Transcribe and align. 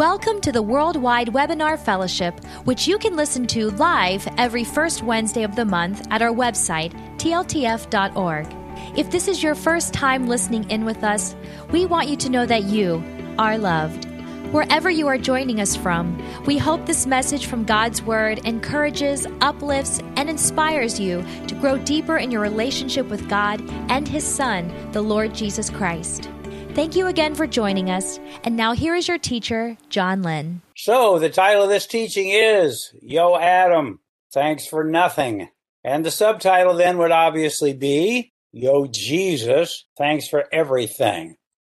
Welcome 0.00 0.40
to 0.40 0.50
the 0.50 0.62
Worldwide 0.62 1.28
Webinar 1.28 1.78
Fellowship, 1.78 2.42
which 2.64 2.88
you 2.88 2.96
can 2.96 3.16
listen 3.16 3.46
to 3.48 3.68
live 3.72 4.26
every 4.38 4.64
first 4.64 5.02
Wednesday 5.02 5.42
of 5.42 5.56
the 5.56 5.66
month 5.66 6.06
at 6.10 6.22
our 6.22 6.32
website, 6.32 6.94
tltf.org. 7.18 8.46
If 8.98 9.10
this 9.10 9.28
is 9.28 9.42
your 9.42 9.54
first 9.54 9.92
time 9.92 10.26
listening 10.26 10.70
in 10.70 10.86
with 10.86 11.04
us, 11.04 11.36
we 11.70 11.84
want 11.84 12.08
you 12.08 12.16
to 12.16 12.30
know 12.30 12.46
that 12.46 12.62
you 12.62 13.04
are 13.38 13.58
loved. 13.58 14.06
Wherever 14.54 14.88
you 14.88 15.06
are 15.06 15.18
joining 15.18 15.60
us 15.60 15.76
from, 15.76 16.16
we 16.46 16.56
hope 16.56 16.86
this 16.86 17.06
message 17.06 17.44
from 17.44 17.66
God's 17.66 18.00
Word 18.00 18.38
encourages, 18.46 19.26
uplifts, 19.42 19.98
and 20.16 20.30
inspires 20.30 20.98
you 20.98 21.22
to 21.46 21.54
grow 21.56 21.76
deeper 21.76 22.16
in 22.16 22.30
your 22.30 22.40
relationship 22.40 23.06
with 23.10 23.28
God 23.28 23.60
and 23.90 24.08
His 24.08 24.24
Son, 24.24 24.72
the 24.92 25.02
Lord 25.02 25.34
Jesus 25.34 25.68
Christ. 25.68 26.30
Thank 26.74 26.94
you 26.94 27.08
again 27.08 27.34
for 27.34 27.48
joining 27.48 27.90
us. 27.90 28.20
And 28.44 28.56
now 28.56 28.74
here 28.74 28.94
is 28.94 29.08
your 29.08 29.18
teacher, 29.18 29.76
John 29.88 30.22
Lynn. 30.22 30.62
So, 30.76 31.18
the 31.18 31.28
title 31.28 31.64
of 31.64 31.68
this 31.68 31.86
teaching 31.86 32.28
is 32.28 32.94
Yo 33.02 33.36
Adam, 33.36 33.98
Thanks 34.32 34.68
for 34.68 34.84
Nothing. 34.84 35.48
And 35.82 36.04
the 36.04 36.12
subtitle 36.12 36.74
then 36.74 36.98
would 36.98 37.10
obviously 37.10 37.72
be 37.72 38.32
Yo 38.52 38.86
Jesus, 38.86 39.84
Thanks 39.98 40.28
for 40.28 40.44
Everything. 40.52 41.34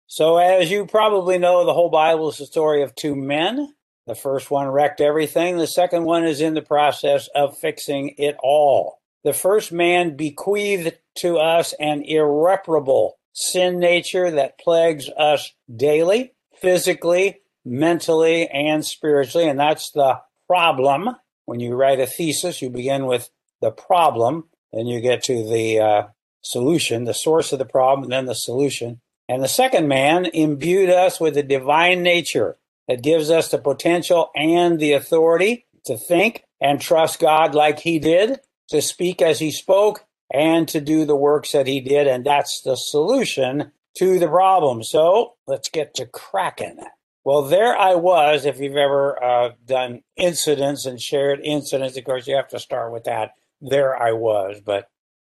So, 0.08 0.36
as 0.36 0.70
you 0.70 0.84
probably 0.84 1.38
know, 1.38 1.64
the 1.64 1.72
whole 1.72 1.90
Bible 1.90 2.28
is 2.28 2.36
the 2.36 2.44
story 2.44 2.82
of 2.82 2.94
two 2.94 3.16
men. 3.16 3.72
The 4.06 4.14
first 4.14 4.50
one 4.50 4.68
wrecked 4.68 5.00
everything, 5.00 5.56
the 5.56 5.66
second 5.66 6.04
one 6.04 6.24
is 6.24 6.42
in 6.42 6.52
the 6.52 6.60
process 6.60 7.30
of 7.34 7.56
fixing 7.56 8.14
it 8.18 8.36
all. 8.42 8.98
The 9.24 9.32
first 9.32 9.72
man 9.72 10.16
bequeathed 10.16 10.98
to 11.20 11.38
us 11.38 11.72
an 11.80 12.02
irreparable 12.02 13.16
sin 13.32 13.78
nature 13.78 14.30
that 14.30 14.58
plagues 14.58 15.08
us 15.10 15.52
daily, 15.74 16.34
physically, 16.60 17.40
mentally, 17.64 18.48
and 18.48 18.84
spiritually. 18.84 19.48
And 19.48 19.58
that's 19.58 19.90
the 19.90 20.20
problem. 20.46 21.16
When 21.46 21.60
you 21.60 21.74
write 21.74 22.00
a 22.00 22.06
thesis, 22.06 22.62
you 22.62 22.70
begin 22.70 23.06
with 23.06 23.30
the 23.60 23.70
problem, 23.70 24.44
then 24.72 24.86
you 24.86 25.00
get 25.00 25.24
to 25.24 25.48
the 25.48 25.80
uh, 25.80 26.02
solution, 26.42 27.04
the 27.04 27.14
source 27.14 27.52
of 27.52 27.58
the 27.58 27.64
problem, 27.64 28.04
and 28.04 28.12
then 28.12 28.26
the 28.26 28.34
solution. 28.34 29.00
And 29.28 29.42
the 29.42 29.48
second 29.48 29.88
man 29.88 30.26
imbued 30.26 30.90
us 30.90 31.20
with 31.20 31.36
a 31.36 31.42
divine 31.42 32.02
nature 32.02 32.56
that 32.88 33.02
gives 33.02 33.30
us 33.30 33.48
the 33.48 33.58
potential 33.58 34.30
and 34.34 34.78
the 34.78 34.92
authority 34.92 35.66
to 35.86 35.96
think 35.96 36.44
and 36.60 36.80
trust 36.80 37.20
God 37.20 37.54
like 37.54 37.80
he 37.80 37.98
did, 37.98 38.40
to 38.68 38.82
speak 38.82 39.22
as 39.22 39.38
he 39.38 39.50
spoke, 39.50 40.04
and 40.32 40.66
to 40.68 40.80
do 40.80 41.04
the 41.04 41.16
works 41.16 41.52
that 41.52 41.66
he 41.66 41.80
did. 41.80 42.06
And 42.06 42.24
that's 42.24 42.62
the 42.62 42.76
solution 42.76 43.70
to 43.98 44.18
the 44.18 44.28
problem. 44.28 44.82
So 44.82 45.34
let's 45.46 45.68
get 45.68 45.94
to 45.94 46.06
cracking. 46.06 46.78
Well, 47.24 47.42
there 47.42 47.76
I 47.76 47.94
was. 47.94 48.46
If 48.46 48.58
you've 48.58 48.76
ever 48.76 49.22
uh, 49.22 49.50
done 49.64 50.02
incidents 50.16 50.86
and 50.86 51.00
shared 51.00 51.40
incidents, 51.44 51.96
of 51.96 52.04
course, 52.04 52.26
you 52.26 52.34
have 52.34 52.48
to 52.48 52.58
start 52.58 52.92
with 52.92 53.04
that. 53.04 53.34
There 53.60 53.96
I 53.96 54.12
was. 54.12 54.60
But 54.64 54.88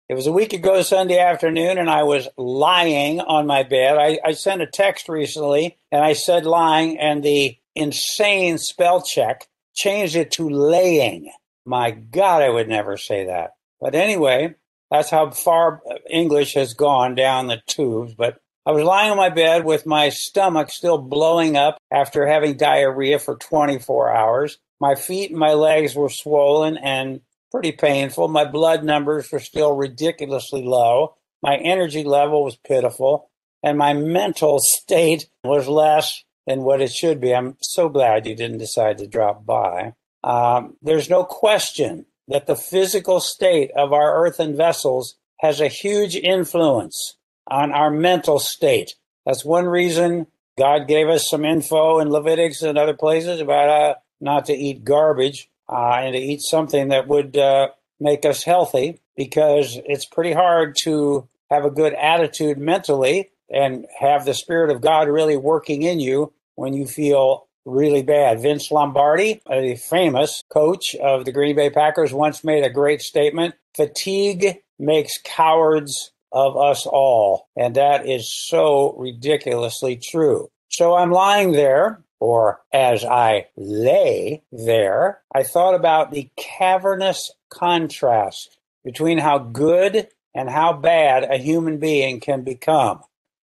it 0.08 0.14
was 0.14 0.28
a 0.28 0.32
week 0.32 0.54
ago 0.54 0.82
Sunday 0.84 1.20
afternoon, 1.20 1.78
and 1.78 1.90
I 1.90 2.04
was 2.04 2.28
lying 2.38 3.20
on 3.20 3.48
my 3.48 3.64
bed. 3.64 3.98
I, 3.98 4.20
I 4.24 4.34
sent 4.34 4.62
a 4.62 4.68
text 4.68 5.10
recently, 5.10 5.78
and 5.92 6.04
I 6.04 6.14
said 6.14 6.46
lying, 6.46 6.98
and 7.00 7.24
the 7.24 7.58
insane 7.76 8.58
spell 8.58 9.02
check 9.02 9.48
changed 9.74 10.16
it 10.16 10.32
to 10.32 10.50
laying. 10.50 11.32
My 11.66 11.92
God, 11.92 12.42
I 12.42 12.50
would 12.50 12.70
never 12.70 12.98
say 12.98 13.26
that. 13.26 13.52
But 13.80 13.96
anyway, 13.96 14.56
that's 14.92 15.10
how 15.10 15.32
far 15.32 15.82
English 16.10 16.54
has 16.56 16.74
gone 16.74 17.16
down 17.16 17.48
the 17.48 17.62
tubes. 17.66 18.14
But 18.14 18.38
I 18.66 18.72
was 18.72 18.84
lying 18.84 19.10
on 19.10 19.18
my 19.18 19.30
bed 19.30 19.64
with 19.64 19.88
my 19.88 20.10
stomach 20.10 20.70
still 20.70 20.98
blowing 21.00 21.56
up 21.56 21.78
after 21.90 22.28
having 22.28 22.58
diarrhea 22.58 23.18
for 23.18 23.38
24 23.38 24.14
hours. 24.14 24.58
My 24.80 24.96
feet 24.96 25.32
and 25.32 25.40
my 25.40 25.54
legs 25.54 25.96
were 25.96 26.10
swollen 26.10 26.78
and 26.78 27.22
pretty 27.52 27.72
painful. 27.72 28.28
My 28.28 28.46
blood 28.46 28.84
numbers 28.84 29.32
were 29.32 29.40
still 29.40 29.74
ridiculously 29.74 30.64
low. 30.64 31.16
My 31.42 31.56
energy 31.56 32.04
level 32.04 32.44
was 32.44 32.58
pitiful. 32.58 33.32
And 33.64 33.78
my 33.78 33.94
mental 33.94 34.60
state 34.62 35.30
was 35.44 35.68
less 35.68 36.24
than 36.48 36.64
what 36.64 36.82
it 36.82 36.92
should 36.92 37.22
be. 37.22 37.34
I'm 37.34 37.56
so 37.62 37.90
glad 37.90 38.28
you 38.28 38.36
didn't 38.36 38.58
decide 38.58 38.98
to 38.98 39.08
drop 39.08 39.46
by. 39.46 39.94
Um, 40.24 40.76
there's 40.82 41.10
no 41.10 41.24
question 41.24 42.06
that 42.32 42.48
the 42.48 42.56
physical 42.56 43.20
state 43.20 43.72
of 43.76 43.92
our 43.92 44.26
earthen 44.26 44.56
vessels 44.56 45.16
has 45.40 45.60
a 45.60 45.68
huge 45.68 46.16
influence 46.16 47.18
on 47.48 47.72
our 47.72 47.92
mental 47.92 48.40
state. 48.40 48.96
That's 49.26 49.44
one 49.44 49.66
reason 49.66 50.28
God 50.58 50.88
gave 50.88 51.10
us 51.10 51.30
some 51.30 51.44
info 51.44 52.00
in 52.00 52.10
Leviticus 52.10 52.62
and 52.62 52.78
other 52.78 52.94
places 52.94 53.42
about 53.42 53.70
uh, 53.70 53.96
not 54.22 54.46
to 54.46 54.54
eat 54.54 54.86
garbage 54.86 55.50
uh, 55.68 55.96
and 55.96 56.14
to 56.14 56.20
eat 56.20 56.42
something 56.42 56.90
that 56.90 57.08
would 57.08 57.38
uh, 57.38 57.70
make 58.00 58.26
us 58.26 58.44
healthy 58.44 59.00
because 59.18 59.78
it's 59.86 60.06
pretty 60.06 60.32
hard 60.32 60.76
to 60.84 61.28
have 61.50 61.66
a 61.66 61.72
good 61.72 61.94
attitude 61.94 62.58
mentally 62.58 63.30
and 63.50 63.86
have 64.00 64.24
the 64.24 64.34
Spirit 64.34 64.74
of 64.74 64.82
God 64.82 65.10
really 65.10 65.36
working 65.36 65.82
in 65.82 66.00
you 66.00 66.32
when 66.56 66.74
you 66.74 66.86
feel 66.88 67.48
really 67.66 68.04
bad. 68.04 68.42
Vince 68.42 68.72
Lombardi, 68.72 69.42
a 69.50 69.76
famous 69.76 70.44
coach 70.50 70.96
of 70.96 71.26
the 71.26 71.32
Green 71.32 71.56
Bay 71.56 71.70
Packers, 71.70 72.14
once 72.14 72.44
made 72.44 72.64
a 72.64 72.70
great 72.70 73.02
statement 73.02 73.56
fatigue 73.76 74.58
makes 74.80 75.20
cowards 75.24 76.12
of 76.32 76.58
us 76.58 76.86
all. 76.86 77.48
And 77.56 77.76
that 77.76 78.08
is 78.08 78.34
so 78.34 78.96
ridiculously 78.98 79.98
true. 79.98 80.50
So 80.70 80.96
I'm 80.96 81.12
lying 81.12 81.52
there 81.52 82.04
or 82.20 82.62
as 82.72 83.04
I 83.04 83.48
lay 83.58 84.44
there, 84.52 85.22
I 85.34 85.44
thought 85.44 85.74
about 85.74 86.12
the 86.12 86.30
cavernous 86.38 87.32
contrast 87.50 88.58
between 88.86 89.18
how 89.18 89.40
good 89.40 90.08
and 90.34 90.50
how 90.50 90.74
bad 90.74 91.24
a 91.24 91.38
human 91.38 91.80
being 91.80 92.20
can 92.20 92.44
become. 92.44 93.02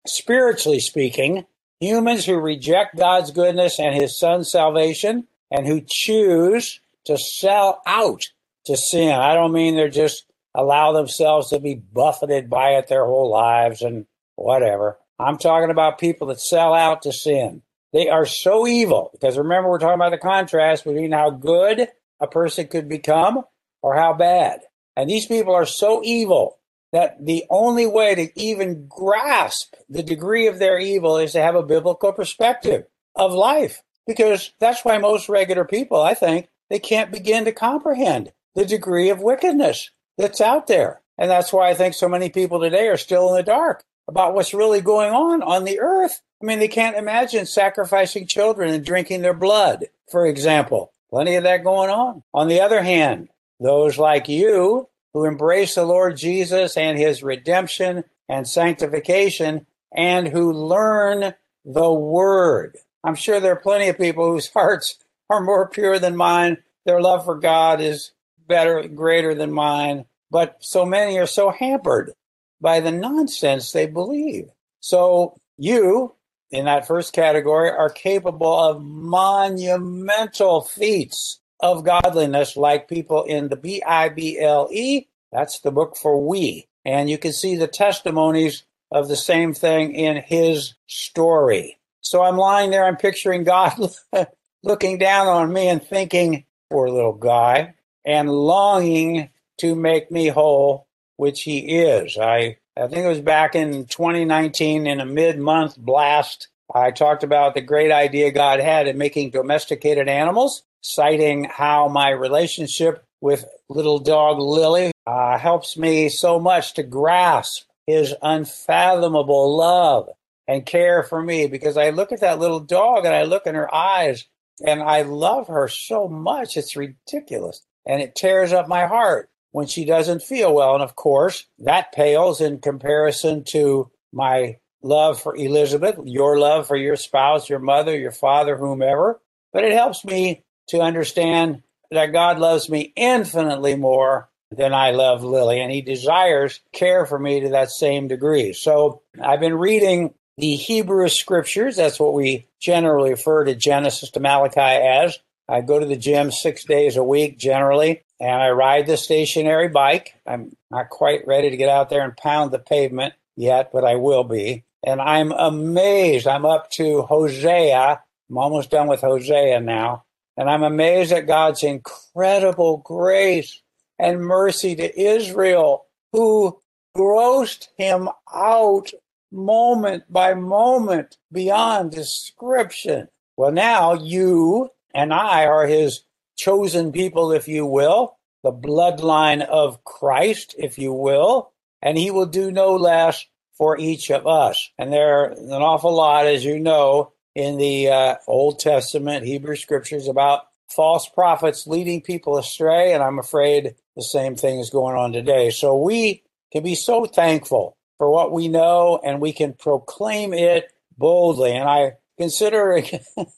Spiritually 0.06 0.78
speaking, 0.78 1.46
humans 1.80 2.24
who 2.24 2.36
reject 2.36 2.96
God's 2.96 3.30
goodness 3.30 3.78
and 3.78 3.94
his 3.94 4.18
son's 4.18 4.50
salvation 4.50 5.26
and 5.50 5.66
who 5.66 5.82
choose 5.86 6.80
to 7.04 7.16
sell 7.16 7.80
out 7.86 8.24
to 8.66 8.76
sin. 8.76 9.12
I 9.12 9.34
don't 9.34 9.52
mean 9.52 9.76
they're 9.76 9.88
just 9.88 10.24
allow 10.54 10.92
themselves 10.92 11.50
to 11.50 11.60
be 11.60 11.74
buffeted 11.74 12.48
by 12.48 12.70
it 12.70 12.88
their 12.88 13.04
whole 13.04 13.30
lives 13.30 13.82
and 13.82 14.06
whatever. 14.36 14.98
I'm 15.18 15.38
talking 15.38 15.70
about 15.70 15.98
people 15.98 16.28
that 16.28 16.40
sell 16.40 16.74
out 16.74 17.02
to 17.02 17.12
sin. 17.12 17.62
They 17.92 18.08
are 18.08 18.26
so 18.26 18.66
evil 18.66 19.10
because 19.12 19.38
remember, 19.38 19.70
we're 19.70 19.78
talking 19.78 19.94
about 19.94 20.10
the 20.10 20.18
contrast 20.18 20.84
between 20.84 21.12
how 21.12 21.30
good 21.30 21.88
a 22.20 22.26
person 22.26 22.66
could 22.66 22.88
become 22.88 23.44
or 23.82 23.96
how 23.96 24.12
bad. 24.14 24.60
And 24.96 25.08
these 25.08 25.26
people 25.26 25.54
are 25.54 25.66
so 25.66 26.02
evil 26.02 26.58
that 26.96 27.22
the 27.22 27.44
only 27.50 27.86
way 27.86 28.14
to 28.14 28.40
even 28.40 28.86
grasp 28.88 29.74
the 29.86 30.02
degree 30.02 30.46
of 30.46 30.58
their 30.58 30.78
evil 30.78 31.18
is 31.18 31.32
to 31.32 31.42
have 31.42 31.54
a 31.54 31.62
biblical 31.62 32.10
perspective 32.10 32.84
of 33.14 33.34
life. 33.34 33.82
Because 34.06 34.52
that's 34.60 34.82
why 34.82 34.96
most 34.96 35.28
regular 35.28 35.66
people, 35.66 36.00
I 36.00 36.14
think, 36.14 36.48
they 36.70 36.78
can't 36.78 37.12
begin 37.12 37.44
to 37.44 37.52
comprehend 37.52 38.32
the 38.54 38.64
degree 38.64 39.10
of 39.10 39.20
wickedness 39.20 39.90
that's 40.16 40.40
out 40.40 40.68
there. 40.68 41.02
And 41.18 41.30
that's 41.30 41.52
why 41.52 41.68
I 41.68 41.74
think 41.74 41.92
so 41.92 42.08
many 42.08 42.30
people 42.30 42.62
today 42.62 42.88
are 42.88 42.96
still 42.96 43.28
in 43.28 43.36
the 43.36 43.42
dark 43.42 43.84
about 44.08 44.32
what's 44.32 44.54
really 44.54 44.80
going 44.80 45.12
on 45.12 45.42
on 45.42 45.64
the 45.64 45.80
earth. 45.80 46.22
I 46.42 46.46
mean, 46.46 46.60
they 46.60 46.68
can't 46.68 46.96
imagine 46.96 47.44
sacrificing 47.44 48.26
children 48.26 48.72
and 48.72 48.82
drinking 48.82 49.20
their 49.20 49.34
blood, 49.34 49.84
for 50.10 50.24
example. 50.24 50.94
Plenty 51.10 51.34
of 51.34 51.42
that 51.42 51.62
going 51.62 51.90
on. 51.90 52.22
On 52.32 52.48
the 52.48 52.62
other 52.62 52.82
hand, 52.82 53.28
those 53.60 53.98
like 53.98 54.30
you 54.30 54.88
who 55.16 55.24
embrace 55.24 55.74
the 55.74 55.84
Lord 55.86 56.14
Jesus 56.14 56.76
and 56.76 56.98
his 56.98 57.22
redemption 57.22 58.04
and 58.28 58.46
sanctification 58.46 59.66
and 59.96 60.28
who 60.28 60.52
learn 60.52 61.32
the 61.64 61.90
word. 61.90 62.76
I'm 63.02 63.14
sure 63.14 63.40
there 63.40 63.52
are 63.52 63.60
plenty 63.60 63.88
of 63.88 63.96
people 63.96 64.30
whose 64.30 64.48
hearts 64.52 64.98
are 65.30 65.40
more 65.40 65.70
pure 65.70 65.98
than 65.98 66.16
mine. 66.16 66.58
Their 66.84 67.00
love 67.00 67.24
for 67.24 67.36
God 67.36 67.80
is 67.80 68.12
better, 68.46 68.86
greater 68.86 69.34
than 69.34 69.52
mine. 69.52 70.04
But 70.30 70.58
so 70.60 70.84
many 70.84 71.18
are 71.18 71.26
so 71.26 71.50
hampered 71.50 72.12
by 72.60 72.80
the 72.80 72.92
nonsense 72.92 73.72
they 73.72 73.86
believe. 73.86 74.50
So 74.80 75.38
you, 75.56 76.14
in 76.50 76.66
that 76.66 76.86
first 76.86 77.14
category, 77.14 77.70
are 77.70 77.88
capable 77.88 78.54
of 78.54 78.82
monumental 78.82 80.60
feats 80.60 81.40
of 81.60 81.84
godliness, 81.84 82.56
like 82.56 82.88
people 82.88 83.24
in 83.24 83.48
the 83.48 83.56
B 83.56 83.82
I 83.82 84.08
B 84.08 84.38
L 84.38 84.68
E. 84.72 85.06
That's 85.32 85.60
the 85.60 85.70
book 85.70 85.96
for 85.96 86.24
we. 86.24 86.68
And 86.84 87.10
you 87.10 87.18
can 87.18 87.32
see 87.32 87.56
the 87.56 87.66
testimonies 87.66 88.64
of 88.90 89.08
the 89.08 89.16
same 89.16 89.52
thing 89.54 89.94
in 89.94 90.16
his 90.16 90.74
story. 90.86 91.78
So 92.00 92.22
I'm 92.22 92.36
lying 92.36 92.70
there, 92.70 92.84
I'm 92.84 92.96
picturing 92.96 93.42
God 93.42 93.74
looking 94.62 94.98
down 94.98 95.26
on 95.26 95.52
me 95.52 95.68
and 95.68 95.82
thinking, 95.82 96.44
poor 96.70 96.88
little 96.88 97.12
guy, 97.12 97.74
and 98.04 98.30
longing 98.30 99.30
to 99.58 99.74
make 99.74 100.10
me 100.10 100.28
whole 100.28 100.86
which 101.16 101.42
he 101.42 101.80
is. 101.80 102.16
I 102.18 102.58
I 102.78 102.88
think 102.88 103.06
it 103.06 103.08
was 103.08 103.20
back 103.20 103.54
in 103.54 103.86
2019 103.86 104.86
in 104.86 105.00
a 105.00 105.06
mid-month 105.06 105.78
blast 105.78 106.48
I 106.74 106.90
talked 106.90 107.22
about 107.22 107.54
the 107.54 107.60
great 107.60 107.92
idea 107.92 108.30
God 108.30 108.60
had 108.60 108.88
in 108.88 108.98
making 108.98 109.30
domesticated 109.30 110.08
animals, 110.08 110.62
citing 110.94 111.44
how 111.44 111.88
my 111.88 112.10
relationship 112.10 113.04
with 113.20 113.44
little 113.68 113.98
dog 113.98 114.38
Lily 114.38 114.92
uh, 115.06 115.38
helps 115.38 115.76
me 115.76 116.08
so 116.08 116.38
much 116.38 116.74
to 116.74 116.82
grasp 116.82 117.66
his 117.86 118.14
unfathomable 118.22 119.56
love 119.56 120.08
and 120.48 120.66
care 120.66 121.02
for 121.02 121.22
me 121.22 121.46
because 121.46 121.76
I 121.76 121.90
look 121.90 122.12
at 122.12 122.20
that 122.20 122.38
little 122.38 122.60
dog 122.60 123.04
and 123.04 123.14
I 123.14 123.24
look 123.24 123.46
in 123.46 123.54
her 123.54 123.72
eyes 123.72 124.24
and 124.64 124.82
I 124.82 125.02
love 125.02 125.48
her 125.48 125.68
so 125.68 126.08
much. 126.08 126.56
It's 126.56 126.76
ridiculous. 126.76 127.62
And 127.84 128.02
it 128.02 128.14
tears 128.14 128.52
up 128.52 128.68
my 128.68 128.86
heart 128.86 129.30
when 129.52 129.66
she 129.66 129.84
doesn't 129.84 130.22
feel 130.22 130.54
well. 130.54 130.74
And 130.74 130.82
of 130.82 130.96
course, 130.96 131.46
that 131.60 131.92
pales 131.92 132.40
in 132.40 132.58
comparison 132.58 133.44
to 133.48 133.90
my 134.12 134.56
love 134.82 135.20
for 135.20 135.36
Elizabeth, 135.36 135.96
your 136.04 136.38
love 136.38 136.66
for 136.66 136.76
your 136.76 136.96
spouse, 136.96 137.48
your 137.48 137.58
mother, 137.58 137.96
your 137.96 138.12
father, 138.12 138.56
whomever. 138.56 139.20
But 139.52 139.64
it 139.64 139.72
helps 139.72 140.04
me 140.04 140.44
to 140.68 140.80
understand 140.80 141.62
that 141.90 142.12
God 142.12 142.38
loves 142.38 142.68
me 142.68 142.92
infinitely 142.96 143.76
more 143.76 144.28
than 144.50 144.72
I 144.72 144.92
love 144.92 145.24
Lily, 145.24 145.60
and 145.60 145.72
He 145.72 145.82
desires 145.82 146.60
care 146.72 147.06
for 147.06 147.18
me 147.18 147.40
to 147.40 147.48
that 147.50 147.70
same 147.70 148.08
degree. 148.08 148.52
So 148.52 149.02
I've 149.20 149.40
been 149.40 149.58
reading 149.58 150.14
the 150.38 150.56
Hebrew 150.56 151.08
scriptures. 151.08 151.76
That's 151.76 151.98
what 151.98 152.14
we 152.14 152.46
generally 152.60 153.10
refer 153.10 153.44
to 153.44 153.54
Genesis 153.54 154.10
to 154.10 154.20
Malachi 154.20 154.60
as. 154.60 155.18
I 155.48 155.60
go 155.60 155.78
to 155.78 155.86
the 155.86 155.96
gym 155.96 156.30
six 156.32 156.64
days 156.64 156.96
a 156.96 157.04
week 157.04 157.38
generally, 157.38 158.02
and 158.20 158.42
I 158.42 158.50
ride 158.50 158.86
the 158.86 158.96
stationary 158.96 159.68
bike. 159.68 160.14
I'm 160.26 160.56
not 160.70 160.90
quite 160.90 161.26
ready 161.26 161.50
to 161.50 161.56
get 161.56 161.68
out 161.68 161.88
there 161.88 162.02
and 162.02 162.16
pound 162.16 162.50
the 162.50 162.58
pavement 162.58 163.14
yet, 163.36 163.70
but 163.72 163.84
I 163.84 163.94
will 163.96 164.24
be. 164.24 164.64
And 164.84 165.00
I'm 165.00 165.32
amazed. 165.32 166.26
I'm 166.26 166.44
up 166.44 166.70
to 166.72 167.02
Hosea. 167.02 168.00
I'm 168.28 168.38
almost 168.38 168.70
done 168.70 168.88
with 168.88 169.00
Hosea 169.00 169.60
now. 169.60 170.04
And 170.36 170.50
I'm 170.50 170.62
amazed 170.62 171.12
at 171.12 171.26
God's 171.26 171.62
incredible 171.62 172.78
grace 172.78 173.60
and 173.98 174.20
mercy 174.20 174.76
to 174.76 175.00
Israel, 175.00 175.86
who 176.12 176.60
grossed 176.96 177.68
him 177.76 178.08
out 178.34 178.90
moment 179.32 180.04
by 180.10 180.34
moment 180.34 181.16
beyond 181.32 181.92
description. 181.92 183.08
Well, 183.36 183.52
now 183.52 183.94
you 183.94 184.70
and 184.94 185.12
I 185.12 185.46
are 185.46 185.66
his 185.66 186.02
chosen 186.36 186.92
people, 186.92 187.32
if 187.32 187.48
you 187.48 187.66
will, 187.66 188.18
the 188.42 188.52
bloodline 188.52 189.44
of 189.44 189.84
Christ, 189.84 190.54
if 190.58 190.78
you 190.78 190.92
will, 190.92 191.52
and 191.82 191.98
he 191.98 192.10
will 192.10 192.26
do 192.26 192.50
no 192.50 192.76
less 192.76 193.24
for 193.56 193.78
each 193.78 194.10
of 194.10 194.26
us. 194.26 194.70
And 194.78 194.92
there 194.92 195.20
are 195.20 195.24
an 195.32 195.50
awful 195.50 195.94
lot, 195.94 196.26
as 196.26 196.44
you 196.44 196.58
know, 196.58 197.12
in 197.36 197.58
the 197.58 197.90
uh, 197.90 198.14
Old 198.26 198.58
Testament, 198.58 199.26
Hebrew 199.26 199.56
scriptures 199.56 200.08
about 200.08 200.48
false 200.70 201.06
prophets 201.06 201.66
leading 201.66 202.00
people 202.00 202.38
astray. 202.38 202.94
And 202.94 203.02
I'm 203.02 203.18
afraid 203.18 203.74
the 203.94 204.02
same 204.02 204.36
thing 204.36 204.58
is 204.58 204.70
going 204.70 204.96
on 204.96 205.12
today. 205.12 205.50
So 205.50 205.76
we 205.76 206.22
can 206.50 206.62
be 206.62 206.74
so 206.74 207.04
thankful 207.04 207.76
for 207.98 208.10
what 208.10 208.32
we 208.32 208.48
know 208.48 208.98
and 209.04 209.20
we 209.20 209.34
can 209.34 209.52
proclaim 209.52 210.32
it 210.32 210.72
boldly. 210.96 211.52
And 211.52 211.68
I 211.68 211.96
consider 212.16 212.82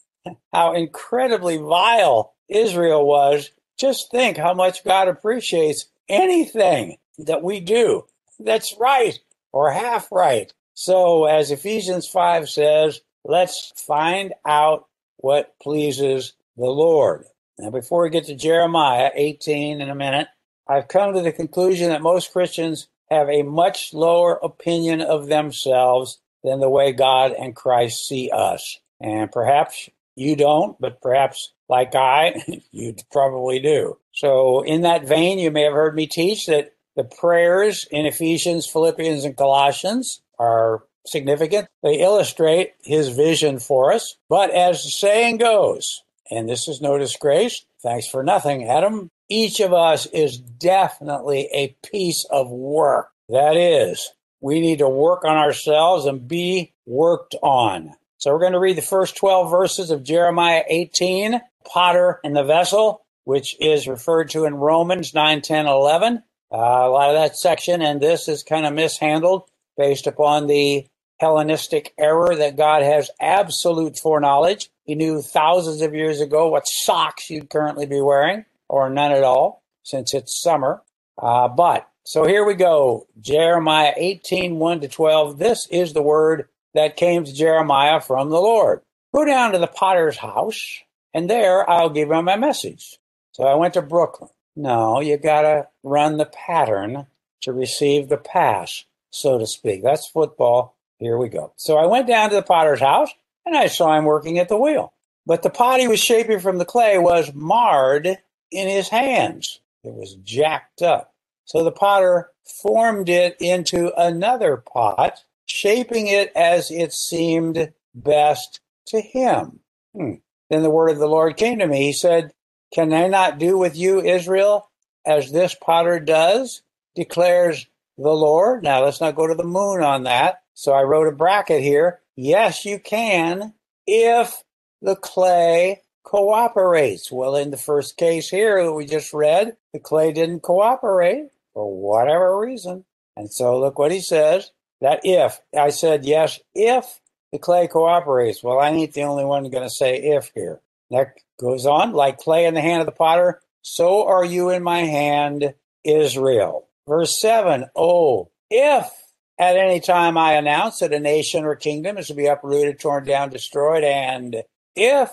how 0.52 0.74
incredibly 0.74 1.56
vile 1.56 2.34
Israel 2.48 3.04
was. 3.04 3.50
Just 3.80 4.12
think 4.12 4.36
how 4.36 4.54
much 4.54 4.84
God 4.84 5.08
appreciates 5.08 5.86
anything 6.08 6.98
that 7.18 7.42
we 7.42 7.58
do 7.58 8.04
that's 8.38 8.76
right 8.78 9.18
or 9.50 9.72
half 9.72 10.12
right. 10.12 10.52
So, 10.74 11.24
as 11.24 11.50
Ephesians 11.50 12.06
5 12.06 12.48
says, 12.48 13.00
let's 13.24 13.72
find 13.76 14.34
out 14.46 14.86
what 15.16 15.54
pleases 15.60 16.34
the 16.56 16.66
Lord. 16.66 17.24
Now, 17.58 17.70
before 17.70 18.02
we 18.02 18.10
get 18.10 18.26
to 18.26 18.34
Jeremiah 18.34 19.10
18 19.14 19.80
in 19.80 19.90
a 19.90 19.94
minute, 19.94 20.28
I've 20.68 20.88
come 20.88 21.14
to 21.14 21.22
the 21.22 21.32
conclusion 21.32 21.88
that 21.88 22.02
most 22.02 22.32
Christians 22.32 22.88
have 23.10 23.28
a 23.28 23.42
much 23.42 23.92
lower 23.94 24.34
opinion 24.42 25.00
of 25.00 25.26
themselves 25.26 26.20
than 26.44 26.60
the 26.60 26.70
way 26.70 26.92
God 26.92 27.32
and 27.32 27.56
Christ 27.56 28.06
see 28.06 28.30
us. 28.30 28.78
And 29.00 29.32
perhaps 29.32 29.88
you 30.14 30.36
don't, 30.36 30.78
but 30.80 31.00
perhaps 31.00 31.52
like 31.68 31.94
I, 31.94 32.42
you 32.70 32.94
probably 33.10 33.60
do. 33.60 33.98
So, 34.12 34.62
in 34.62 34.82
that 34.82 35.06
vein, 35.06 35.38
you 35.38 35.50
may 35.50 35.62
have 35.62 35.72
heard 35.72 35.94
me 35.94 36.06
teach 36.06 36.46
that 36.46 36.72
the 36.96 37.04
prayers 37.04 37.86
in 37.90 38.06
Ephesians, 38.06 38.66
Philippians, 38.66 39.24
and 39.24 39.36
Colossians 39.36 40.20
are 40.38 40.82
significant. 41.06 41.68
They 41.82 42.00
illustrate 42.00 42.72
his 42.82 43.08
vision 43.08 43.58
for 43.58 43.92
us. 43.92 44.16
But 44.28 44.50
as 44.50 44.82
the 44.82 44.90
saying 44.90 45.38
goes, 45.38 46.02
and 46.30 46.48
this 46.48 46.68
is 46.68 46.80
no 46.80 46.98
disgrace, 46.98 47.64
thanks 47.82 48.06
for 48.06 48.22
nothing, 48.22 48.64
Adam, 48.64 49.10
each 49.28 49.60
of 49.60 49.72
us 49.72 50.06
is 50.06 50.38
definitely 50.38 51.48
a 51.52 51.76
piece 51.84 52.24
of 52.30 52.50
work. 52.50 53.10
That 53.28 53.56
is, 53.56 54.10
we 54.40 54.60
need 54.60 54.78
to 54.78 54.88
work 54.88 55.24
on 55.24 55.36
ourselves 55.36 56.06
and 56.06 56.26
be 56.26 56.72
worked 56.86 57.34
on. 57.42 57.94
So 58.18 58.32
we're 58.32 58.40
going 58.40 58.52
to 58.52 58.58
read 58.58 58.76
the 58.76 58.82
first 58.82 59.16
12 59.16 59.50
verses 59.50 59.90
of 59.90 60.02
Jeremiah 60.02 60.64
18, 60.66 61.40
potter 61.64 62.20
and 62.24 62.34
the 62.34 62.42
vessel, 62.42 63.02
which 63.24 63.56
is 63.60 63.86
referred 63.86 64.30
to 64.30 64.44
in 64.44 64.54
Romans 64.54 65.14
9, 65.14 65.42
10, 65.42 65.66
11. 65.66 66.22
Uh, 66.50 66.56
a 66.56 66.88
lot 66.88 67.10
of 67.10 67.16
that 67.16 67.36
section, 67.36 67.82
and 67.82 68.00
this 68.00 68.26
is 68.26 68.42
kind 68.42 68.64
of 68.64 68.72
mishandled 68.72 69.42
based 69.78 70.06
upon 70.06 70.46
the 70.46 70.86
Hellenistic 71.20 71.94
error 71.98 72.36
that 72.36 72.56
God 72.56 72.82
has 72.82 73.10
absolute 73.20 73.98
foreknowledge. 73.98 74.68
He 74.84 74.94
knew 74.94 75.22
thousands 75.22 75.80
of 75.80 75.94
years 75.94 76.20
ago 76.20 76.48
what 76.48 76.66
socks 76.66 77.30
you'd 77.30 77.50
currently 77.50 77.86
be 77.86 78.00
wearing, 78.00 78.44
or 78.68 78.90
none 78.90 79.12
at 79.12 79.24
all, 79.24 79.62
since 79.82 80.12
it's 80.12 80.42
summer. 80.42 80.82
Uh, 81.20 81.48
but 81.48 81.88
so 82.04 82.24
here 82.24 82.44
we 82.44 82.54
go. 82.54 83.06
Jeremiah 83.20 83.94
18, 83.96 84.56
1 84.56 84.80
to 84.80 84.88
12. 84.88 85.38
This 85.38 85.66
is 85.70 85.92
the 85.92 86.02
word 86.02 86.48
that 86.74 86.96
came 86.96 87.24
to 87.24 87.34
Jeremiah 87.34 88.00
from 88.00 88.30
the 88.30 88.40
Lord. 88.40 88.82
Go 89.14 89.24
down 89.24 89.52
to 89.52 89.58
the 89.58 89.66
potter's 89.66 90.16
house, 90.16 90.80
and 91.12 91.28
there 91.28 91.68
I'll 91.68 91.90
give 91.90 92.10
him 92.10 92.26
my 92.26 92.36
message. 92.36 92.98
So 93.32 93.44
I 93.44 93.54
went 93.54 93.74
to 93.74 93.82
Brooklyn. 93.82 94.30
No, 94.54 95.00
you 95.00 95.16
got 95.16 95.42
to 95.42 95.68
run 95.82 96.16
the 96.16 96.26
pattern 96.26 97.06
to 97.42 97.52
receive 97.52 98.08
the 98.08 98.16
pass, 98.16 98.84
so 99.10 99.38
to 99.38 99.46
speak. 99.46 99.82
That's 99.82 100.06
football. 100.06 100.76
Here 100.98 101.16
we 101.16 101.28
go. 101.28 101.52
So 101.56 101.76
I 101.76 101.86
went 101.86 102.06
down 102.06 102.30
to 102.30 102.36
the 102.36 102.42
potter's 102.42 102.80
house 102.80 103.10
and 103.46 103.56
I 103.56 103.68
saw 103.68 103.96
him 103.96 104.04
working 104.04 104.38
at 104.38 104.48
the 104.48 104.58
wheel. 104.58 104.92
But 105.26 105.42
the 105.42 105.50
pot 105.50 105.80
he 105.80 105.88
was 105.88 106.00
shaping 106.00 106.40
from 106.40 106.58
the 106.58 106.64
clay 106.64 106.98
was 106.98 107.32
marred 107.34 108.06
in 108.50 108.68
his 108.68 108.88
hands. 108.88 109.60
It 109.84 109.94
was 109.94 110.14
jacked 110.24 110.82
up. 110.82 111.12
So 111.44 111.64
the 111.64 111.72
potter 111.72 112.30
formed 112.44 113.08
it 113.08 113.36
into 113.40 113.92
another 114.00 114.56
pot, 114.56 115.24
shaping 115.46 116.06
it 116.06 116.32
as 116.34 116.70
it 116.70 116.92
seemed 116.92 117.72
best 117.94 118.60
to 118.86 119.00
him. 119.00 119.60
Hmm. 119.94 120.14
Then 120.50 120.62
the 120.62 120.70
word 120.70 120.90
of 120.90 120.98
the 120.98 121.06
Lord 121.06 121.36
came 121.36 121.58
to 121.58 121.66
me. 121.66 121.82
He 121.82 121.92
said, 121.92 122.32
can 122.72 122.92
I 122.92 123.08
not 123.08 123.38
do 123.38 123.56
with 123.56 123.76
you, 123.76 124.00
Israel, 124.00 124.70
as 125.06 125.30
this 125.30 125.54
potter 125.54 126.00
does? 126.00 126.62
declares 126.94 127.66
the 127.98 128.14
Lord. 128.14 128.62
Now, 128.62 128.84
let's 128.84 129.00
not 129.00 129.16
go 129.16 129.26
to 129.26 129.34
the 129.34 129.44
moon 129.44 129.82
on 129.82 130.04
that. 130.04 130.42
So 130.54 130.72
I 130.72 130.82
wrote 130.82 131.08
a 131.08 131.16
bracket 131.16 131.62
here. 131.62 132.00
Yes, 132.16 132.64
you 132.64 132.78
can 132.78 133.54
if 133.86 134.42
the 134.80 134.96
clay 134.96 135.82
cooperates. 136.04 137.12
Well, 137.12 137.36
in 137.36 137.50
the 137.50 137.56
first 137.56 137.96
case 137.96 138.30
here 138.30 138.64
that 138.64 138.72
we 138.72 138.86
just 138.86 139.12
read, 139.12 139.56
the 139.72 139.80
clay 139.80 140.12
didn't 140.12 140.40
cooperate 140.40 141.28
for 141.52 141.70
whatever 141.70 142.38
reason. 142.38 142.84
And 143.16 143.30
so 143.30 143.58
look 143.58 143.78
what 143.78 143.92
he 143.92 144.00
says 144.00 144.50
that 144.80 145.00
if 145.02 145.40
I 145.56 145.70
said 145.70 146.04
yes, 146.04 146.40
if 146.54 147.00
the 147.32 147.38
clay 147.38 147.68
cooperates. 147.68 148.42
Well, 148.42 148.58
I 148.58 148.70
ain't 148.70 148.94
the 148.94 149.02
only 149.02 149.24
one 149.24 149.50
going 149.50 149.64
to 149.64 149.70
say 149.70 149.96
if 149.96 150.30
here. 150.34 150.60
That 150.90 151.14
goes 151.38 151.66
on, 151.66 151.92
like 151.92 152.18
clay 152.18 152.46
in 152.46 152.54
the 152.54 152.62
hand 152.62 152.80
of 152.80 152.86
the 152.86 152.92
potter, 152.92 153.40
so 153.60 154.06
are 154.06 154.24
you 154.24 154.48
in 154.50 154.62
my 154.62 154.80
hand, 154.80 155.54
Israel. 155.84 156.67
Verse 156.88 157.20
7 157.20 157.66
Oh, 157.76 158.30
if 158.50 158.90
at 159.38 159.56
any 159.56 159.78
time 159.78 160.16
I 160.16 160.32
announce 160.32 160.78
that 160.78 160.94
a 160.94 160.98
nation 160.98 161.44
or 161.44 161.54
kingdom 161.54 161.98
is 161.98 162.06
to 162.06 162.14
be 162.14 162.26
uprooted, 162.26 162.80
torn 162.80 163.04
down, 163.04 163.28
destroyed, 163.28 163.84
and 163.84 164.42
if 164.74 165.10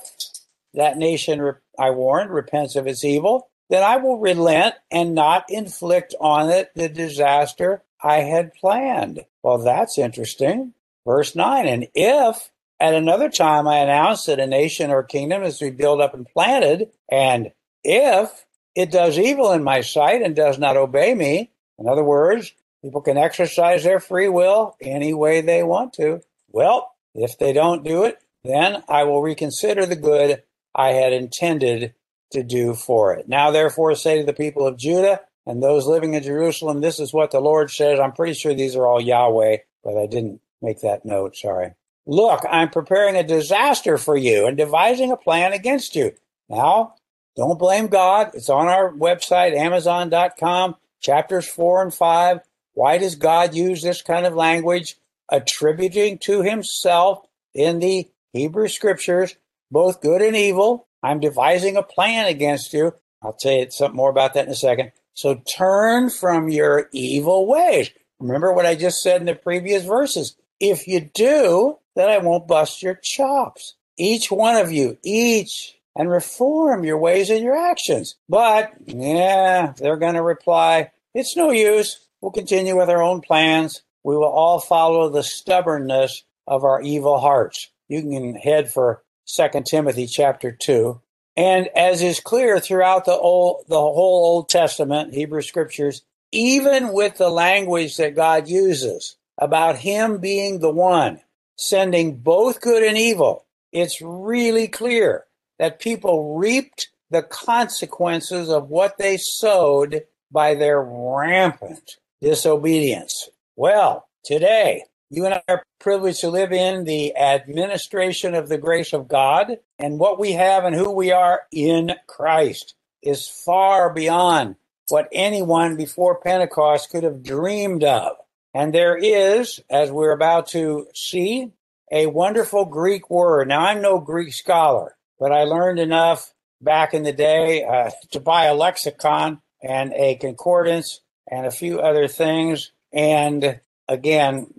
that 0.73 0.97
nation 0.97 1.53
I 1.77 1.89
warned 1.91 2.31
repents 2.31 2.75
of 2.75 2.87
its 2.87 3.03
evil, 3.03 3.49
then 3.69 3.83
I 3.83 3.97
will 3.97 4.19
relent 4.19 4.75
and 4.89 5.13
not 5.13 5.45
inflict 5.49 6.15
on 6.21 6.49
it 6.49 6.71
the 6.75 6.87
disaster 6.87 7.83
I 8.01 8.17
had 8.17 8.53
planned. 8.53 9.25
Well, 9.43 9.57
that's 9.57 9.97
interesting. 9.97 10.73
Verse 11.05 11.35
9 11.35 11.67
And 11.67 11.87
if 11.93 12.51
at 12.79 12.93
another 12.93 13.29
time, 13.29 13.67
I 13.67 13.77
announce 13.77 14.25
that 14.25 14.39
a 14.39 14.47
nation 14.47 14.91
or 14.91 15.03
kingdom 15.03 15.43
is 15.43 15.59
to 15.59 15.65
be 15.65 15.71
built 15.71 15.99
up 15.99 16.13
and 16.13 16.25
planted, 16.25 16.89
and 17.11 17.51
if 17.83 18.45
it 18.75 18.91
does 18.91 19.17
evil 19.17 19.51
in 19.51 19.63
my 19.63 19.81
sight 19.81 20.21
and 20.21 20.35
does 20.35 20.59
not 20.59 20.77
obey 20.77 21.13
me, 21.13 21.51
in 21.77 21.87
other 21.87 22.03
words, 22.03 22.53
people 22.81 23.01
can 23.01 23.17
exercise 23.17 23.83
their 23.83 23.99
free 23.99 24.29
will 24.29 24.75
any 24.81 25.13
way 25.13 25.41
they 25.41 25.63
want 25.63 25.93
to. 25.93 26.21
Well, 26.51 26.91
If 27.15 27.37
they 27.39 27.53
don't 27.53 27.83
do 27.83 28.03
it, 28.03 28.19
then 28.43 28.83
I 28.89 29.05
will 29.05 29.21
reconsider 29.21 29.85
the 29.85 29.95
good 29.95 30.43
I 30.75 30.89
had 30.89 31.13
intended 31.13 31.93
to 32.31 32.43
do 32.43 32.73
for 32.73 33.13
it. 33.13 33.29
Now, 33.29 33.51
therefore, 33.51 33.95
say 33.95 34.19
to 34.19 34.25
the 34.25 34.33
people 34.33 34.67
of 34.67 34.77
Judah 34.77 35.21
and 35.45 35.63
those 35.63 35.87
living 35.87 36.13
in 36.13 36.23
Jerusalem, 36.23 36.81
this 36.81 36.99
is 36.99 37.13
what 37.13 37.31
the 37.31 37.39
Lord 37.39 37.71
says. 37.71 37.99
I'm 37.99 38.11
pretty 38.11 38.33
sure 38.33 38.53
these 38.53 38.75
are 38.75 38.85
all 38.85 39.01
Yahweh, 39.01 39.57
but 39.83 39.97
I 39.97 40.05
didn't 40.07 40.41
make 40.61 40.81
that 40.81 41.05
note. 41.05 41.37
Sorry. 41.37 41.73
Look, 42.05 42.43
I'm 42.49 42.69
preparing 42.69 43.15
a 43.15 43.23
disaster 43.23 43.97
for 43.97 44.17
you 44.17 44.45
and 44.45 44.57
devising 44.57 45.11
a 45.11 45.17
plan 45.17 45.53
against 45.53 45.95
you. 45.95 46.11
Now, 46.49 46.95
don't 47.35 47.57
blame 47.57 47.87
God. 47.87 48.31
It's 48.33 48.49
on 48.49 48.67
our 48.67 48.91
website, 48.91 49.55
amazon.com, 49.55 50.75
chapters 51.05 51.47
four 51.47 51.81
and 51.81 51.93
five. 51.93 52.39
Why 52.73 52.97
does 52.97 53.15
God 53.15 53.53
use 53.53 53.81
this 53.81 54.01
kind 54.01 54.25
of 54.25 54.33
language? 54.33 54.97
Attributing 55.29 56.19
to 56.19 56.41
himself 56.41 57.25
in 57.53 57.79
the 57.79 58.09
Hebrew 58.33 58.67
scriptures 58.67 59.35
both 59.71 60.01
good 60.01 60.21
and 60.21 60.35
evil. 60.35 60.87
I'm 61.03 61.19
devising 61.19 61.77
a 61.77 61.83
plan 61.83 62.27
against 62.27 62.73
you. 62.73 62.93
I'll 63.21 63.33
tell 63.33 63.53
you 63.53 63.69
something 63.69 63.95
more 63.95 64.09
about 64.09 64.33
that 64.33 64.45
in 64.45 64.51
a 64.51 64.55
second. 64.55 64.91
So 65.13 65.35
turn 65.35 66.09
from 66.09 66.49
your 66.49 66.89
evil 66.91 67.47
ways. 67.47 67.89
Remember 68.19 68.53
what 68.53 68.65
I 68.65 68.75
just 68.75 69.01
said 69.01 69.21
in 69.21 69.27
the 69.27 69.35
previous 69.35 69.83
verses. 69.83 70.35
If 70.59 70.87
you 70.87 71.09
do, 71.13 71.79
then 71.95 72.09
I 72.09 72.17
won't 72.19 72.47
bust 72.47 72.83
your 72.83 72.95
chops. 72.95 73.75
Each 73.97 74.31
one 74.31 74.55
of 74.57 74.71
you, 74.71 74.97
each, 75.03 75.77
and 75.95 76.09
reform 76.09 76.83
your 76.83 76.97
ways 76.97 77.29
and 77.29 77.43
your 77.43 77.55
actions. 77.55 78.15
But, 78.27 78.71
yeah, 78.85 79.73
they're 79.77 79.97
going 79.97 80.15
to 80.15 80.21
reply, 80.21 80.91
it's 81.15 81.37
no 81.37 81.49
use. 81.49 82.05
We'll 82.21 82.31
continue 82.31 82.77
with 82.77 82.89
our 82.89 83.01
own 83.01 83.21
plans. 83.21 83.81
We 84.03 84.15
will 84.17 84.25
all 84.25 84.59
follow 84.59 85.09
the 85.09 85.23
stubbornness 85.23 86.23
of 86.45 86.63
our 86.63 86.81
evil 86.81 87.19
hearts. 87.19 87.71
You 87.87 88.01
can 88.01 88.35
head 88.35 88.71
for 88.71 89.01
2 89.25 89.63
Timothy 89.65 90.05
chapter 90.05 90.51
2. 90.51 91.01
And 91.37 91.69
as 91.75 92.01
is 92.01 92.19
clear 92.19 92.59
throughout 92.59 93.05
the 93.05 93.15
old, 93.15 93.63
the 93.67 93.79
whole 93.79 94.25
Old 94.25 94.49
Testament, 94.49 95.13
Hebrew 95.13 95.41
scriptures, 95.41 96.03
even 96.31 96.93
with 96.93 97.17
the 97.17 97.29
language 97.29 97.97
that 97.97 98.15
God 98.15 98.47
uses 98.47 99.15
about 99.37 99.77
him 99.77 100.19
being 100.19 100.59
the 100.59 100.71
one 100.71 101.21
sending 101.57 102.17
both 102.17 102.61
good 102.61 102.83
and 102.83 102.97
evil, 102.97 103.45
it's 103.71 104.01
really 104.01 104.67
clear 104.67 105.25
that 105.59 105.79
people 105.79 106.35
reaped 106.35 106.89
the 107.09 107.23
consequences 107.23 108.49
of 108.49 108.69
what 108.69 108.97
they 108.97 109.17
sowed 109.17 110.03
by 110.31 110.55
their 110.55 110.81
rampant 110.81 111.97
disobedience. 112.21 113.29
Well, 113.55 114.07
today, 114.23 114.83
you 115.09 115.25
and 115.25 115.35
I 115.35 115.41
are 115.47 115.63
privileged 115.79 116.21
to 116.21 116.29
live 116.29 116.51
in 116.51 116.83
the 116.83 117.15
administration 117.15 118.33
of 118.33 118.49
the 118.49 118.57
grace 118.57 118.93
of 118.93 119.07
God, 119.07 119.57
and 119.77 119.99
what 119.99 120.19
we 120.19 120.33
have 120.33 120.65
and 120.65 120.75
who 120.75 120.91
we 120.91 121.11
are 121.11 121.43
in 121.51 121.93
Christ 122.07 122.75
is 123.01 123.27
far 123.27 123.93
beyond 123.93 124.55
what 124.89 125.07
anyone 125.11 125.75
before 125.75 126.19
Pentecost 126.19 126.89
could 126.89 127.03
have 127.03 127.23
dreamed 127.23 127.83
of. 127.83 128.17
And 128.53 128.73
there 128.73 128.97
is, 128.97 129.59
as 129.69 129.91
we're 129.91 130.11
about 130.11 130.47
to 130.47 130.87
see, 130.93 131.51
a 131.91 132.07
wonderful 132.07 132.65
Greek 132.65 133.09
word. 133.09 133.47
Now, 133.47 133.61
I'm 133.65 133.81
no 133.81 133.99
Greek 133.99 134.33
scholar, 134.33 134.95
but 135.19 135.31
I 135.31 135.43
learned 135.43 135.79
enough 135.79 136.33
back 136.61 136.93
in 136.93 137.03
the 137.03 137.13
day 137.13 137.63
uh, 137.63 137.91
to 138.11 138.19
buy 138.19 138.45
a 138.45 138.55
lexicon 138.55 139.41
and 139.65 139.93
a 139.93 140.15
concordance 140.15 141.01
and 141.29 141.45
a 141.45 141.51
few 141.51 141.79
other 141.79 142.07
things. 142.07 142.71
And 142.93 143.59
again, 143.87 144.53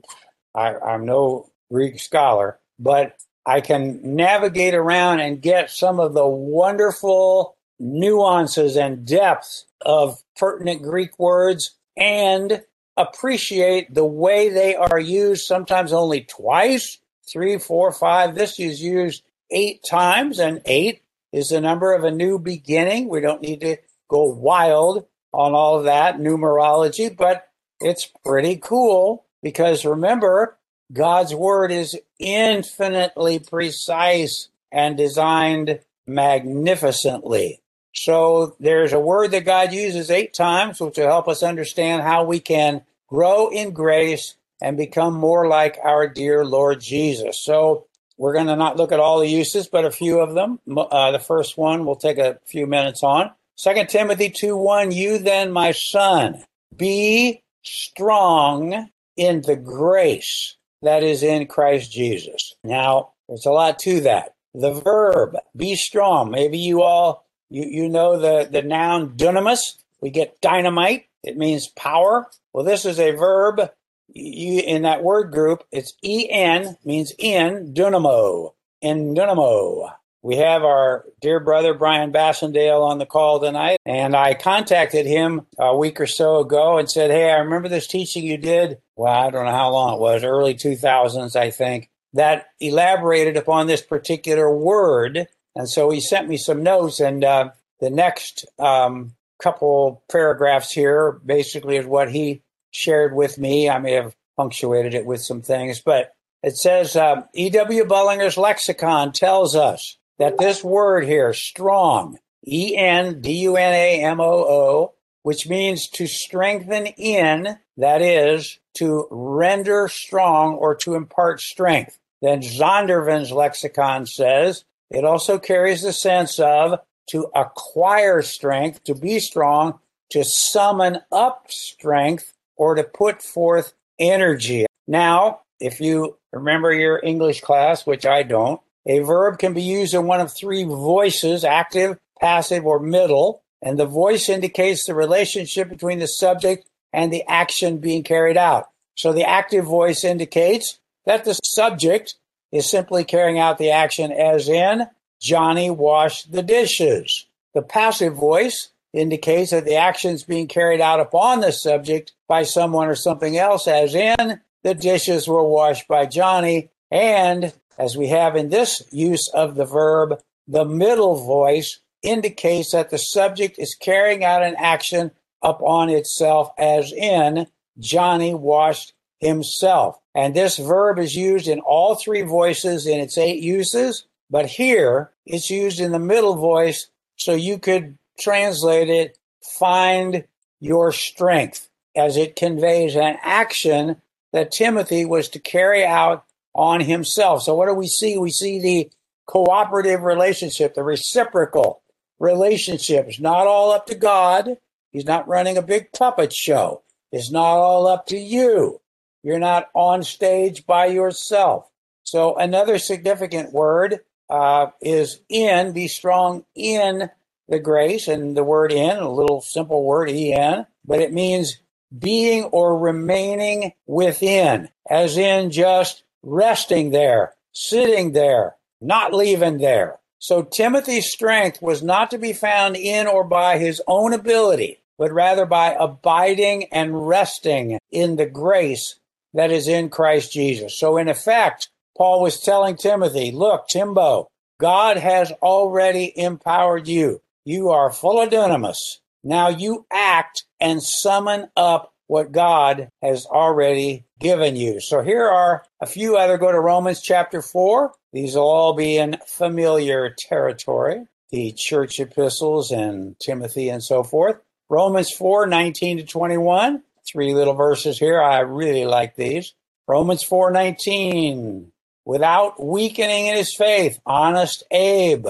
I, 0.55 0.75
I'm 0.75 1.07
no 1.07 1.51
Greek 1.71 2.01
scholar, 2.01 2.59
but 2.79 3.17
I 3.45 3.61
can 3.61 4.01
navigate 4.17 4.75
around 4.75 5.21
and 5.21 5.41
get 5.41 5.71
some 5.71 6.01
of 6.01 6.15
the 6.15 6.27
wonderful 6.27 7.57
nuances 7.79 8.77
and 8.77 9.07
depths 9.07 9.67
of 9.83 10.19
pertinent 10.37 10.83
Greek 10.83 11.19
words 11.19 11.77
and 11.97 12.63
appreciate 12.97 13.93
the 13.93 14.05
way 14.05 14.49
they 14.49 14.75
are 14.75 14.99
used, 14.99 15.47
sometimes 15.47 15.93
only 15.93 16.23
twice, 16.23 16.99
three, 17.31 17.59
four, 17.59 17.93
five. 17.93 18.35
This 18.35 18.59
is 18.59 18.83
used 18.83 19.23
eight 19.51 19.85
times, 19.89 20.39
and 20.41 20.63
eight 20.65 21.03
is 21.33 21.51
the 21.51 21.61
number 21.61 21.93
of 21.93 22.05
a 22.05 22.11
new 22.11 22.39
beginning. 22.39 23.09
We 23.09 23.21
don't 23.21 23.43
need 23.43 23.61
to 23.61 23.77
go 24.09 24.25
wild 24.25 25.07
on 25.33 25.55
all 25.55 25.83
that 25.83 26.19
numerology, 26.19 27.15
but 27.15 27.49
it's 27.81 28.11
pretty 28.25 28.57
cool 28.57 29.25
because 29.43 29.85
remember, 29.85 30.57
God's 30.93 31.35
word 31.35 31.73
is 31.73 31.99
infinitely 32.19 33.39
precise 33.41 34.49
and 34.71 34.97
designed 34.97 35.81
magnificently. 36.07 37.61
So 37.93 38.57
there's 38.61 38.93
a 38.93 39.01
word 39.01 39.31
that 39.33 39.45
God 39.45 39.73
uses 39.73 40.11
eight 40.11 40.35
times, 40.35 40.81
which 40.81 40.99
will 40.99 41.07
help 41.07 41.29
us 41.29 41.43
understand 41.43 42.03
how 42.03 42.25
we 42.25 42.41
can 42.41 42.83
grow 43.09 43.49
in 43.49 43.73
grace 43.73 44.35
and 44.61 44.77
become 44.77 45.15
more 45.15 45.49
like 45.49 45.79
our 45.83 46.07
dear 46.09 46.45
Lord 46.45 46.81
Jesus. 46.81 47.43
So 47.43 47.87
we're 48.19 48.35
going 48.35 48.47
to 48.47 48.57
not 48.57 48.77
look 48.77 48.93
at 48.93 49.01
all 49.01 49.21
the 49.21 49.29
uses, 49.29 49.67
but 49.67 49.85
a 49.85 49.91
few 49.91 50.21
of 50.21 50.35
them. 50.35 50.61
Uh, 50.77 51.11
the 51.11 51.19
first 51.19 51.59
one 51.59 51.85
we'll 51.85 51.97
take 51.97 52.19
a 52.19 52.39
few 52.47 52.67
minutes 52.67 53.03
on. 53.03 53.31
Second 53.57 53.89
Timothy 53.89 54.29
2 54.29 54.55
1, 54.55 54.93
you 54.93 55.17
then, 55.19 55.51
my 55.51 55.73
son, 55.73 56.45
be 56.77 57.43
strong 57.63 58.91
in 59.17 59.41
the 59.41 59.57
grace 59.57 60.57
that 60.83 61.03
is 61.03 61.23
in 61.23 61.47
Christ 61.47 61.91
Jesus. 61.91 62.55
Now, 62.63 63.15
there's 63.29 63.47
a 63.47 63.51
lot 63.51 63.79
to 63.81 64.03
that. 64.03 64.35
The 64.53 64.75
verb, 64.75 65.37
be 65.57 65.75
strong. 65.75 66.31
Maybe 66.31 66.59
you 66.59 66.83
all, 66.83 67.27
you, 67.49 67.65
you 67.65 67.89
know 67.89 68.19
the, 68.19 68.47
the 68.51 68.61
noun 68.61 69.17
dunamis. 69.17 69.79
We 70.03 70.11
get 70.11 70.41
dynamite. 70.43 71.07
It 71.23 71.39
means 71.39 71.69
power. 71.69 72.27
Well, 72.53 72.65
this 72.65 72.85
is 72.85 73.01
a 73.01 73.13
verb 73.13 73.71
you, 74.09 74.61
in 74.61 74.83
that 74.83 75.03
word 75.03 75.33
group. 75.33 75.65
It's 75.73 75.95
en, 76.05 76.77
means 76.85 77.13
in, 77.19 77.73
dunamo, 77.75 78.53
in 78.83 79.15
dynamo. 79.15 79.93
We 80.27 80.39
have 80.39 80.65
our 80.65 81.05
dear 81.21 81.39
brother 81.39 81.73
Brian 81.73 82.13
Bassendale 82.13 82.83
on 82.83 82.99
the 82.99 83.07
call 83.07 83.39
tonight, 83.39 83.79
and 83.87 84.17
I 84.17 84.35
contacted 84.35 85.07
him 85.07 85.47
a 85.57 85.77
week 85.77 86.01
or 86.01 86.09
so 86.09 86.41
ago 86.41 86.79
and 86.79 86.91
said, 86.91 87.13
Hey, 87.13 87.31
I 87.31 87.37
remember 87.37 87.69
this 87.69 87.87
teaching 87.87 88.25
you 88.25 88.37
did. 88.37 88.79
Well, 88.97 89.13
I 89.13 89.31
don't 89.31 89.45
know 89.45 89.53
how 89.53 89.71
long 89.71 89.95
it 89.95 90.01
was, 90.01 90.25
early 90.25 90.55
2000s, 90.55 91.37
I 91.37 91.53
think, 91.53 91.91
that 92.15 92.49
elaborated 92.59 93.37
upon 93.37 93.69
this 93.69 93.83
particular 93.83 94.53
word. 94.53 95.29
And 95.55 95.71
so 95.71 95.91
he 95.91 96.01
sent 96.01 96.29
me 96.29 96.39
some 96.39 96.65
notes, 96.65 96.99
and 96.99 97.23
uh, 97.23 97.51
the 97.79 97.91
next 97.91 98.47
um, 98.59 99.15
couple 99.41 100.03
paragraphs 100.11 100.73
here 100.73 101.21
basically 101.25 101.77
is 101.77 101.87
what 101.87 102.11
he 102.11 102.43
shared 102.73 103.15
with 103.15 103.39
me. 103.39 103.71
I 103.71 103.79
may 103.79 103.93
have 103.93 104.17
punctuated 104.37 104.93
it 104.93 105.07
with 105.07 105.23
some 105.23 105.43
things, 105.43 105.81
but 105.81 106.17
it 106.43 106.57
says 106.57 106.97
uh, 106.97 107.23
E.W. 107.33 107.85
Bullinger's 107.85 108.37
lexicon 108.37 109.13
tells 109.13 109.55
us 109.55 109.97
that 110.19 110.39
this 110.39 110.63
word 110.65 111.05
here, 111.05 111.33
strong, 111.33 112.19
E 112.47 112.77
N 112.77 113.21
D 113.21 113.33
U 113.41 113.57
N 113.57 113.73
A 113.73 114.05
M 114.05 114.21
O 114.21 114.25
O, 114.25 114.95
which 115.23 115.49
means 115.49 115.89
to 115.89 116.07
strengthen 116.07 116.87
in, 116.87 117.59
that 117.77 118.03
is, 118.03 118.59
to 118.75 119.09
render 119.11 119.89
strong 119.89 120.55
or 120.55 120.75
to 120.77 120.95
impart 120.95 121.41
strength. 121.41 121.99
Then 122.23 122.41
Zondervan's 122.41 123.33
lexicon 123.33 124.07
says 124.07 124.65
it 124.91 125.05
also 125.05 125.39
carries 125.39 125.83
the 125.83 125.93
sense 125.93 126.39
of 126.39 126.81
to 127.09 127.31
acquire 127.35 128.23
strength, 128.23 128.85
to 128.85 128.95
be 128.95 129.19
strong, 129.19 129.79
to 130.11 130.25
summon 130.25 131.01
up 131.13 131.47
strength, 131.51 132.33
or 132.57 132.75
to 132.75 132.85
put 132.85 133.23
forth 133.23 133.75
energy. 133.99 134.67
Now, 134.87 135.41
if 135.61 135.81
you 135.81 136.17
remember 136.33 136.73
your 136.73 137.01
English 137.03 137.41
class, 137.41 137.87
which 137.87 138.07
I 138.07 138.23
don't, 138.23 138.61
a 138.87 139.01
verb 139.01 139.39
can 139.39 139.53
be 139.53 139.63
used 139.63 139.95
in 139.95 140.07
one 140.07 140.21
of 140.21 140.33
three 140.33 140.65
voices 140.65 141.45
active, 141.45 141.99
passive, 142.21 142.65
or 142.65 142.79
middle. 142.79 143.43
And 143.63 143.79
the 143.79 143.87
voice 143.87 144.29
indicates 144.29 144.87
the 144.87 144.95
relationship 144.95 145.69
between 145.69 145.99
the 145.99 146.07
subject 146.07 146.69
and 146.93 147.13
the 147.13 147.25
action 147.27 147.79
being 147.79 148.05
carried 148.05 148.37
out. 148.37 148.69
So 148.95 149.13
the 149.13 149.29
active 149.29 149.65
voice 149.65 150.05
indicates 150.05 150.79
that 151.05 151.25
the 151.25 151.35
subject 151.45 152.15
is 152.53 152.71
simply 152.71 153.05
carrying 153.05 153.39
out 153.39 153.59
the 153.59 153.71
action, 153.71 154.13
as 154.13 154.49
in, 154.49 154.87
Johnny 155.21 155.71
washed 155.71 156.31
the 156.33 156.43
dishes. 156.43 157.27
The 157.55 157.63
passive 157.63 158.15
voice 158.15 158.71
indicates 158.93 159.51
that 159.51 159.65
the 159.65 159.77
action 159.77 160.13
is 160.13 160.25
being 160.25 160.47
carried 160.47 160.81
out 160.81 161.01
upon 161.01 161.41
the 161.41 161.53
subject 161.53 162.13
by 162.29 162.45
someone 162.45 162.89
or 162.89 162.95
something 162.95 163.37
else, 163.37 163.67
as 163.67 163.95
in, 163.95 164.41
the 164.63 164.75
dishes 164.75 165.29
were 165.29 165.47
washed 165.47 165.89
by 165.89 166.07
Johnny. 166.07 166.71
And 166.91 167.53
as 167.79 167.97
we 167.97 168.09
have 168.09 168.37
in 168.37 168.49
this 168.49 168.83
use 168.91 169.29
of 169.33 169.55
the 169.55 169.65
verb, 169.65 170.21
the 170.49 170.65
middle 170.65 171.17
voice 171.17 171.81
indicates 172.03 172.73
that 172.73 172.91
the 172.91 172.99
subject 172.99 173.59
is 173.59 173.77
carrying 173.81 174.25
out 174.25 174.43
an 174.43 174.55
action 174.59 175.11
upon 175.43 175.89
itself, 175.91 176.51
as 176.59 176.93
in, 176.93 177.47
Johnny 177.79 178.35
washed 178.35 178.93
himself. 179.19 179.99
And 180.15 180.35
this 180.35 180.57
verb 180.57 180.99
is 180.99 181.15
used 181.15 181.49
in 181.49 181.61
all 181.61 181.95
three 181.95 182.23
voices 182.23 182.87
in 182.87 183.01
its 183.01 183.19
eight 183.19 183.43
uses, 183.43 184.07
but 184.31 184.47
here 184.47 185.11
it's 185.25 185.51
used 185.51 185.81
in 185.81 185.93
the 185.93 185.99
middle 185.99 186.37
voice, 186.37 186.89
so 187.17 187.35
you 187.35 187.59
could 187.59 187.99
translate 188.19 188.89
it 188.89 189.19
find 189.59 190.25
your 190.61 190.93
strength, 190.93 191.69
as 191.95 192.17
it 192.17 192.37
conveys 192.37 192.97
an 192.97 193.17
action 193.23 194.01
that 194.33 194.51
Timothy 194.51 195.05
was 195.05 195.29
to 195.31 195.39
carry 195.39 195.85
out 195.85 196.25
on 196.57 196.81
himself. 196.81 197.43
So, 197.43 197.55
what 197.55 197.67
do 197.67 197.75
we 197.75 197.87
see? 197.87 198.19
We 198.19 198.31
see 198.31 198.59
the 198.59 198.91
cooperative 199.27 200.03
relationship, 200.03 200.75
the 200.75 200.83
reciprocal 200.83 201.83
relationship. 202.19 203.07
It's 203.07 203.21
not 203.21 203.47
all 203.47 203.73
up 203.73 203.87
to 203.87 203.95
God. 203.95 204.57
He's 204.91 205.05
not 205.05 205.29
running 205.29 205.59
a 205.59 205.63
big 205.63 205.93
puppet 205.93 206.33
show. 206.33 206.83
It's 207.13 207.31
not 207.31 207.59
all 207.59 207.87
up 207.87 208.07
to 208.07 208.17
you. 208.17 208.81
You're 209.23 209.39
not 209.39 209.69
on 209.75 210.03
stage 210.03 210.67
by 210.67 210.87
yourself. 210.87 211.69
So 212.05 212.37
another 212.37 212.79
significant 212.79 213.53
word 213.53 214.01
uh, 214.31 214.69
is 214.81 215.21
in, 215.29 215.73
be 215.73 215.89
strong 215.89 216.45
in 216.55 217.11
the 217.49 217.59
grace. 217.59 218.09
And 218.09 218.37
the 218.37 218.45
word 218.45 218.73
in, 218.73 218.97
a 218.97 219.11
little 219.11 219.41
simple 219.41 219.85
word, 219.85 220.09
en, 220.09 220.67
but 220.85 221.01
it 221.01 221.13
means 221.13 221.61
being 221.97 222.45
or 222.45 222.79
remaining 222.79 223.73
within, 223.87 224.69
as 224.89 225.17
in 225.19 225.51
just 225.51 226.05
resting 226.27 226.91
there, 226.91 227.35
sitting 227.53 228.13
there, 228.13 228.57
not 228.81 229.15
leaving 229.15 229.59
there. 229.59 229.99
So 230.19 230.43
Timothy's 230.43 231.11
strength 231.11 231.63
was 231.63 231.83
not 231.83 232.11
to 232.11 232.19
be 232.19 232.33
found 232.33 232.77
in 232.77 233.07
or 233.07 233.25
by 233.25 233.59
his 233.59 233.81
own 233.87 234.13
ability, 234.13 234.81
but 234.99 235.13
rather 235.13 235.47
by 235.47 235.77
abiding 235.79 236.65
and 236.73 237.07
resting 237.07 237.79
in 237.91 238.17
the 238.17 238.27
grace 238.27 238.99
that 239.35 239.53
is 239.53 239.69
in 239.69 239.89
Christ 239.89 240.33
Jesus. 240.33 240.79
So, 240.79 240.97
in 240.97 241.09
effect, 241.09 241.69
Paul 241.97 242.23
was 242.23 242.41
telling 242.41 242.77
Timothy, 242.77 243.31
look, 243.31 243.69
Timbo, 243.69 244.29
God 244.59 244.97
has 244.97 245.31
already 245.43 246.13
empowered 246.19 246.89
you. 246.89 247.21
You 247.45 247.69
are 247.69 247.93
full 247.93 248.21
of 248.21 248.31
dunamis. 248.31 248.99
Now 249.23 249.49
you 249.49 249.87
act 249.93 250.45
and 250.61 250.83
summon 250.83 251.49
up 251.57 251.93
what 252.07 252.33
God 252.33 252.89
has 253.03 253.27
already 253.27 254.05
given 254.19 254.57
you. 254.57 254.81
So 254.81 255.03
here 255.03 255.29
are 255.29 255.65
a 255.81 255.87
few 255.87 256.17
other. 256.17 256.39
Go 256.39 256.53
to 256.53 256.61
Romans 256.61 257.01
chapter 257.01 257.43
4. 257.43 257.93
These 258.13 258.35
will 258.35 258.49
all 258.49 258.75
be 258.75 258.97
in 258.97 259.19
familiar 259.27 260.15
territory. 260.17 261.07
The 261.31 261.53
church 261.53 261.99
epistles 261.99 262.71
and 262.71 263.19
Timothy 263.19 263.69
and 263.69 263.83
so 263.83 264.03
forth. 264.03 264.41
Romans 264.69 265.11
4, 265.11 265.47
19 265.47 265.99
to 265.99 266.05
21 266.05 266.83
three 267.07 267.35
little 267.35 267.55
verses 267.55 267.99
here. 267.99 268.21
I 268.21 268.41
really 268.41 268.85
like 268.85 269.17
these. 269.17 269.55
Romans 269.87 270.23
4:19. 270.23 271.73
Without 272.05 272.63
weakening 272.63 273.27
in 273.27 273.37
his 273.37 273.55
faith, 273.55 274.01
honest 274.07 274.63
Abe 274.71 275.27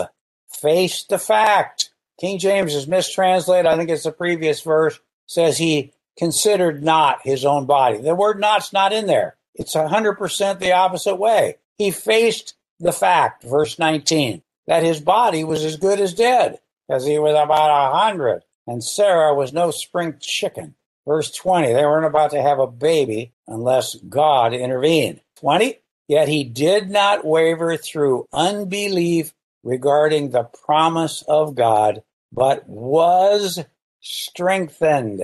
faced 0.49 1.09
the 1.09 1.19
fact. 1.19 1.91
King 2.21 2.39
James 2.39 2.75
is 2.75 2.87
mistranslated. 2.87 3.67
I 3.67 3.77
think 3.77 3.89
it's 3.89 4.05
the 4.05 4.13
previous 4.13 4.61
verse 4.61 4.99
says 5.27 5.59
he 5.59 5.93
considered 6.19 6.83
not 6.83 7.21
his 7.23 7.45
own 7.45 7.67
body. 7.67 7.99
The 7.99 8.15
word 8.15 8.41
not's 8.41 8.73
not 8.73 8.93
in 8.93 9.07
there. 9.07 9.37
It's 9.55 9.75
100% 9.75 10.59
the 10.59 10.73
opposite 10.73 11.17
way. 11.17 11.57
He 11.79 11.91
faced 11.91 12.55
the 12.79 12.93
fact, 12.93 13.43
verse 13.43 13.79
19, 13.79 14.43
that 14.67 14.83
his 14.83 15.01
body 15.01 15.45
was 15.45 15.65
as 15.65 15.77
good 15.77 16.01
as 16.01 16.15
dead 16.15 16.59
because 16.87 17.07
he 17.07 17.19
was 17.19 17.33
about 17.33 17.71
a 17.71 17.99
hundred 17.99 18.43
and 18.67 18.83
Sarah 18.83 19.35
was 19.35 19.53
no 19.53 19.71
spring 19.71 20.17
chicken. 20.21 20.75
Verse 21.07 21.31
20, 21.31 21.73
they 21.73 21.85
weren't 21.85 22.07
about 22.07 22.33
to 22.33 22.43
have 22.43 22.59
a 22.59 22.67
baby 22.67 23.33
unless 23.47 23.95
God 23.95 24.53
intervened. 24.53 25.21
20, 25.37 25.79
yet 26.09 26.29
he 26.29 26.43
did 26.43 26.91
not 26.91 27.25
waver 27.25 27.77
through 27.77 28.27
unbelief 28.33 29.33
regarding 29.63 30.31
the 30.31 30.45
promise 30.65 31.23
of 31.29 31.55
God, 31.55 32.03
but 32.33 32.69
was 32.69 33.65
strengthened 34.01 35.23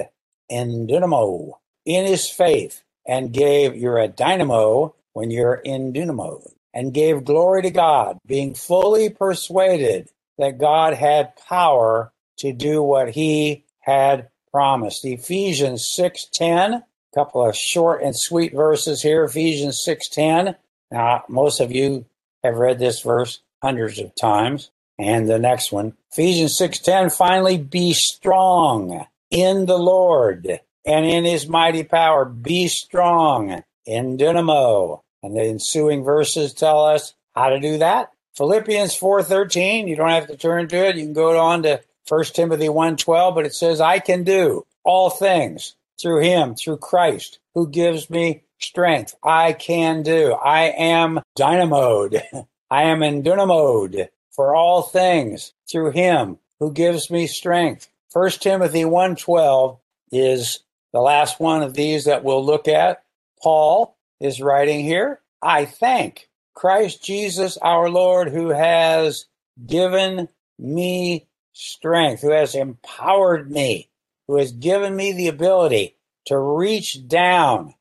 in 0.53 0.87
dynamo 0.87 1.59
in 1.85 2.05
his 2.07 2.29
faith 2.29 2.83
and 3.07 3.33
gave, 3.33 3.75
you're 3.75 3.99
a 3.99 4.09
dynamo 4.09 4.95
when 5.13 5.31
you're 5.31 5.55
in 5.55 5.93
dynamo, 5.93 6.43
and 6.73 6.95
gave 6.95 7.25
glory 7.25 7.63
to 7.63 7.71
God, 7.71 8.19
being 8.27 8.55
fully 8.55 9.11
persuaded 9.11 10.09
that 10.39 10.59
God 10.59 10.95
had 10.95 11.37
power 11.37 12.13
to 12.39 12.53
do 12.53 12.83
what 12.83 13.11
he 13.11 13.65
had 13.81 14.29
promised. 14.51 15.05
Ephesians 15.05 15.93
6:10, 15.99 16.75
a 16.75 16.85
couple 17.15 17.47
of 17.47 17.57
short 17.57 18.03
and 18.03 18.15
sweet 18.17 18.53
verses 18.53 19.03
here. 19.03 19.25
Ephesians 19.25 19.83
6:10. 19.85 20.57
Now, 20.91 21.25
most 21.29 21.61
of 21.61 21.73
you 21.73 22.07
have 22.45 22.57
read 22.57 22.79
this 22.79 23.01
verse 23.01 23.41
hundreds 23.63 23.99
of 23.99 24.15
times. 24.15 24.71
And 24.99 25.29
the 25.29 25.39
next 25.39 25.73
one, 25.73 25.97
Ephesians 26.13 26.57
6:10, 26.57 27.11
finally 27.11 27.59
be 27.59 27.93
strong 27.93 29.07
in 29.33 29.67
the 29.67 29.79
Lord 29.79 30.61
and 30.85 31.07
in 31.07 31.25
his 31.25 31.49
mighty 31.49 31.83
power. 31.83 32.25
Be 32.25 32.69
strong 32.69 33.65
in 33.87 34.17
dynamo. 34.17 35.03
And 35.23 35.37
the 35.37 35.43
ensuing 35.43 36.05
verses 36.05 36.53
tell 36.53 36.85
us 36.85 37.15
how 37.35 37.49
to 37.49 37.59
do 37.59 37.79
that. 37.79 38.11
Philippians 38.37 38.95
4:13, 38.95 39.89
you 39.89 39.97
don't 39.97 40.11
have 40.11 40.27
to 40.29 40.37
turn 40.37 40.69
to 40.69 40.89
it. 40.89 40.97
You 40.97 41.05
can 41.05 41.13
go 41.13 41.39
on 41.39 41.63
to 41.65 41.81
1 42.09 42.35
Timothy 42.35 42.69
1:12, 42.69 43.35
but 43.35 43.47
it 43.47 43.55
says 43.55 43.81
I 43.81 43.99
can 43.99 44.25
do 44.25 44.67
all 44.85 45.11
things 45.11 45.77
through 46.01 46.21
him, 46.21 46.55
through 46.55 46.79
Christ, 46.79 47.39
who 47.55 47.69
gives 47.69 48.11
me 48.11 48.43
strength. 48.59 49.15
I 49.23 49.53
can 49.53 50.03
do. 50.03 50.33
I 50.33 50.65
am 50.65 51.21
dynamoed. 51.39 52.23
I 52.71 52.85
am 52.85 53.03
in 53.03 53.23
dynamoed 53.23 54.09
for 54.31 54.55
all 54.55 54.83
things 54.83 55.53
through 55.71 55.91
him 55.93 56.39
who 56.59 56.73
gives 56.73 57.11
me 57.11 57.27
strength. 57.27 57.89
1 58.13 58.31
Timothy 58.41 58.85
1:12 58.85 59.79
is 60.11 60.61
the 60.93 61.01
last 61.01 61.41
one 61.41 61.63
of 61.63 61.73
these 61.73 62.05
that 62.05 62.23
we'll 62.23 62.45
look 62.45 62.69
at. 62.69 63.03
Paul 63.43 63.97
is 64.21 64.43
writing 64.43 64.85
here, 64.85 65.23
I 65.41 65.65
thank 65.65 66.29
Christ 66.55 67.03
Jesus 67.03 67.57
our 67.63 67.89
Lord 67.89 68.29
who 68.29 68.51
has 68.51 69.25
given 69.67 70.29
me 70.59 71.27
strength, 71.55 72.21
who 72.21 72.33
has 72.33 72.55
empowered 72.55 73.51
me, 73.51 73.89
who 74.29 74.37
has 74.37 74.53
given 74.53 74.95
me 74.95 75.13
the 75.13 75.29
ability 75.29 75.97
to 76.27 76.39
reach 76.39 77.09
down 77.09 77.75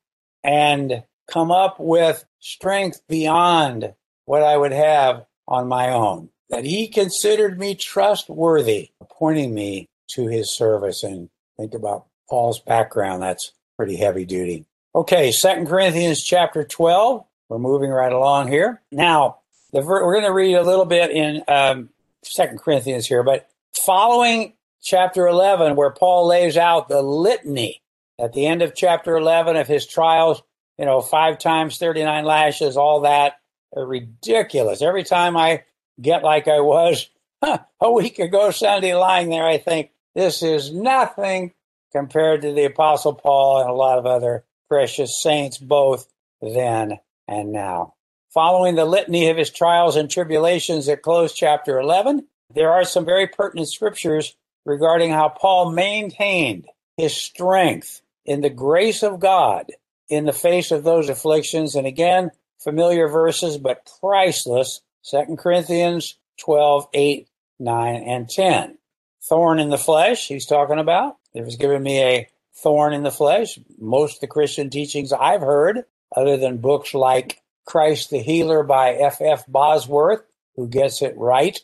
and 0.45 1.03
come 1.29 1.51
up 1.51 1.77
with 1.77 2.23
strength 2.39 3.01
beyond 3.09 3.93
what 4.23 4.43
I 4.43 4.55
would 4.55 4.71
have 4.71 5.25
on 5.45 5.67
my 5.67 5.89
own. 5.89 6.29
That 6.49 6.63
he 6.63 6.87
considered 6.87 7.59
me 7.59 7.75
trustworthy, 7.75 8.91
appointing 9.01 9.53
me 9.53 9.89
to 10.15 10.27
his 10.27 10.55
service. 10.55 11.03
And 11.03 11.29
think 11.57 11.73
about 11.73 12.05
Paul's 12.29 12.59
background. 12.59 13.21
That's 13.21 13.51
pretty 13.77 13.95
heavy 13.95 14.25
duty. 14.25 14.65
Okay, 14.93 15.31
Second 15.31 15.67
Corinthians 15.67 16.23
chapter 16.23 16.63
12. 16.63 17.25
We're 17.49 17.59
moving 17.59 17.91
right 17.91 18.11
along 18.11 18.49
here. 18.49 18.81
Now, 18.91 19.39
the, 19.73 19.81
we're 19.81 20.13
going 20.13 20.25
to 20.25 20.33
read 20.33 20.55
a 20.55 20.63
little 20.63 20.85
bit 20.85 21.11
in 21.11 21.43
um, 21.47 21.89
Second 22.23 22.59
Corinthians 22.59 23.07
here, 23.07 23.23
but 23.23 23.49
following 23.85 24.53
chapter 24.81 25.27
11, 25.27 25.75
where 25.75 25.91
Paul 25.91 26.27
lays 26.27 26.57
out 26.57 26.89
the 26.89 27.01
litany 27.01 27.81
at 28.19 28.33
the 28.33 28.45
end 28.45 28.61
of 28.61 28.75
chapter 28.75 29.15
11 29.15 29.55
of 29.55 29.67
his 29.67 29.85
trials, 29.87 30.41
you 30.77 30.85
know, 30.85 31.01
five 31.01 31.39
times 31.39 31.77
39 31.77 32.25
lashes, 32.25 32.77
all 32.77 33.01
that, 33.01 33.35
ridiculous. 33.75 34.81
Every 34.81 35.03
time 35.03 35.37
I 35.37 35.63
get 35.99 36.23
like 36.23 36.47
I 36.47 36.59
was 36.59 37.09
huh, 37.43 37.59
a 37.81 37.91
week 37.91 38.19
ago 38.19 38.51
Sunday 38.51 38.95
lying 38.95 39.29
there, 39.29 39.45
I 39.45 39.57
think 39.57 39.91
this 40.15 40.43
is 40.43 40.71
nothing 40.71 41.53
compared 41.91 42.41
to 42.41 42.53
the 42.53 42.65
Apostle 42.65 43.13
Paul 43.13 43.61
and 43.61 43.69
a 43.69 43.73
lot 43.73 43.97
of 43.97 44.05
other 44.05 44.45
precious 44.69 45.21
saints, 45.21 45.57
both 45.57 46.07
then 46.41 46.99
and 47.27 47.51
now. 47.51 47.93
Following 48.33 48.75
the 48.75 48.85
litany 48.85 49.29
of 49.29 49.37
his 49.37 49.49
trials 49.49 49.97
and 49.97 50.09
tribulations 50.09 50.85
that 50.85 51.01
close 51.01 51.33
chapter 51.33 51.79
11, 51.79 52.25
there 52.53 52.71
are 52.71 52.85
some 52.85 53.05
very 53.05 53.27
pertinent 53.27 53.69
scriptures 53.69 54.35
regarding 54.65 55.11
how 55.11 55.29
Paul 55.29 55.71
maintained 55.71 56.67
his 56.97 57.15
strength 57.15 58.01
in 58.25 58.41
the 58.41 58.49
grace 58.49 59.03
of 59.03 59.19
God 59.19 59.71
in 60.09 60.25
the 60.25 60.33
face 60.33 60.71
of 60.71 60.83
those 60.83 61.09
afflictions. 61.09 61.75
And 61.75 61.87
again, 61.87 62.31
familiar 62.59 63.07
verses, 63.07 63.57
but 63.57 63.91
priceless. 63.99 64.81
2 65.09 65.35
Corinthians 65.37 66.17
12, 66.39 66.87
8, 66.93 67.27
9, 67.59 67.95
and 68.03 68.29
10. 68.29 68.77
Thorn 69.23 69.59
in 69.59 69.69
the 69.69 69.77
flesh, 69.77 70.27
he's 70.27 70.45
talking 70.45 70.79
about. 70.79 71.17
It 71.33 71.45
was 71.45 71.55
given 71.55 71.83
me 71.83 72.01
a 72.01 72.27
thorn 72.55 72.93
in 72.93 73.03
the 73.03 73.11
flesh. 73.11 73.59
Most 73.79 74.15
of 74.15 74.21
the 74.21 74.27
Christian 74.27 74.69
teachings 74.69 75.13
I've 75.13 75.41
heard, 75.41 75.85
other 76.15 76.37
than 76.37 76.57
books 76.57 76.93
like 76.93 77.41
Christ 77.65 78.09
the 78.09 78.19
Healer 78.19 78.63
by 78.63 78.93
F. 78.93 79.21
F. 79.21 79.45
Bosworth, 79.47 80.23
who 80.55 80.67
gets 80.67 81.01
it 81.01 81.15
right, 81.17 81.59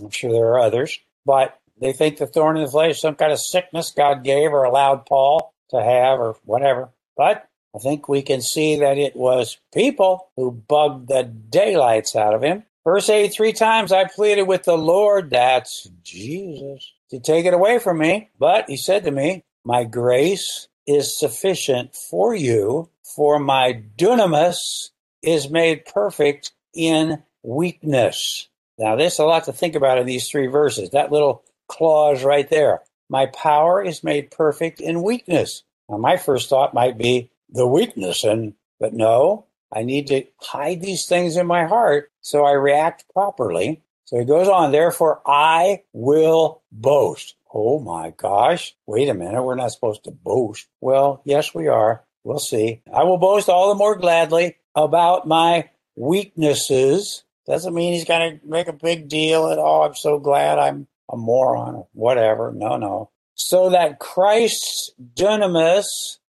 I'm 0.00 0.10
sure 0.10 0.32
there 0.32 0.52
are 0.52 0.60
others, 0.60 0.98
but 1.26 1.58
they 1.80 1.92
think 1.92 2.18
the 2.18 2.26
thorn 2.26 2.56
in 2.56 2.64
the 2.64 2.70
flesh 2.70 2.92
is 2.92 3.00
some 3.00 3.14
kind 3.14 3.32
of 3.32 3.40
sickness 3.40 3.92
God 3.96 4.22
gave 4.22 4.52
or 4.52 4.64
allowed 4.64 5.06
Paul 5.06 5.54
to 5.70 5.82
have 5.82 6.18
or 6.18 6.36
whatever. 6.44 6.90
But 7.16 7.48
I 7.74 7.78
think 7.78 8.08
we 8.08 8.22
can 8.22 8.42
see 8.42 8.76
that 8.76 8.98
it 8.98 9.16
was 9.16 9.58
people 9.72 10.28
who 10.36 10.50
bugged 10.50 11.08
the 11.08 11.22
daylights 11.22 12.16
out 12.16 12.34
of 12.34 12.42
him. 12.42 12.64
Verse 12.84 13.08
8 13.08 13.32
Three 13.32 13.52
times 13.52 13.92
I 13.92 14.04
pleaded 14.04 14.44
with 14.44 14.64
the 14.64 14.76
Lord, 14.76 15.30
that's 15.30 15.88
Jesus, 16.02 16.92
to 17.10 17.20
take 17.20 17.44
it 17.46 17.54
away 17.54 17.78
from 17.78 17.98
me. 17.98 18.30
But 18.38 18.68
he 18.68 18.76
said 18.76 19.04
to 19.04 19.10
me, 19.10 19.44
My 19.64 19.84
grace 19.84 20.68
is 20.86 21.18
sufficient 21.18 21.94
for 21.94 22.34
you, 22.34 22.88
for 23.02 23.38
my 23.38 23.82
dunamis 23.96 24.90
is 25.22 25.50
made 25.50 25.84
perfect 25.84 26.52
in 26.74 27.22
weakness. 27.42 28.48
Now, 28.78 28.96
there's 28.96 29.18
a 29.18 29.24
lot 29.24 29.44
to 29.44 29.52
think 29.52 29.74
about 29.74 29.98
in 29.98 30.06
these 30.06 30.28
three 30.28 30.46
verses. 30.46 30.90
That 30.90 31.12
little 31.12 31.44
clause 31.68 32.24
right 32.24 32.48
there. 32.48 32.80
My 33.10 33.26
power 33.26 33.82
is 33.82 34.02
made 34.02 34.30
perfect 34.30 34.80
in 34.80 35.02
weakness. 35.02 35.64
Now, 35.88 35.98
my 35.98 36.16
first 36.16 36.48
thought 36.48 36.72
might 36.72 36.96
be 36.96 37.30
the 37.50 37.66
weakness, 37.66 38.24
and 38.24 38.54
but 38.78 38.94
no, 38.94 39.46
I 39.72 39.82
need 39.82 40.08
to 40.08 40.24
hide 40.38 40.80
these 40.80 41.06
things 41.06 41.36
in 41.36 41.46
my 41.46 41.64
heart 41.64 42.10
so 42.20 42.44
I 42.44 42.52
react 42.52 43.04
properly. 43.12 43.82
So 44.04 44.18
he 44.18 44.24
goes 44.24 44.48
on, 44.48 44.72
therefore 44.72 45.22
I 45.24 45.82
will 45.92 46.62
boast. 46.72 47.36
Oh 47.52 47.80
my 47.80 48.10
gosh. 48.16 48.74
Wait 48.86 49.08
a 49.08 49.14
minute. 49.14 49.42
We're 49.42 49.54
not 49.54 49.72
supposed 49.72 50.04
to 50.04 50.10
boast. 50.10 50.66
Well, 50.80 51.22
yes, 51.24 51.54
we 51.54 51.68
are. 51.68 52.04
We'll 52.24 52.38
see. 52.38 52.82
I 52.92 53.04
will 53.04 53.18
boast 53.18 53.48
all 53.48 53.68
the 53.68 53.78
more 53.78 53.96
gladly 53.96 54.56
about 54.74 55.26
my 55.26 55.70
weaknesses. 55.96 57.24
Doesn't 57.46 57.74
mean 57.74 57.94
he's 57.94 58.04
going 58.04 58.40
to 58.40 58.46
make 58.46 58.68
a 58.68 58.72
big 58.72 59.08
deal 59.08 59.48
at 59.48 59.58
all. 59.58 59.84
I'm 59.84 59.94
so 59.94 60.18
glad 60.18 60.58
I'm 60.58 60.86
a 61.08 61.16
moron 61.16 61.74
or 61.74 61.88
whatever. 61.92 62.52
No, 62.52 62.76
no. 62.76 63.10
So 63.34 63.70
that 63.70 63.98
Christ's 63.98 64.92
dunamis 65.14 65.86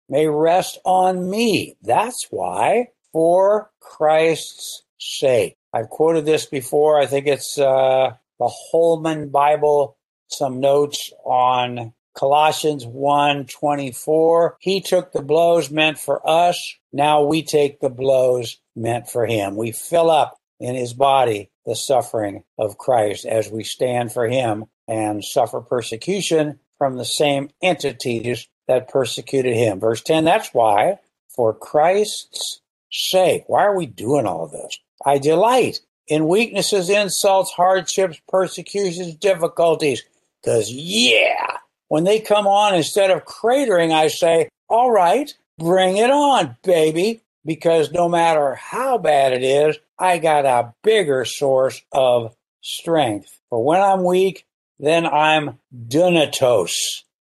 may 0.08 0.28
rest 0.28 0.80
on 0.86 1.30
me. 1.30 1.78
That's 1.82 2.28
why, 2.30 2.90
for 3.12 3.72
Christ's 3.80 4.84
sake. 5.00 5.58
I've 5.74 5.90
quoted 5.90 6.26
this 6.26 6.46
before. 6.46 7.00
I 7.00 7.06
think 7.06 7.28
it's 7.28 7.58
uh, 7.58 8.14
the 8.40 8.48
Holman 8.48 9.30
Bible, 9.30 9.98
some 10.28 10.60
notes 10.60 11.12
on 11.24 11.94
Colossians 12.14 12.86
1:24. 12.86 14.54
He 14.60 14.82
took 14.82 15.12
the 15.12 15.22
blows 15.22 15.72
meant 15.72 15.98
for 15.98 16.28
us. 16.28 16.76
Now 16.92 17.24
we 17.24 17.44
take 17.44 17.80
the 17.80 17.90
blows 17.90 18.58
meant 18.76 19.10
for 19.10 19.26
him. 19.26 19.56
We 19.56 19.72
fill 19.72 20.10
up 20.10 20.38
in 20.60 20.76
his 20.76 20.94
body 20.94 21.50
the 21.66 21.76
suffering 21.76 22.44
of 22.58 22.78
Christ 22.78 23.26
as 23.26 23.50
we 23.50 23.64
stand 23.64 24.12
for 24.12 24.28
him 24.28 24.66
and 24.88 25.24
suffer 25.24 25.62
persecution 25.62 26.60
from 26.78 26.98
the 26.98 27.06
same 27.06 27.50
entities 27.62 28.48
that 28.68 28.90
persecuted 28.90 29.56
him. 29.56 29.80
Verse 29.80 30.02
10 30.02 30.26
that's 30.26 30.54
why, 30.54 30.98
for 31.30 31.54
Christ's 31.54 32.62
sake, 32.92 33.44
why 33.48 33.64
are 33.64 33.76
we 33.76 33.86
doing 33.86 34.26
all 34.26 34.48
this? 34.48 34.78
I 35.06 35.18
delight 35.18 35.80
in 36.08 36.28
weaknesses, 36.28 36.90
insults, 36.90 37.52
hardships, 37.52 38.20
persecutions, 38.28 39.16
difficulties. 39.16 40.04
Because, 40.42 40.72
yeah, 40.72 41.58
when 41.88 42.04
they 42.04 42.20
come 42.20 42.48
on, 42.48 42.76
instead 42.76 43.12
of 43.12 43.26
cratering, 43.26 43.94
I 43.94 44.08
say, 44.08 44.50
all 44.68 44.92
right, 44.92 45.34
bring 45.58 45.98
it 45.98 46.10
on, 46.10 46.58
baby. 46.64 47.22
Because 47.46 47.92
no 47.92 48.08
matter 48.08 48.56
how 48.56 48.98
bad 48.98 49.34
it 49.34 49.44
is, 49.44 49.78
I 49.98 50.20
got 50.20 50.46
a 50.46 50.74
bigger 50.84 51.26
source 51.26 51.82
of 51.92 52.36
strength. 52.62 53.40
For 53.50 53.64
when 53.64 53.82
I'm 53.82 54.04
weak, 54.04 54.46
then 54.80 55.06
I'm 55.06 55.60
dunatos. 55.74 56.74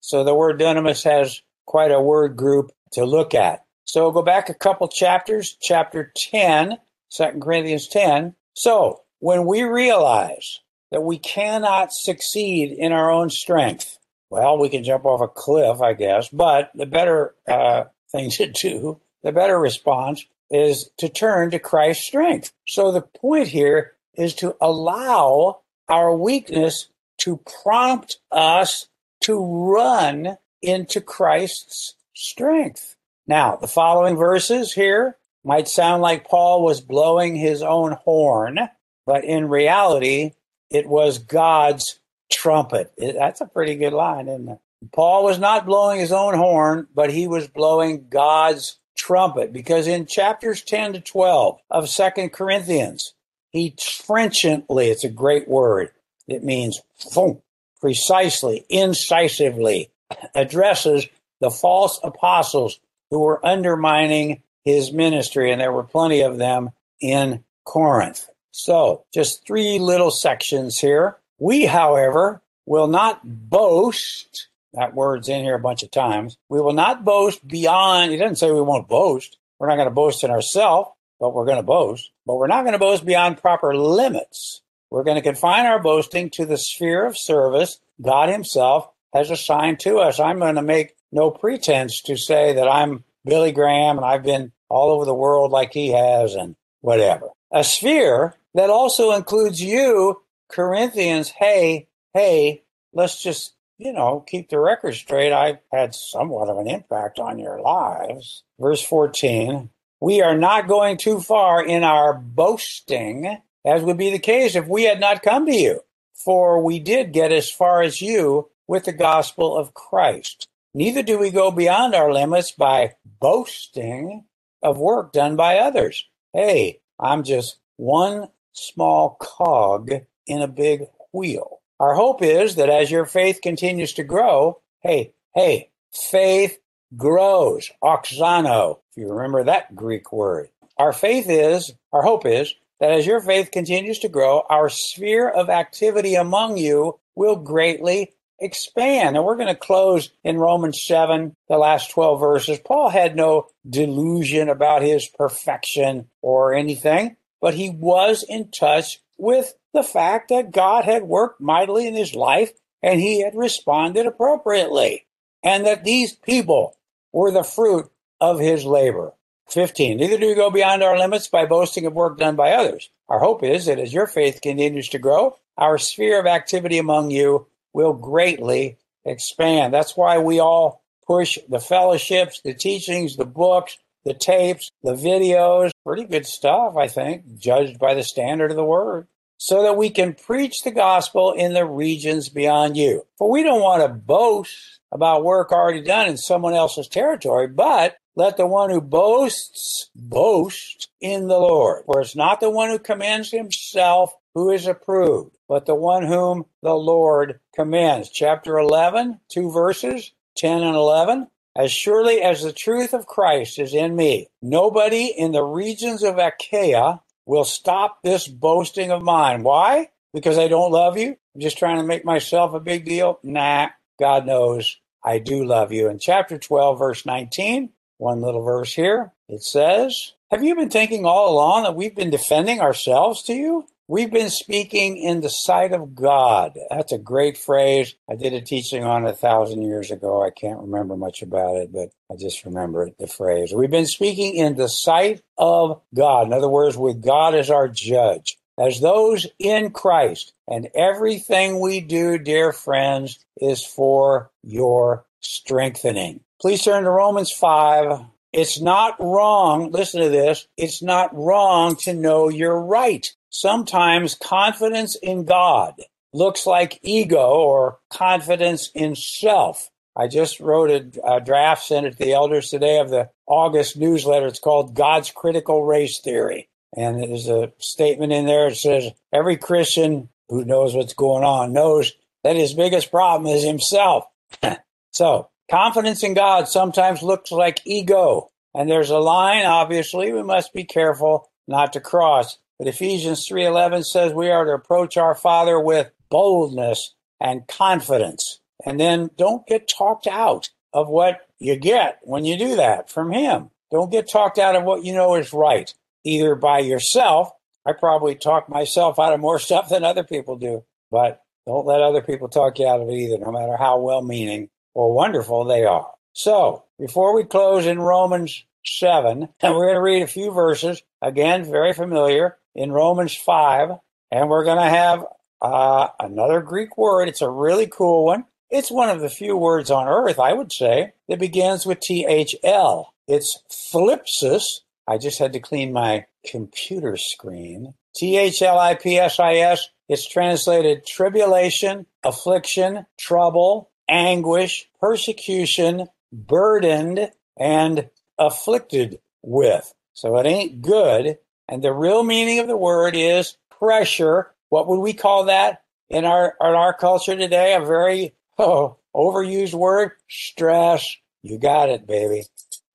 So 0.01 0.25
the 0.25 0.35
word 0.35 0.61
dunamis 0.61 1.05
has 1.05 1.43
quite 1.67 1.93
a 1.93 2.01
word 2.01 2.37
group 2.37 2.73
to 2.93 3.05
look 3.05 3.35
at. 3.35 3.65
So 3.91 4.03
we'll 4.05 4.13
go 4.13 4.23
back 4.23 4.49
a 4.49 4.55
couple 4.55 4.87
chapters, 4.87 5.57
chapter 5.61 6.13
10, 6.31 6.79
2 7.13 7.25
Corinthians 7.43 7.89
10. 7.89 8.37
So 8.55 9.01
when 9.19 9.47
we 9.47 9.65
realize 9.65 10.61
that 10.93 11.01
we 11.01 11.19
cannot 11.19 11.93
succeed 11.93 12.71
in 12.71 12.93
our 12.93 13.11
own 13.11 13.31
strength, 13.31 13.99
well, 14.31 14.57
we 14.59 14.69
can 14.69 14.85
jump 14.85 15.07
off 15.07 15.21
a 15.21 15.27
cliff, 15.27 15.83
I 15.83 15.95
guess, 15.95 16.29
but 16.29 16.71
the 16.73 16.87
better 16.87 17.35
uh, 17.49 17.85
thing 18.13 18.31
to 18.31 18.47
do, 18.53 19.01
the 19.25 19.33
better 19.33 19.59
response 19.59 20.25
is 20.53 20.89
to 20.99 21.09
turn 21.09 21.51
to 21.51 21.59
Christ's 21.59 22.07
strength. 22.07 22.53
So 22.69 22.93
the 22.93 23.03
point 23.03 23.49
here 23.49 23.95
is 24.15 24.37
to 24.37 24.55
allow 24.61 25.63
our 25.89 26.15
weakness 26.15 26.87
to 27.23 27.41
prompt 27.65 28.21
us 28.31 28.87
to 29.23 29.45
run 29.45 30.39
into 30.63 31.01
Christ's 31.01 31.97
strength. 32.15 32.95
Now, 33.27 33.57
the 33.57 33.69
following 33.69 34.17
verses 34.17 34.73
here 34.73 35.17
might 35.45 35.69
sound 35.69 36.03
like 36.03 36.29
Paul 36.29 36.63
was 36.63 36.81
blowing 36.81 37.37
his 37.37 37.63
own 37.63 37.93
horn, 37.93 38.59
but 39.07 39.25
in 39.25 39.49
reality, 39.49 40.33
it 40.71 40.87
was 40.87 41.19
God's 41.19 41.99
trumpet. 42.31 42.93
That's 42.99 43.41
a 43.41 43.47
pretty 43.47 43.77
good 43.77 43.93
line, 43.93 44.29
isn't 44.29 44.49
it? 44.49 44.59
Paul 44.93 45.25
was 45.25 45.39
not 45.39 45.67
blowing 45.67 46.01
his 46.01 46.13
own 46.13 46.35
horn, 46.35 46.89
but 46.95 47.13
he 47.13 47.27
was 47.27 47.49
blowing 47.49 48.07
God's 48.09 48.79
trumpet 48.97 49.53
because 49.53 49.87
in 49.87 50.07
chapters 50.07 50.63
10 50.63 50.95
to 50.95 51.01
12 51.01 51.59
of 51.71 51.89
Second 51.89 52.31
Corinthians, 52.31 53.15
he 53.51 53.75
trenchantly, 53.79 54.89
it's 54.89 55.05
a 55.05 55.11
great 55.11 55.49
word, 55.49 55.91
it 56.29 56.45
means 56.45 56.81
boom, 57.15 57.43
precisely, 57.81 58.65
incisively 58.69 59.91
addresses 60.35 61.07
the 61.41 61.51
false 61.51 61.99
apostles 62.03 62.79
who 63.11 63.21
were 63.21 63.45
undermining 63.45 64.43
his 64.65 64.93
ministry, 64.93 65.51
and 65.51 65.61
there 65.61 65.73
were 65.73 65.85
plenty 65.85 66.21
of 66.21 66.39
them 66.39 66.71
in 67.01 67.45
Corinth. 67.65 68.29
So, 68.53 69.05
just 69.13 69.47
three 69.47 69.79
little 69.79 70.11
sections 70.11 70.79
here. 70.79 71.17
We, 71.39 71.67
however, 71.67 72.43
will 72.67 72.89
not 72.89 73.21
boast. 73.25 74.49
That 74.75 74.95
word's 74.95 75.29
in 75.29 75.43
here 75.43 75.55
a 75.55 75.61
bunch 75.61 75.83
of 75.83 75.91
times. 75.91 76.37
We 76.49 76.61
will 76.61 76.73
not 76.73 77.05
boast 77.05 77.47
beyond, 77.47 78.13
he 78.13 78.17
doesn't 78.17 78.37
say 78.37 78.51
we 78.51 78.61
won't 78.61 78.89
boast. 78.89 79.39
We're 79.59 79.69
not 79.69 79.77
going 79.77 79.89
to 79.89 79.95
boast 79.95 80.25
in 80.25 80.31
ourselves, 80.31 80.91
but 81.19 81.35
we're 81.35 81.45
going 81.45 81.57
to 81.57 81.63
boast. 81.63 82.11
But 82.27 82.37
we're 82.37 82.47
not 82.47 82.63
going 82.63 82.73
to 82.73 82.79
boast 82.79 83.05
beyond 83.05 83.39
proper 83.39 83.75
limits. 83.75 84.63
We're 84.91 85.05
going 85.05 85.17
to 85.17 85.23
confine 85.23 85.67
our 85.67 85.81
boasting 85.81 86.31
to 86.31 86.47
the 86.47 86.59
sphere 86.59 87.07
of 87.07 87.17
service 87.19 87.79
God 88.01 88.29
Himself 88.29 88.91
has 89.13 89.31
assigned 89.31 89.81
to 89.81 89.99
us. 89.99 90.21
I'm 90.21 90.39
going 90.39 90.55
to 90.55 90.63
make 90.63 90.95
no 91.13 91.31
pretense 91.31 92.03
to 92.03 92.17
say 92.17 92.55
that 92.55 92.69
I'm 92.69 93.05
Billy 93.25 93.53
Graham 93.53 93.97
and 93.97 94.07
I've 94.07 94.23
been 94.23 94.53
all 94.69 94.91
over 94.91 95.05
the 95.05 95.15
world 95.15 95.51
like 95.51 95.73
he 95.73 95.89
has 95.89 96.35
and 96.35 96.57
whatever. 96.81 97.29
A 97.53 97.65
sphere 97.65 98.35
that 98.55 98.71
also 98.71 99.13
includes 99.13 99.61
you, 99.61 100.23
Corinthians. 100.49 101.29
Hey, 101.31 101.89
hey, 102.15 102.63
let's 102.93 103.23
just, 103.23 103.55
you 103.79 103.93
know, 103.93 104.21
keep 104.21 104.49
the 104.49 104.59
record 104.59 104.95
straight. 104.95 105.33
I've 105.33 105.59
had 105.73 105.95
somewhat 105.95 106.49
of 106.49 106.59
an 106.59 106.69
impact 106.69 107.19
on 107.19 107.39
your 107.39 107.61
lives. 107.61 108.43
Verse 108.59 108.83
14. 108.83 109.71
We 110.01 110.23
are 110.23 110.37
not 110.37 110.69
going 110.69 110.97
too 110.97 111.21
far 111.21 111.65
in 111.65 111.85
our 111.85 112.15
boasting 112.15 113.39
as 113.65 113.83
would 113.83 113.99
be 113.99 114.11
the 114.11 114.19
case 114.19 114.57
if 114.57 114.67
we 114.67 114.85
had 114.85 115.01
not 115.01 115.23
come 115.23 115.47
to 115.47 115.55
you. 115.55 115.81
For 116.15 116.63
we 116.63 116.79
did 116.79 117.13
get 117.13 117.33
as 117.33 117.51
far 117.51 117.83
as 117.83 118.01
you 118.01 118.51
with 118.67 118.85
the 118.85 118.93
gospel 118.93 119.57
of 119.57 119.75
Christ. 119.75 120.49
Neither 120.73 121.03
do 121.03 121.19
we 121.19 121.31
go 121.31 121.51
beyond 121.51 121.95
our 121.95 122.13
limits 122.13 122.53
by 122.53 122.95
boasting 123.05 124.25
of 124.63 124.79
work 124.79 125.13
done 125.13 125.37
by 125.37 125.59
others. 125.59 126.07
Hey, 126.33 126.81
I'm 126.99 127.25
just 127.25 127.59
one 127.77 128.29
small 128.53 129.17
cog 129.21 129.91
in 130.27 130.43
a 130.43 130.49
big 130.49 130.85
wheel. 131.13 131.61
Our 131.81 131.95
hope 131.95 132.23
is 132.23 132.57
that 132.57 132.69
as 132.69 132.91
your 132.91 133.07
faith 133.07 133.41
continues 133.43 133.95
to 133.95 134.05
grow, 134.05 134.61
hey, 134.81 135.13
hey, 135.35 135.71
faith 135.93 136.59
grows, 136.97 137.71
Auxano, 137.83 138.79
if 138.91 138.97
you 138.97 139.11
remember 139.13 139.45
that 139.45 139.75
Greek 139.75 140.13
word. 140.13 140.51
Our 140.77 140.93
faith 140.93 141.27
is, 141.29 141.73
our 141.93 142.03
hope 142.03 142.27
is 142.27 142.55
that 142.81 142.93
as 142.93 143.07
your 143.07 143.21
faith 143.21 143.51
continues 143.51 143.99
to 144.01 144.09
grow, 144.09 144.45
our 144.49 144.69
sphere 144.69 145.29
of 145.29 145.51
activity 145.51 146.15
among 146.15 146.59
you 146.59 146.99
will 147.15 147.37
greatly 147.37 148.13
expand. 148.41 149.17
And 149.17 149.25
we're 149.25 149.37
going 149.37 149.49
to 149.49 149.55
close 149.55 150.11
in 150.25 150.39
Romans 150.39 150.83
7, 150.85 151.35
the 151.49 151.59
last 151.59 151.91
12 151.91 152.21
verses. 152.21 152.59
Paul 152.59 152.89
had 152.89 153.17
no 153.17 153.47
delusion 153.69 154.49
about 154.49 154.83
his 154.83 155.07
perfection 155.07 156.09
or 156.23 156.55
anything, 156.55 157.17
but 157.41 157.55
he 157.55 157.71
was 157.71 158.25
in 158.29 158.51
touch 158.51 159.01
with 159.19 159.55
the 159.73 159.83
fact 159.83 160.31
that 160.31 160.51
God 160.51 160.85
had 160.85 161.03
worked 161.05 161.41
mightily 161.41 161.87
in 161.87 161.95
his 161.95 162.15
life 162.15 162.53
and 162.83 163.01
he 163.01 163.23
had 163.23 163.35
responded 163.35 164.07
appropriately, 164.07 165.07
and 165.43 165.67
that 165.67 165.85
these 165.85 166.15
people 166.15 166.77
were 167.13 167.31
the 167.31 167.45
fruit 167.45 167.91
of 168.21 168.39
his 168.39 168.65
labor. 168.65 169.13
15. 169.51 169.97
Neither 169.97 170.17
do 170.17 170.29
we 170.29 170.35
go 170.35 170.51
beyond 170.51 170.83
our 170.83 170.97
limits 170.99 171.29
by 171.29 171.45
boasting 171.45 171.85
of 171.85 171.93
work 171.93 172.19
done 172.19 172.37
by 172.37 172.53
others. 172.53 172.89
Our 173.09 173.19
hope 173.19 173.43
is 173.43 173.67
that 173.67 173.81
as 173.81 173.93
your 173.93 174.07
faith 174.07 174.41
continues 174.41 174.89
to 174.91 174.99
grow, 174.99 175.37
our 175.57 175.77
sphere 175.77 176.21
of 176.21 176.27
activity 176.27 176.79
among 176.79 177.11
you 177.11 177.47
will 177.73 177.93
greatly 177.93 178.79
expand. 179.05 179.73
That's 179.73 179.97
why 179.97 180.19
we 180.19 180.41
all 180.41 180.83
push 181.07 181.39
the 181.49 181.61
fellowships, 181.61 182.41
the 182.43 182.55
teachings, 182.55 183.17
the 183.17 183.25
books, 183.25 183.79
the 184.05 184.15
tapes, 184.15 184.71
the 184.83 184.95
videos. 184.95 185.71
Pretty 185.85 186.05
good 186.05 186.27
stuff, 186.27 186.77
I 186.77 186.89
think, 186.89 187.39
judged 187.39 187.79
by 187.79 187.95
the 187.95 188.05
standard 188.05 188.51
of 188.51 188.57
the 188.57 188.65
word. 188.65 189.09
So 189.39 189.63
that 189.63 189.79
we 189.79 189.89
can 189.89 190.13
preach 190.13 190.63
the 190.63 190.71
gospel 190.71 191.33
in 191.33 191.55
the 191.55 191.65
regions 191.65 192.29
beyond 192.29 192.77
you. 192.77 193.07
For 193.17 193.31
we 193.31 193.43
don't 193.43 193.63
want 193.63 193.83
to 193.83 193.89
boast 193.89 194.81
about 194.93 195.25
work 195.25 195.51
already 195.51 195.81
done 195.83 196.09
in 196.09 196.19
someone 196.19 196.53
else's 196.53 196.89
territory, 196.89 197.47
but 197.47 197.97
let 198.17 198.37
the 198.37 198.47
one 198.47 198.69
who 198.69 198.83
boasts 198.83 199.89
boast 199.95 200.91
in 201.01 201.29
the 201.29 201.39
Lord. 201.39 201.85
For 201.87 202.03
it's 202.03 202.15
not 202.15 202.41
the 202.41 202.51
one 202.51 202.69
who 202.69 202.79
commends 202.79 203.31
himself 203.31 204.13
who 204.41 204.51
is 204.51 204.67
approved, 204.67 205.37
but 205.49 205.67
the 205.67 205.75
one 205.75 206.03
whom 206.03 206.47
the 206.63 206.75
Lord 206.75 207.41
commands. 207.55 208.09
Chapter 208.09 208.57
11, 208.57 209.21
two 209.29 209.51
verses, 209.51 210.13
10 210.39 210.63
and 210.63 210.75
11. 210.75 211.29
As 211.55 211.71
surely 211.71 212.23
as 212.23 212.43
the 212.43 212.53
truth 212.53 212.95
of 212.95 213.07
Christ 213.07 213.59
is 213.59 213.75
in 213.75 213.95
me, 213.95 214.29
nobody 214.41 215.07
in 215.07 215.33
the 215.33 215.43
regions 215.43 216.03
of 216.03 216.17
Achaia 216.17 217.03
will 217.27 217.45
stop 217.45 217.99
this 218.03 218.27
boasting 218.27 218.91
of 218.91 219.03
mine. 219.03 219.43
Why? 219.43 219.91
Because 220.15 220.39
I 220.39 220.49
don't 220.49 220.73
love 220.73 220.97
you? 220.97 221.19
I'm 221.35 221.41
just 221.41 221.59
trying 221.59 221.77
to 221.77 221.87
make 221.87 222.05
myself 222.05 222.55
a 222.55 222.61
big 222.61 222.87
deal? 222.87 223.19
Nah, 223.23 223.69
God 223.99 224.25
knows 224.25 224.79
I 225.05 225.19
do 225.19 225.45
love 225.45 225.71
you. 225.71 225.89
In 225.91 225.99
chapter 225.99 226.39
12, 226.39 226.79
verse 226.79 227.05
19, 227.05 227.69
one 227.99 228.23
little 228.23 228.43
verse 228.43 228.73
here, 228.73 229.13
it 229.29 229.43
says, 229.43 230.15
Have 230.31 230.45
you 230.45 230.55
been 230.55 230.71
thinking 230.71 231.07
all 231.07 231.33
along 231.33 231.65
that 231.65 231.75
we've 231.75 231.97
been 231.97 232.11
defending 232.11 232.61
ourselves 232.61 233.25
to 233.25 233.35
you? 233.35 233.67
We've 233.89 234.13
been 234.13 234.31
speaking 234.31 234.97
in 234.97 235.23
the 235.23 235.29
sight 235.29 235.73
of 235.73 235.97
God. 235.97 236.57
That's 236.71 236.93
a 236.93 236.99
great 236.99 237.37
phrase. 237.37 237.97
I 238.09 238.15
did 238.15 238.33
a 238.33 238.41
teaching 238.41 238.85
on 238.85 239.05
it 239.05 239.11
a 239.11 239.17
thousand 239.17 239.63
years 239.63 239.91
ago. 239.91 240.23
I 240.23 240.31
can't 240.31 240.61
remember 240.61 240.97
much 240.97 241.23
about 241.23 241.57
it, 241.57 241.73
but 241.73 241.91
I 242.13 242.15
just 242.17 242.45
remember 242.45 242.87
it, 242.87 242.97
the 242.97 243.09
phrase. 243.09 243.53
We've 243.53 243.73
been 243.73 243.89
speaking 243.89 244.37
in 244.37 244.55
the 244.55 244.69
sight 244.69 245.21
of 245.37 245.83
God. 245.93 246.29
In 246.29 246.33
other 246.33 246.49
words, 246.49 246.77
with 246.77 247.05
God 247.05 247.35
as 247.35 247.51
our 247.51 247.67
judge. 247.67 248.39
As 248.57 248.81
those 248.81 249.27
in 249.41 249.73
Christ, 249.73 250.33
and 250.47 250.69
everything 250.77 251.59
we 251.59 251.81
do, 251.81 252.19
dear 252.19 252.53
friends, 252.53 253.19
is 253.41 253.65
for 253.65 254.31
your 254.45 255.07
strengthening. 255.19 256.21
Please 256.41 256.63
turn 256.63 256.85
to 256.85 256.91
Romans 256.91 257.33
5. 257.33 258.05
It's 258.33 258.61
not 258.61 258.97
wrong, 259.01 259.71
listen 259.71 260.03
to 260.03 260.09
this, 260.09 260.47
it's 260.57 260.83
not 260.83 261.15
wrong 261.15 261.77
to 261.77 261.95
know 261.95 262.29
you're 262.29 262.61
right. 262.61 263.07
Sometimes 263.31 264.15
confidence 264.15 264.97
in 264.97 265.25
God 265.25 265.75
looks 266.13 266.47
like 266.47 266.81
ego 266.83 267.29
or 267.29 267.79
confidence 267.91 268.71
in 268.75 268.95
self. 268.97 269.71
I 269.97 270.07
just 270.09 270.41
wrote 270.41 270.71
a, 270.71 271.15
a, 271.17 271.21
draft, 271.21 271.65
sent 271.65 271.87
it 271.87 271.93
to 271.93 271.99
the 271.99 272.13
elders 272.13 272.51
today 272.51 272.79
of 272.79 272.91
the 272.91 273.11
August 273.27 273.77
newsletter. 273.77 274.27
It's 274.27 274.39
called 274.39 274.75
God's 274.75 275.11
Critical 275.11 275.65
Race 275.65 276.01
Theory. 276.01 276.49
And 276.77 277.03
there's 277.03 277.29
a 277.29 277.53
statement 277.59 278.13
in 278.13 278.27
there 278.27 278.49
that 278.49 278.57
says 278.57 278.93
every 279.13 279.37
Christian 279.37 280.09
who 280.29 280.45
knows 280.45 280.75
what's 280.75 280.95
going 280.95 281.25
on 281.25 281.53
knows 281.53 281.93
that 282.23 282.37
his 282.37 282.55
biggest 282.55 282.91
problem 282.91 283.33
is 283.33 283.43
himself. 283.43 284.05
so 284.93 285.30
confidence 285.51 286.03
in 286.03 286.15
God 286.15 286.49
sometimes 286.49 287.03
looks 287.03 287.33
like 287.33 287.61
ego. 287.65 288.31
And 288.55 288.71
there's 288.71 288.91
a 288.91 288.99
line, 288.99 289.47
obviously, 289.47 290.13
we 290.13 290.23
must 290.23 290.53
be 290.53 290.65
careful 290.65 291.31
not 291.47 291.73
to 291.73 291.81
cross. 291.81 292.39
But 292.59 292.69
Ephesians 292.69 293.27
3:11 293.27 293.85
says 293.85 294.13
we 294.13 294.31
are 294.31 294.45
to 294.45 294.53
approach 294.53 294.97
our 294.97 295.15
Father 295.15 295.59
with 295.59 295.91
boldness 296.11 296.95
and 297.21 297.47
confidence. 297.47 298.41
And 298.65 298.79
then 298.79 299.11
don't 299.17 299.47
get 299.47 299.69
talked 299.69 300.07
out 300.07 300.51
of 300.73 300.89
what 300.89 301.21
you 301.39 301.57
get 301.57 301.99
when 302.03 302.25
you 302.25 302.37
do 302.37 302.57
that 302.57 302.91
from 302.91 303.13
him. 303.13 303.51
Don't 303.71 303.91
get 303.91 304.11
talked 304.11 304.39
out 304.39 304.57
of 304.57 304.65
what 304.65 304.85
you 304.85 304.93
know 304.93 305.15
is 305.15 305.33
right, 305.33 305.73
either 306.05 306.35
by 306.35 306.59
yourself. 306.59 307.31
I 307.65 307.73
probably 307.73 308.15
talk 308.15 308.49
myself 308.49 308.99
out 308.99 309.13
of 309.13 309.21
more 309.21 309.39
stuff 309.47 309.69
than 309.69 309.85
other 309.85 310.05
people 310.05 310.37
do, 310.37 310.65
but 310.91 311.23
don't 311.47 311.67
let 311.67 311.81
other 311.81 312.03
people 312.03 312.29
talk 312.29 312.59
you 312.59 312.67
out 312.69 312.81
of 312.81 312.89
it 312.89 312.95
either, 312.95 313.19
no 313.19 313.33
matter 313.33 313.57
how 313.57 313.79
well 313.79 314.03
meaning 314.03 314.51
or 314.75 314.93
wonderful 314.93 315.45
they 315.45 315.65
are. 315.65 315.91
So, 316.13 316.65
before 316.79 317.15
we 317.15 317.25
close 317.25 317.67
in 317.67 317.79
Romans 317.79 318.45
7, 318.65 319.29
and 319.41 319.55
we're 319.55 319.67
going 319.67 319.75
to 319.75 319.81
read 319.81 320.03
a 320.03 320.07
few 320.07 320.33
verses, 320.33 320.83
again, 321.01 321.45
very 321.45 321.73
familiar 321.73 322.37
in 322.55 322.73
Romans 322.73 323.15
5, 323.15 323.71
and 324.11 324.29
we're 324.29 324.45
going 324.45 324.59
to 324.59 324.71
have 324.71 325.05
uh, 325.41 325.89
another 325.99 326.41
Greek 326.41 326.77
word. 326.77 327.09
It's 327.09 327.23
a 327.23 327.31
really 327.31 327.67
cool 327.67 328.05
one. 328.05 328.25
It's 328.51 328.71
one 328.71 328.89
of 328.89 329.01
the 329.01 329.09
few 329.09 329.37
words 329.37 329.71
on 329.71 329.87
earth, 329.87 330.19
I 330.19 330.33
would 330.33 330.53
say, 330.53 330.93
that 331.09 331.21
begins 331.21 331.65
with 331.65 331.81
THL. 331.81 332.93
It's 333.07 333.43
thlipsis. 333.49 334.61
I 334.89 334.99
just 334.99 335.21
had 335.21 335.33
to 335.35 335.41
clean 335.41 335.73
my 335.73 336.07
computer 336.27 336.97
screen. 336.97 337.75
T 337.95 338.17
H 338.17 338.43
L 338.43 338.59
I 338.59 338.75
P 338.75 338.99
S 338.99 339.21
I 339.21 339.37
S. 339.37 339.69
It's 339.89 340.09
translated 340.09 340.87
tribulation, 340.87 341.87
affliction, 342.05 342.87
trouble, 342.99 343.70
anguish, 343.91 344.69
persecution, 344.81 345.89
burdened, 346.13 347.11
and 347.39 347.91
afflicted 348.19 349.01
with. 349.23 349.73
So 349.95 350.17
it 350.19 350.27
ain't 350.27 350.63
good. 350.63 351.19
And 351.49 351.63
the 351.63 351.73
real 351.73 352.05
meaning 352.05 352.39
of 352.39 352.47
the 352.47 352.57
word 352.57 352.95
is 352.97 353.37
pressure. 353.51 354.31
What 354.49 354.69
would 354.69 354.81
we 354.81 354.95
call 354.95 355.25
that 355.25 355.63
in 355.89 356.05
our 356.05 356.37
in 356.41 356.55
our 356.55 356.73
culture 356.73 357.17
today? 357.17 357.55
A 357.55 357.61
very 357.61 358.15
oh, 358.39 358.79
overused 358.95 359.55
word, 359.55 359.93
stress. 360.09 360.97
You 361.23 361.39
got 361.39 361.69
it, 361.69 361.87
baby. 361.87 362.25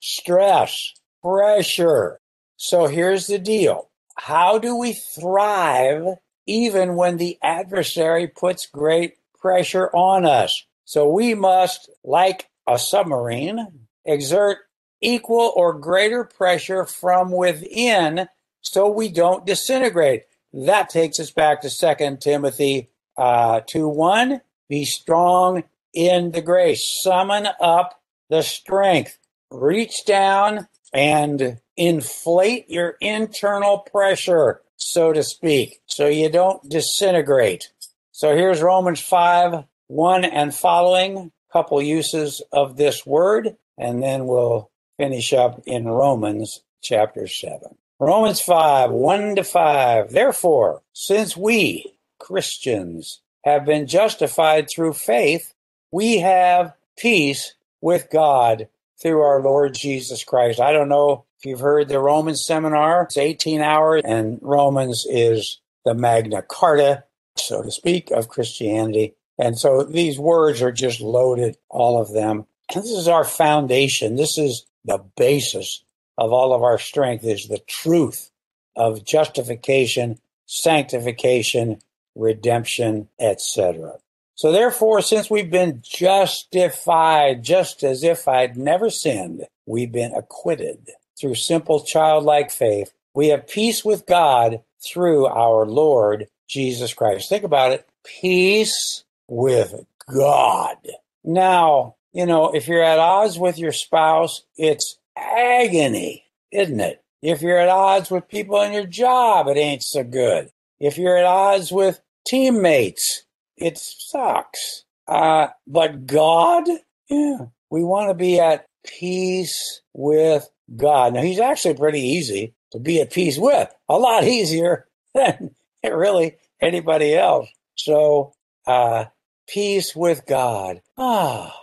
Stress, 0.02 0.94
pressure. 1.24 2.20
So 2.58 2.88
here's 2.88 3.28
the 3.28 3.40
deal. 3.40 3.90
How 4.18 4.60
do 4.60 4.78
we 4.78 4.94
thrive 4.94 6.18
even 6.48 6.96
when 6.96 7.18
the 7.18 7.38
adversary 7.42 8.28
puts 8.28 8.68
great 8.68 9.16
pressure 9.40 9.90
on 9.94 10.26
us? 10.26 10.66
So 10.86 11.10
we 11.10 11.34
must, 11.34 11.90
like 12.04 12.50
a 12.68 12.80
submarine, 12.80 13.68
exert 14.06 14.60
equal 15.02 15.52
or 15.56 15.74
greater 15.74 16.24
pressure 16.24 16.86
from 16.86 17.32
within 17.32 18.28
so 18.62 18.90
we 18.90 19.10
don't 19.10 19.46
disintegrate. 19.46 20.24
That 20.54 20.90
takes 20.90 21.20
us 21.20 21.32
back 21.32 21.62
to 21.62 21.70
2 21.70 22.18
Timothy 22.22 22.90
uh, 23.18 23.62
2 23.66 23.88
1. 23.88 24.42
Be 24.70 24.86
strong 24.86 25.64
in 25.94 26.32
the 26.32 26.42
grace. 26.42 27.00
Summon 27.02 27.48
up 27.60 28.02
the 28.30 28.42
strength. 28.42 29.18
Reach 29.52 30.06
down 30.06 30.68
and 30.94 31.60
inflate 31.78 32.70
your 32.70 32.96
internal 33.02 33.80
pressure, 33.80 34.62
so 34.78 35.14
to 35.14 35.24
speak, 35.24 35.82
so 35.86 36.08
you 36.08 36.30
don't 36.30 36.68
disintegrate. 36.70 37.72
So 38.12 38.36
here's 38.36 38.62
Romans 38.62 39.02
5 39.02 39.66
1 39.88 40.26
and 40.26 40.54
following, 40.54 41.32
couple 41.52 41.82
uses 41.82 42.42
of 42.52 42.76
this 42.76 43.06
word, 43.06 43.56
and 43.78 44.04
then 44.04 44.26
we'll 44.28 44.70
finish 44.98 45.32
up 45.32 45.62
in 45.66 45.88
Romans 45.88 46.62
chapter 46.82 47.28
7. 47.28 47.60
Romans 48.00 48.42
5, 48.42 48.92
1 48.92 49.36
to 49.38 49.44
5. 49.44 50.12
Therefore, 50.12 50.82
since 50.92 51.38
we, 51.38 51.98
Christians, 52.20 53.22
have 53.46 53.64
been 53.64 53.88
justified 53.88 54.70
through 54.70 54.94
faith, 54.94 55.54
we 55.92 56.20
have 56.20 56.74
peace 56.98 57.54
with 57.80 58.10
God 58.12 58.68
through 59.02 59.22
our 59.22 59.42
Lord 59.42 59.74
Jesus 59.74 60.24
Christ. 60.24 60.60
I 60.60 60.74
don't 60.74 60.90
know 60.90 61.26
if 61.40 61.46
you've 61.46 61.60
heard 61.62 61.88
the 61.88 62.00
Romans 62.00 62.44
seminar. 62.46 63.04
It's 63.04 63.18
18 63.18 63.62
hours, 63.62 64.02
and 64.04 64.40
Romans 64.42 65.06
is 65.10 65.62
the 65.86 65.94
Magna 65.94 66.42
Carta, 66.42 67.06
so 67.38 67.62
to 67.62 67.72
speak, 67.72 68.12
of 68.12 68.28
Christianity. 68.28 69.16
And 69.38 69.58
so 69.58 69.84
these 69.84 70.18
words 70.18 70.62
are 70.62 70.72
just 70.72 71.02
loaded, 71.02 71.58
all 71.70 72.02
of 72.02 72.14
them. 72.14 72.46
This 72.74 72.86
is 72.86 73.08
our 73.08 73.24
foundation. 73.24 74.16
This 74.16 74.38
is 74.38 74.66
the 74.86 75.04
basis 75.18 75.84
of 76.18 76.32
all 76.32 76.54
of 76.54 76.64
our 76.64 76.78
strength 76.78 77.26
is 77.26 77.48
the 77.48 77.62
truth 77.68 78.32
of 78.76 79.06
justification, 79.06 80.20
sanctification, 80.46 81.80
redemption, 82.16 83.10
etc. 83.20 83.98
So 84.36 84.52
therefore, 84.52 85.02
since 85.02 85.30
we've 85.30 85.50
been 85.50 85.82
justified 85.84 87.44
just 87.44 87.84
as 87.84 88.04
if 88.04 88.28
I'd 88.28 88.58
never 88.58 88.90
sinned, 88.90 89.46
we've 89.66 89.92
been 89.92 90.14
acquitted 90.14 90.90
through 91.20 91.36
simple 91.36 91.82
childlike 91.82 92.52
faith. 92.52 92.92
We 93.14 93.30
have 93.30 93.48
peace 93.48 93.86
with 93.86 94.06
God 94.06 94.62
through 94.86 95.26
our 95.28 95.66
Lord 95.66 96.28
Jesus 96.50 96.94
Christ. 96.94 97.30
Think 97.30 97.44
about 97.44 97.72
it. 97.72 97.88
Peace 98.04 99.05
with 99.28 99.86
God. 100.14 100.78
Now, 101.24 101.96
you 102.14 102.26
know, 102.26 102.52
if 102.54 102.68
you're 102.68 102.84
at 102.84 103.00
odds 103.00 103.38
with 103.38 103.58
your 103.58 103.72
spouse, 103.72 104.44
it's 104.58 104.98
agony, 105.18 106.26
isn't 106.52 106.80
it? 106.80 107.04
If 107.22 107.42
you're 107.42 107.58
at 107.58 107.70
odds 107.70 108.12
with 108.12 108.28
people 108.28 108.62
in 108.62 108.74
your 108.74 108.86
job, 108.86 109.48
it 109.48 109.58
ain't 109.58 109.84
so 109.84 110.04
good. 110.04 110.50
If 110.80 110.98
you're 110.98 111.18
at 111.18 111.26
odds 111.26 111.72
with 111.72 112.00
teammates, 112.28 113.26
it 113.58 113.78
sucks. 113.78 114.84
Uh, 115.08 115.48
but 115.66 116.06
God, 116.06 116.66
yeah, 117.10 117.38
we 117.70 117.84
want 117.84 118.10
to 118.10 118.14
be 118.14 118.40
at 118.40 118.66
peace 118.86 119.82
with 119.94 120.50
God. 120.76 121.14
Now, 121.14 121.22
he's 121.22 121.40
actually 121.40 121.76
pretty 121.76 122.02
easy 122.02 122.54
to 122.72 122.80
be 122.80 123.02
at 123.02 123.12
peace 123.12 123.38
with, 123.38 123.74
a 123.90 123.98
lot 123.98 124.24
easier 124.28 124.88
than 125.14 125.56
really 125.84 126.38
anybody 126.62 127.16
else. 127.16 127.50
So, 127.76 128.34
uh, 128.68 129.06
peace 129.48 129.96
with 129.96 130.26
God. 130.26 130.82
Ah, 130.98 131.56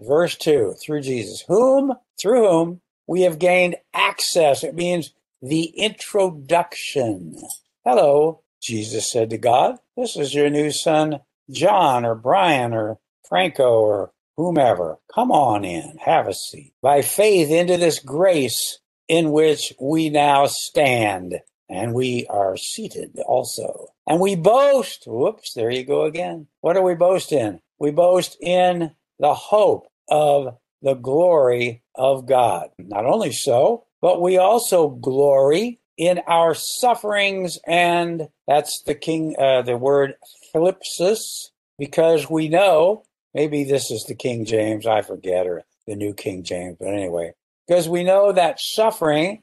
verse 0.00 0.36
2 0.36 0.74
through 0.80 1.02
Jesus, 1.02 1.44
whom, 1.46 1.94
through 2.20 2.48
whom 2.48 2.80
we 3.06 3.22
have 3.22 3.38
gained 3.38 3.76
access. 3.94 4.64
It 4.64 4.74
means 4.74 5.12
the 5.42 5.64
introduction. 5.64 7.36
Hello, 7.84 8.42
Jesus 8.60 9.10
said 9.10 9.30
to 9.30 9.38
God, 9.38 9.76
This 9.96 10.16
is 10.16 10.34
your 10.34 10.50
new 10.50 10.70
son, 10.70 11.20
John 11.50 12.04
or 12.04 12.14
Brian 12.14 12.72
or 12.72 12.98
Franco 13.28 13.80
or 13.80 14.12
whomever. 14.36 14.98
Come 15.14 15.30
on 15.30 15.64
in, 15.64 15.98
have 16.04 16.26
a 16.28 16.34
seat. 16.34 16.72
By 16.82 17.02
faith 17.02 17.50
into 17.50 17.76
this 17.76 17.98
grace 17.98 18.78
in 19.08 19.30
which 19.32 19.72
we 19.80 20.10
now 20.10 20.46
stand. 20.46 21.40
And 21.68 21.94
we 21.94 22.26
are 22.28 22.56
seated 22.56 23.18
also. 23.26 23.88
And 24.06 24.20
we 24.20 24.36
boast. 24.36 25.04
Whoops, 25.06 25.52
there 25.54 25.70
you 25.70 25.84
go 25.84 26.04
again. 26.04 26.46
What 26.60 26.74
do 26.74 26.82
we 26.82 26.94
boast 26.94 27.32
in? 27.32 27.60
We 27.78 27.90
boast 27.90 28.36
in 28.40 28.92
the 29.18 29.34
hope 29.34 29.88
of 30.08 30.56
the 30.82 30.94
glory 30.94 31.82
of 31.94 32.26
God. 32.26 32.70
Not 32.78 33.06
only 33.06 33.32
so, 33.32 33.84
but 34.00 34.20
we 34.20 34.38
also 34.38 34.88
glory 34.88 35.80
in 35.96 36.20
our 36.26 36.54
sufferings, 36.54 37.58
and 37.66 38.28
that's 38.46 38.82
the 38.86 38.94
king, 38.94 39.34
uh, 39.38 39.62
the 39.62 39.76
word 39.76 40.14
thlipsis, 40.54 41.50
because 41.78 42.28
we 42.28 42.48
know, 42.48 43.04
maybe 43.34 43.64
this 43.64 43.90
is 43.90 44.04
the 44.04 44.14
King 44.14 44.44
James, 44.44 44.86
I 44.86 45.02
forget, 45.02 45.46
or 45.46 45.64
the 45.86 45.96
New 45.96 46.12
King 46.14 46.42
James, 46.42 46.76
but 46.78 46.88
anyway, 46.88 47.32
because 47.66 47.88
we 47.88 48.04
know 48.04 48.32
that 48.32 48.60
suffering, 48.60 49.42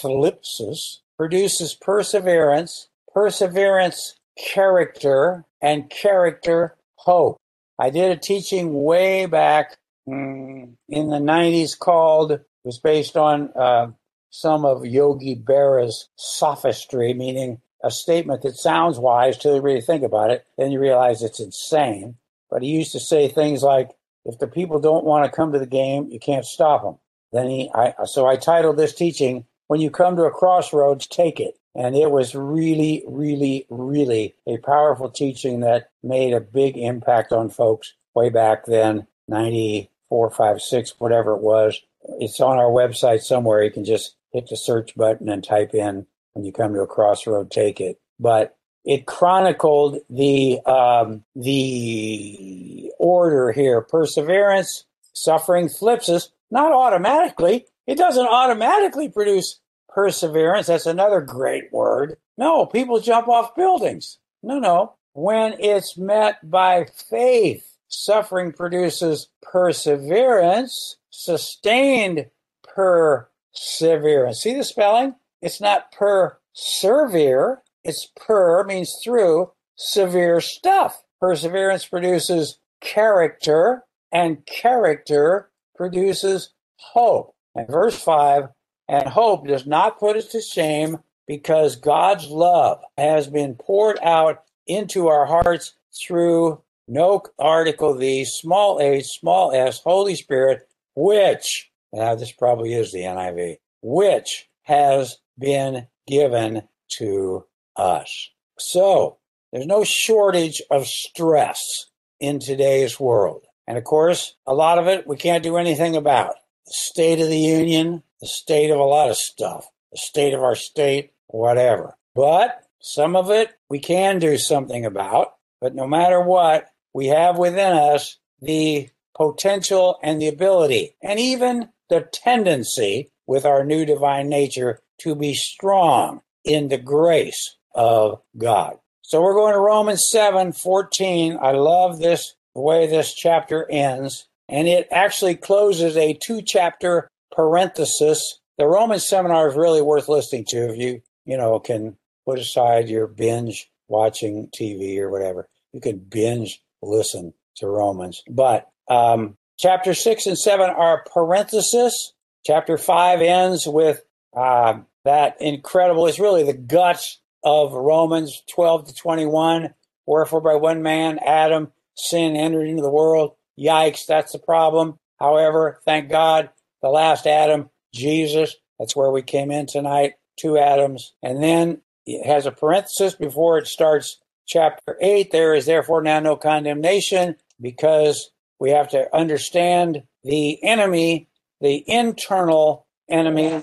thlipsis, 0.00 0.98
produces 1.16 1.74
perseverance, 1.74 2.88
perseverance, 3.18 4.14
character, 4.38 5.44
and 5.60 5.90
character, 5.90 6.76
hope. 6.94 7.36
I 7.76 7.90
did 7.90 8.12
a 8.12 8.16
teaching 8.16 8.84
way 8.84 9.26
back 9.26 9.76
mm, 10.08 10.72
in 10.88 11.08
the 11.08 11.16
90s 11.18 11.76
called, 11.76 12.30
it 12.30 12.46
was 12.62 12.78
based 12.78 13.16
on 13.16 13.50
uh, 13.56 13.88
some 14.30 14.64
of 14.64 14.86
Yogi 14.86 15.34
Berra's 15.34 16.08
sophistry, 16.14 17.12
meaning 17.12 17.60
a 17.82 17.90
statement 17.90 18.42
that 18.42 18.54
sounds 18.54 19.00
wise 19.00 19.36
till 19.36 19.56
you 19.56 19.62
really 19.62 19.80
think 19.80 20.04
about 20.04 20.30
it. 20.30 20.46
Then 20.56 20.70
you 20.70 20.78
realize 20.78 21.20
it's 21.20 21.40
insane. 21.40 22.14
But 22.48 22.62
he 22.62 22.68
used 22.68 22.92
to 22.92 23.00
say 23.00 23.26
things 23.26 23.64
like, 23.64 23.90
if 24.26 24.38
the 24.38 24.46
people 24.46 24.78
don't 24.78 25.04
want 25.04 25.24
to 25.24 25.36
come 25.36 25.52
to 25.52 25.58
the 25.58 25.66
game, 25.66 26.06
you 26.08 26.20
can't 26.20 26.46
stop 26.46 26.84
them. 26.84 26.98
Then 27.32 27.50
he, 27.50 27.68
I, 27.74 27.94
so 28.04 28.28
I 28.28 28.36
titled 28.36 28.76
this 28.76 28.94
teaching, 28.94 29.44
When 29.66 29.80
You 29.80 29.90
Come 29.90 30.14
to 30.14 30.22
a 30.22 30.30
Crossroads, 30.30 31.08
Take 31.08 31.40
It. 31.40 31.57
And 31.78 31.94
it 31.94 32.10
was 32.10 32.34
really, 32.34 33.04
really, 33.06 33.64
really 33.70 34.34
a 34.48 34.56
powerful 34.58 35.08
teaching 35.08 35.60
that 35.60 35.90
made 36.02 36.34
a 36.34 36.40
big 36.40 36.76
impact 36.76 37.30
on 37.30 37.50
folks 37.50 37.94
way 38.16 38.30
back 38.30 38.66
then, 38.66 39.06
94, 39.28 40.30
5, 40.32 40.60
6, 40.60 40.94
whatever 40.98 41.36
it 41.36 41.40
was. 41.40 41.80
It's 42.18 42.40
on 42.40 42.58
our 42.58 42.68
website 42.70 43.22
somewhere. 43.22 43.62
You 43.62 43.70
can 43.70 43.84
just 43.84 44.16
hit 44.32 44.48
the 44.48 44.56
search 44.56 44.96
button 44.96 45.28
and 45.28 45.44
type 45.44 45.72
in 45.72 46.04
when 46.32 46.44
you 46.44 46.52
come 46.52 46.74
to 46.74 46.80
a 46.80 46.86
crossroad, 46.88 47.52
take 47.52 47.80
it. 47.80 48.00
But 48.18 48.56
it 48.84 49.06
chronicled 49.06 49.98
the 50.10 50.58
um, 50.66 51.22
the 51.36 52.90
order 52.98 53.52
here: 53.52 53.82
perseverance, 53.82 54.84
suffering, 55.12 55.68
thlipsis. 55.68 56.30
Not 56.50 56.72
automatically. 56.72 57.66
It 57.86 57.98
doesn't 57.98 58.26
automatically 58.26 59.08
produce 59.10 59.60
perseverance. 59.98 60.68
That's 60.68 60.86
another 60.86 61.20
great 61.20 61.72
word. 61.72 62.18
No, 62.36 62.66
people 62.66 63.00
jump 63.00 63.26
off 63.26 63.56
buildings. 63.56 64.18
No, 64.44 64.60
no. 64.60 64.94
When 65.14 65.56
it's 65.58 65.98
met 65.98 66.48
by 66.48 66.86
faith, 67.10 67.76
suffering 67.88 68.52
produces 68.52 69.28
perseverance, 69.42 70.98
sustained 71.10 72.26
perseverance. 72.62 74.40
See 74.40 74.54
the 74.54 74.62
spelling? 74.62 75.16
It's 75.42 75.60
not 75.60 75.90
persevere. 75.90 77.62
It's 77.82 78.08
per 78.14 78.62
means 78.62 79.00
through 79.02 79.50
severe 79.74 80.40
stuff. 80.40 81.02
Perseverance 81.18 81.86
produces 81.86 82.60
character, 82.80 83.82
and 84.12 84.46
character 84.46 85.50
produces 85.74 86.50
hope. 86.76 87.34
And 87.56 87.66
verse 87.66 88.00
5 88.00 88.50
and 88.88 89.06
hope 89.06 89.46
does 89.46 89.66
not 89.66 89.98
put 89.98 90.16
us 90.16 90.26
to 90.28 90.40
shame 90.40 90.98
because 91.26 91.76
God's 91.76 92.28
love 92.28 92.82
has 92.96 93.26
been 93.26 93.54
poured 93.54 93.98
out 94.02 94.42
into 94.66 95.08
our 95.08 95.26
hearts 95.26 95.74
through 96.06 96.62
no 96.86 97.22
article 97.38 97.94
the 97.94 98.24
small 98.24 98.80
a 98.80 99.02
small 99.02 99.52
s 99.52 99.80
Holy 99.80 100.14
Spirit, 100.14 100.66
which 100.94 101.70
now 101.92 102.14
this 102.14 102.32
probably 102.32 102.72
is 102.72 102.92
the 102.92 103.00
NIV, 103.00 103.58
which 103.82 104.48
has 104.62 105.18
been 105.38 105.86
given 106.06 106.62
to 106.92 107.44
us. 107.76 108.30
So 108.58 109.18
there's 109.52 109.66
no 109.66 109.84
shortage 109.84 110.62
of 110.70 110.86
stress 110.86 111.86
in 112.20 112.38
today's 112.38 112.98
world. 112.98 113.44
And 113.66 113.76
of 113.78 113.84
course, 113.84 114.34
a 114.46 114.54
lot 114.54 114.78
of 114.78 114.86
it 114.88 115.06
we 115.06 115.16
can't 115.16 115.42
do 115.42 115.56
anything 115.56 115.94
about. 115.94 116.36
The 116.68 116.74
state 116.74 117.20
of 117.20 117.28
the 117.28 117.38
union, 117.38 118.02
the 118.20 118.26
state 118.26 118.70
of 118.70 118.78
a 118.78 118.84
lot 118.84 119.08
of 119.08 119.16
stuff, 119.16 119.66
the 119.90 119.98
state 119.98 120.34
of 120.34 120.42
our 120.42 120.54
state, 120.54 121.12
whatever. 121.28 121.96
But 122.14 122.62
some 122.78 123.16
of 123.16 123.30
it 123.30 123.50
we 123.70 123.78
can 123.78 124.18
do 124.18 124.36
something 124.36 124.84
about. 124.84 125.34
But 125.60 125.74
no 125.74 125.86
matter 125.86 126.20
what, 126.20 126.68
we 126.92 127.06
have 127.06 127.38
within 127.38 127.72
us 127.72 128.18
the 128.40 128.90
potential 129.16 129.98
and 130.02 130.20
the 130.20 130.28
ability 130.28 130.96
and 131.02 131.18
even 131.18 131.70
the 131.88 132.02
tendency 132.12 133.10
with 133.26 133.44
our 133.44 133.64
new 133.64 133.84
divine 133.84 134.28
nature 134.28 134.80
to 134.98 135.14
be 135.14 135.34
strong 135.34 136.20
in 136.44 136.68
the 136.68 136.78
grace 136.78 137.56
of 137.74 138.20
God. 138.36 138.76
So 139.02 139.22
we're 139.22 139.34
going 139.34 139.54
to 139.54 139.60
Romans 139.60 140.06
7 140.10 140.52
14. 140.52 141.38
I 141.40 141.52
love 141.52 141.98
this, 141.98 142.34
the 142.54 142.60
way 142.60 142.86
this 142.86 143.14
chapter 143.14 143.66
ends. 143.70 144.27
And 144.48 144.66
it 144.66 144.88
actually 144.90 145.34
closes 145.34 145.96
a 145.96 146.14
two 146.14 146.42
chapter 146.42 147.10
parenthesis. 147.32 148.40
The 148.56 148.66
Roman 148.66 148.98
seminar 148.98 149.48
is 149.48 149.56
really 149.56 149.82
worth 149.82 150.08
listening 150.08 150.46
to 150.48 150.70
if 150.70 150.78
you, 150.78 151.02
you 151.24 151.36
know, 151.36 151.58
can 151.60 151.96
put 152.24 152.38
aside 152.38 152.88
your 152.88 153.06
binge 153.06 153.70
watching 153.88 154.48
TV 154.48 154.98
or 154.98 155.10
whatever. 155.10 155.48
You 155.72 155.80
can 155.80 155.98
binge 155.98 156.62
listen 156.82 157.34
to 157.56 157.66
Romans. 157.66 158.22
But 158.28 158.68
um, 158.88 159.36
chapter 159.58 159.94
six 159.94 160.26
and 160.26 160.38
seven 160.38 160.70
are 160.70 161.04
parenthesis. 161.12 162.12
Chapter 162.46 162.78
five 162.78 163.20
ends 163.20 163.66
with 163.66 164.02
uh, 164.36 164.78
that 165.04 165.36
incredible, 165.40 166.06
it's 166.06 166.18
really 166.18 166.44
the 166.44 166.54
guts 166.54 167.20
of 167.44 167.72
Romans 167.72 168.42
12 168.54 168.88
to 168.88 168.94
21. 168.94 169.74
Wherefore, 170.06 170.40
by 170.40 170.54
one 170.54 170.82
man, 170.82 171.18
Adam, 171.24 171.72
sin 171.94 172.36
entered 172.36 172.66
into 172.66 172.82
the 172.82 172.90
world. 172.90 173.34
Yikes, 173.58 174.06
that's 174.06 174.32
the 174.32 174.38
problem. 174.38 174.98
However, 175.18 175.80
thank 175.84 176.08
God, 176.08 176.50
the 176.80 176.88
last 176.88 177.26
Adam, 177.26 177.70
Jesus, 177.92 178.54
that's 178.78 178.94
where 178.94 179.10
we 179.10 179.22
came 179.22 179.50
in 179.50 179.66
tonight, 179.66 180.14
two 180.38 180.56
Adams. 180.56 181.14
And 181.22 181.42
then 181.42 181.80
it 182.06 182.24
has 182.26 182.46
a 182.46 182.52
parenthesis 182.52 183.14
before 183.14 183.58
it 183.58 183.66
starts 183.66 184.18
chapter 184.46 184.96
8. 185.00 185.32
There 185.32 185.54
is 185.54 185.66
therefore 185.66 186.02
now 186.02 186.20
no 186.20 186.36
condemnation 186.36 187.36
because 187.60 188.30
we 188.60 188.70
have 188.70 188.88
to 188.90 189.14
understand 189.14 190.04
the 190.24 190.62
enemy, 190.62 191.28
the 191.60 191.84
internal 191.86 192.86
enemy, 193.08 193.62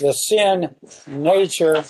the 0.00 0.12
sin 0.12 0.74
nature. 1.06 1.84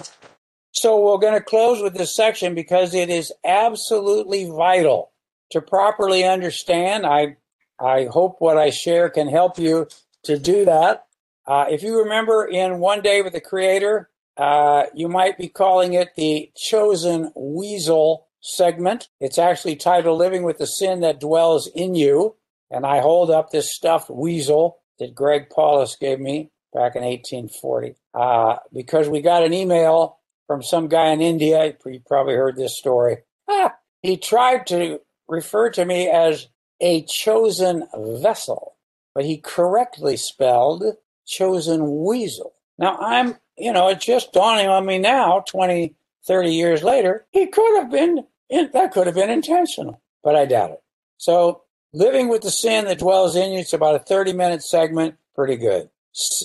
So 0.73 1.01
we're 1.01 1.19
going 1.19 1.35
to 1.35 1.41
close 1.41 1.83
with 1.83 1.95
this 1.95 2.15
section 2.15 2.55
because 2.55 2.95
it 2.95 3.09
is 3.09 3.33
absolutely 3.45 4.51
vital 4.51 5.13
to 5.53 5.63
properly 5.63 6.25
understand. 6.25 7.07
I 7.07 7.37
I 7.81 8.07
hope 8.07 8.37
what 8.39 8.59
I 8.59 8.71
share 8.71 9.11
can 9.11 9.29
help 9.29 9.59
you 9.59 9.89
to 10.25 10.39
do 10.39 10.65
that. 10.65 11.07
Uh, 11.47 11.67
if 11.71 11.83
you 11.83 11.99
remember 11.99 12.45
in 12.45 12.81
One 12.81 13.03
Day 13.03 13.23
with 13.23 13.33
the 13.33 13.41
Creator, 13.41 14.11
uh, 14.37 14.85
you 14.95 15.09
might 15.09 15.39
be 15.39 15.49
calling 15.49 15.95
it 15.95 16.11
the 16.17 16.51
Chosen 16.57 17.33
Weasel 17.37 18.27
segment. 18.41 19.09
It's 19.21 19.39
actually 19.39 19.77
titled 19.77 20.19
Living 20.19 20.43
with 20.43 20.59
the 20.59 20.67
Sin 20.67 21.01
That 21.01 21.21
Dwells 21.21 21.71
in 21.75 21.95
You. 21.95 22.37
And 22.71 22.85
I 22.85 23.01
hold 23.01 23.31
up 23.31 23.51
this 23.51 23.75
stuffed 23.75 24.11
weasel 24.11 24.79
that 24.99 25.15
Greg 25.15 25.51
Paulus 25.51 25.97
gave 25.97 26.19
me 26.19 26.51
back 26.73 26.97
in 26.97 27.03
1840 27.03 27.95
uh, 28.15 28.57
because 28.73 29.09
we 29.09 29.21
got 29.21 29.45
an 29.45 29.53
email 29.53 30.19
from 30.47 30.63
some 30.63 30.89
guy 30.89 31.09
in 31.09 31.21
India. 31.21 31.75
You 31.85 32.01
probably 32.07 32.35
heard 32.35 32.57
this 32.57 32.79
story. 32.79 33.19
Ah, 33.49 33.75
he 34.03 34.17
tried 34.17 34.67
to 34.69 35.01
refer 35.29 35.71
to 35.71 35.85
me 35.85 36.09
as 36.09 36.49
a 36.81 37.03
chosen 37.03 37.87
vessel, 37.95 38.77
but 39.15 39.25
he 39.25 39.39
correctly 39.39 40.17
spelled 40.17 40.85
chosen 41.27 42.05
weasel. 42.05 42.53
Now 42.79 42.97
I'm, 42.99 43.37
you 43.57 43.73
know, 43.73 43.89
it's 43.89 44.05
just 44.05 44.33
dawning 44.33 44.69
on 44.69 44.87
me 44.87 44.99
now, 44.99 45.45
20, 45.49 45.95
30 46.27 46.51
years 46.51 46.83
later, 46.83 47.27
he 47.33 47.47
could 47.47 47.81
have 47.81 47.91
been, 47.91 48.25
that 48.51 48.93
could 48.93 49.07
have 49.07 49.17
been 49.17 49.31
intentional, 49.31 50.01
but 50.23 50.37
I 50.37 50.45
doubt 50.45 50.71
it. 50.71 50.83
So 51.19 51.63
living 51.93 52.29
with 52.29 52.43
the 52.43 52.51
sin 52.51 52.85
that 52.87 52.99
dwells 52.99 53.37
in 53.37 53.53
you, 53.53 53.61
it's 53.61 53.73
about 53.73 53.95
a 53.95 54.01
30 54.01 54.33
minute 54.33 54.63
segment, 54.63 55.17
pretty 55.35 55.57
good. 55.57 55.89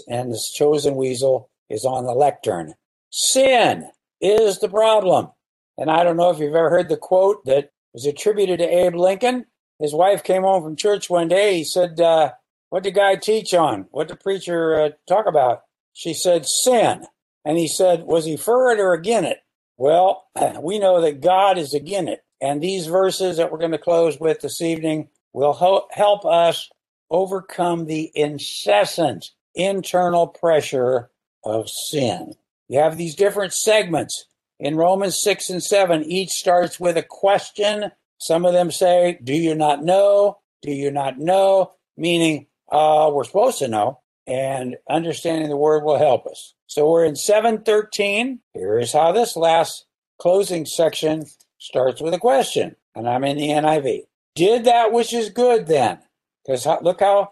And 0.07 0.31
this 0.31 0.51
chosen 0.51 0.95
weasel 0.95 1.49
is 1.69 1.85
on 1.85 2.05
the 2.05 2.13
lectern. 2.13 2.75
Sin 3.09 3.89
is 4.19 4.59
the 4.59 4.69
problem. 4.69 5.29
And 5.77 5.89
I 5.89 6.03
don't 6.03 6.17
know 6.17 6.29
if 6.29 6.39
you've 6.39 6.55
ever 6.55 6.69
heard 6.69 6.89
the 6.89 6.97
quote 6.97 7.43
that 7.45 7.71
was 7.93 8.05
attributed 8.05 8.59
to 8.59 8.67
Abe 8.67 8.95
Lincoln. 8.95 9.45
His 9.81 9.93
wife 9.93 10.23
came 10.23 10.43
home 10.43 10.63
from 10.63 10.75
church 10.75 11.09
one 11.09 11.27
day. 11.27 11.57
He 11.57 11.63
said, 11.63 11.99
uh, 11.99 12.33
What 12.69 12.83
did 12.83 12.95
God 12.95 13.21
teach 13.21 13.53
on? 13.53 13.87
What 13.91 14.07
did 14.07 14.17
the 14.17 14.23
preacher 14.23 14.79
uh, 14.79 14.89
talk 15.07 15.25
about? 15.25 15.63
She 15.93 16.13
said, 16.13 16.45
Sin. 16.45 17.05
And 17.43 17.57
he 17.57 17.67
said, 17.67 18.03
Was 18.03 18.25
he 18.25 18.37
for 18.37 18.71
it 18.71 18.79
or 18.79 18.93
against 18.93 19.31
it? 19.31 19.39
Well, 19.77 20.27
we 20.61 20.77
know 20.77 21.01
that 21.01 21.21
God 21.21 21.57
is 21.57 21.73
against 21.73 22.11
it. 22.11 22.23
And 22.39 22.61
these 22.61 22.87
verses 22.87 23.37
that 23.37 23.51
we're 23.51 23.57
going 23.59 23.71
to 23.71 23.77
close 23.77 24.19
with 24.19 24.41
this 24.41 24.61
evening 24.61 25.09
will 25.33 25.53
ho- 25.53 25.87
help 25.91 26.25
us 26.25 26.69
overcome 27.09 27.85
the 27.85 28.11
incessant 28.15 29.31
internal 29.55 30.27
pressure 30.27 31.09
of 31.43 31.69
sin. 31.69 32.33
You 32.67 32.79
have 32.79 32.97
these 32.97 33.15
different 33.15 33.53
segments 33.53 34.25
in 34.59 34.75
Romans 34.75 35.19
6 35.21 35.49
and 35.49 35.63
7. 35.63 36.03
Each 36.03 36.29
starts 36.29 36.79
with 36.79 36.97
a 36.97 37.03
question. 37.03 37.91
Some 38.21 38.45
of 38.45 38.53
them 38.53 38.69
say, 38.69 39.19
Do 39.23 39.33
you 39.33 39.55
not 39.55 39.83
know? 39.83 40.37
Do 40.61 40.71
you 40.71 40.91
not 40.91 41.17
know? 41.17 41.71
Meaning, 41.97 42.45
uh, 42.71 43.09
we're 43.11 43.23
supposed 43.23 43.57
to 43.59 43.67
know, 43.67 43.99
and 44.27 44.77
understanding 44.87 45.49
the 45.49 45.57
word 45.57 45.83
will 45.83 45.97
help 45.97 46.27
us. 46.27 46.53
So 46.67 46.89
we're 46.89 47.03
in 47.03 47.15
713. 47.15 48.39
Here 48.53 48.77
is 48.77 48.93
how 48.93 49.11
this 49.11 49.35
last 49.35 49.85
closing 50.19 50.67
section 50.67 51.25
starts 51.57 51.99
with 51.99 52.13
a 52.13 52.19
question, 52.19 52.75
and 52.95 53.09
I'm 53.09 53.23
in 53.23 53.37
the 53.37 53.49
NIV. 53.49 54.03
Did 54.35 54.65
that 54.65 54.93
which 54.93 55.13
is 55.13 55.29
good 55.29 55.65
then? 55.65 55.99
Because 56.45 56.67
look 56.83 56.99
how 56.99 57.31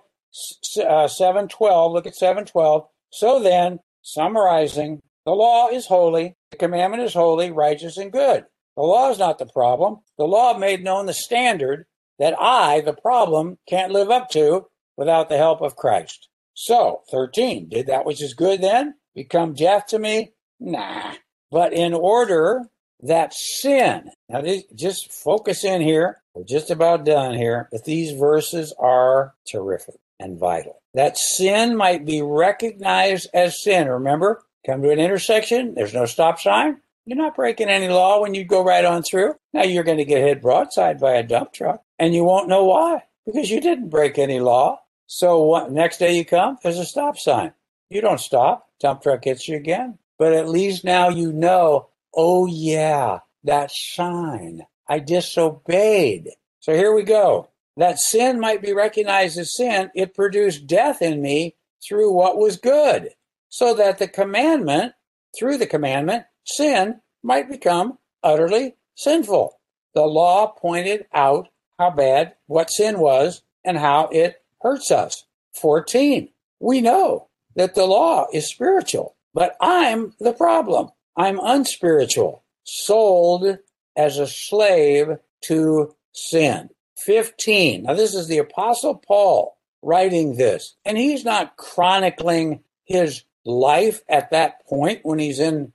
uh, 0.83 1.07
712, 1.07 1.91
look 1.91 2.07
at 2.07 2.15
712. 2.15 2.87
So 3.11 3.39
then, 3.39 3.79
summarizing, 4.01 5.01
the 5.25 5.31
law 5.31 5.69
is 5.69 5.85
holy, 5.85 6.35
the 6.49 6.57
commandment 6.57 7.03
is 7.03 7.13
holy, 7.13 7.51
righteous, 7.51 7.97
and 7.97 8.11
good. 8.11 8.45
The 8.79 8.85
law 8.85 9.09
is 9.09 9.19
not 9.19 9.39
the 9.39 9.45
problem. 9.45 9.97
The 10.17 10.23
law 10.23 10.57
made 10.57 10.85
known 10.85 11.05
the 11.05 11.13
standard 11.13 11.85
that 12.17 12.33
I, 12.39 12.79
the 12.79 12.93
problem, 12.93 13.57
can't 13.67 13.91
live 13.91 14.09
up 14.09 14.29
to 14.29 14.67
without 14.95 15.27
the 15.27 15.35
help 15.35 15.59
of 15.59 15.75
Christ. 15.75 16.29
So, 16.53 17.01
13, 17.11 17.67
did 17.67 17.87
that 17.87 18.05
which 18.05 18.21
is 18.21 18.33
good 18.33 18.61
then 18.61 18.95
become 19.13 19.53
death 19.53 19.87
to 19.87 19.99
me? 19.99 20.31
Nah. 20.61 21.15
But 21.51 21.73
in 21.73 21.93
order 21.93 22.69
that 23.01 23.33
sin, 23.33 24.11
now 24.29 24.43
just 24.73 25.11
focus 25.11 25.65
in 25.65 25.81
here, 25.81 26.21
we're 26.33 26.45
just 26.45 26.71
about 26.71 27.03
done 27.03 27.33
here, 27.33 27.67
but 27.73 27.83
these 27.83 28.17
verses 28.17 28.73
are 28.79 29.35
terrific 29.45 29.95
and 30.21 30.39
vital. 30.39 30.81
That 30.93 31.17
sin 31.17 31.75
might 31.75 32.05
be 32.05 32.21
recognized 32.21 33.27
as 33.33 33.61
sin. 33.61 33.89
Remember, 33.89 34.41
come 34.65 34.81
to 34.83 34.89
an 34.89 34.99
intersection, 34.99 35.75
there's 35.75 35.93
no 35.93 36.05
stop 36.05 36.39
sign. 36.39 36.79
You're 37.09 37.17
not 37.17 37.35
breaking 37.35 37.69
any 37.69 37.87
law 37.87 38.21
when 38.21 38.35
you 38.35 38.45
go 38.45 38.63
right 38.63 38.85
on 38.85 39.01
through. 39.01 39.33
Now 39.51 39.63
you're 39.63 39.83
going 39.83 39.97
to 39.97 40.05
get 40.05 40.21
hit 40.21 40.43
broadside 40.43 40.99
by 40.99 41.13
a 41.13 41.23
dump 41.23 41.53
truck, 41.53 41.81
and 41.97 42.13
you 42.13 42.23
won't 42.23 42.47
know 42.47 42.65
why 42.65 43.01
because 43.25 43.49
you 43.49 43.59
didn't 43.59 43.89
break 43.89 44.19
any 44.19 44.39
law. 44.39 44.79
So 45.07 45.41
what, 45.41 45.71
next 45.71 45.97
day 45.97 46.15
you 46.15 46.23
come, 46.23 46.59
there's 46.61 46.77
a 46.77 46.85
stop 46.85 47.17
sign. 47.17 47.53
You 47.89 48.01
don't 48.01 48.19
stop. 48.19 48.69
Dump 48.79 49.01
truck 49.01 49.23
hits 49.23 49.47
you 49.47 49.57
again. 49.57 49.97
But 50.19 50.33
at 50.33 50.49
least 50.49 50.83
now 50.83 51.09
you 51.09 51.33
know, 51.33 51.89
oh 52.13 52.45
yeah, 52.45 53.21
that 53.43 53.71
sign. 53.71 54.67
I 54.87 54.99
disobeyed. 54.99 56.29
So 56.59 56.75
here 56.75 56.93
we 56.93 57.01
go. 57.01 57.49
That 57.77 57.99
sin 57.99 58.39
might 58.39 58.61
be 58.61 58.71
recognized 58.71 59.39
as 59.39 59.55
sin. 59.55 59.89
It 59.95 60.13
produced 60.13 60.67
death 60.67 61.01
in 61.01 61.23
me 61.23 61.55
through 61.83 62.13
what 62.13 62.37
was 62.37 62.57
good. 62.57 63.09
So 63.49 63.73
that 63.73 63.97
the 63.97 64.07
commandment, 64.07 64.93
through 65.35 65.57
the 65.57 65.65
commandment, 65.65 66.25
sin 66.43 67.01
might 67.23 67.49
become 67.49 67.97
utterly 68.23 68.75
sinful. 68.95 69.59
The 69.93 70.05
law 70.05 70.47
pointed 70.47 71.05
out 71.13 71.49
how 71.77 71.89
bad 71.91 72.35
what 72.47 72.69
sin 72.69 72.99
was 72.99 73.41
and 73.63 73.77
how 73.77 74.09
it 74.11 74.41
hurts 74.61 74.91
us. 74.91 75.25
14. 75.53 76.29
We 76.59 76.81
know 76.81 77.27
that 77.55 77.75
the 77.75 77.85
law 77.85 78.27
is 78.31 78.47
spiritual, 78.47 79.15
but 79.33 79.55
I'm 79.61 80.13
the 80.19 80.33
problem. 80.33 80.89
I'm 81.17 81.39
unspiritual, 81.41 82.43
sold 82.63 83.57
as 83.95 84.17
a 84.17 84.27
slave 84.27 85.17
to 85.45 85.95
sin. 86.13 86.69
15. 86.97 87.83
Now, 87.83 87.93
this 87.93 88.13
is 88.13 88.27
the 88.27 88.37
Apostle 88.37 88.95
Paul 88.95 89.57
writing 89.81 90.35
this, 90.35 90.75
and 90.85 90.97
he's 90.97 91.23
not 91.23 91.57
chronicling 91.57 92.61
his 92.85 93.23
life 93.45 94.01
at 94.09 94.31
that 94.31 94.65
point 94.67 94.99
when 95.03 95.19
he's 95.19 95.39
in 95.39 95.71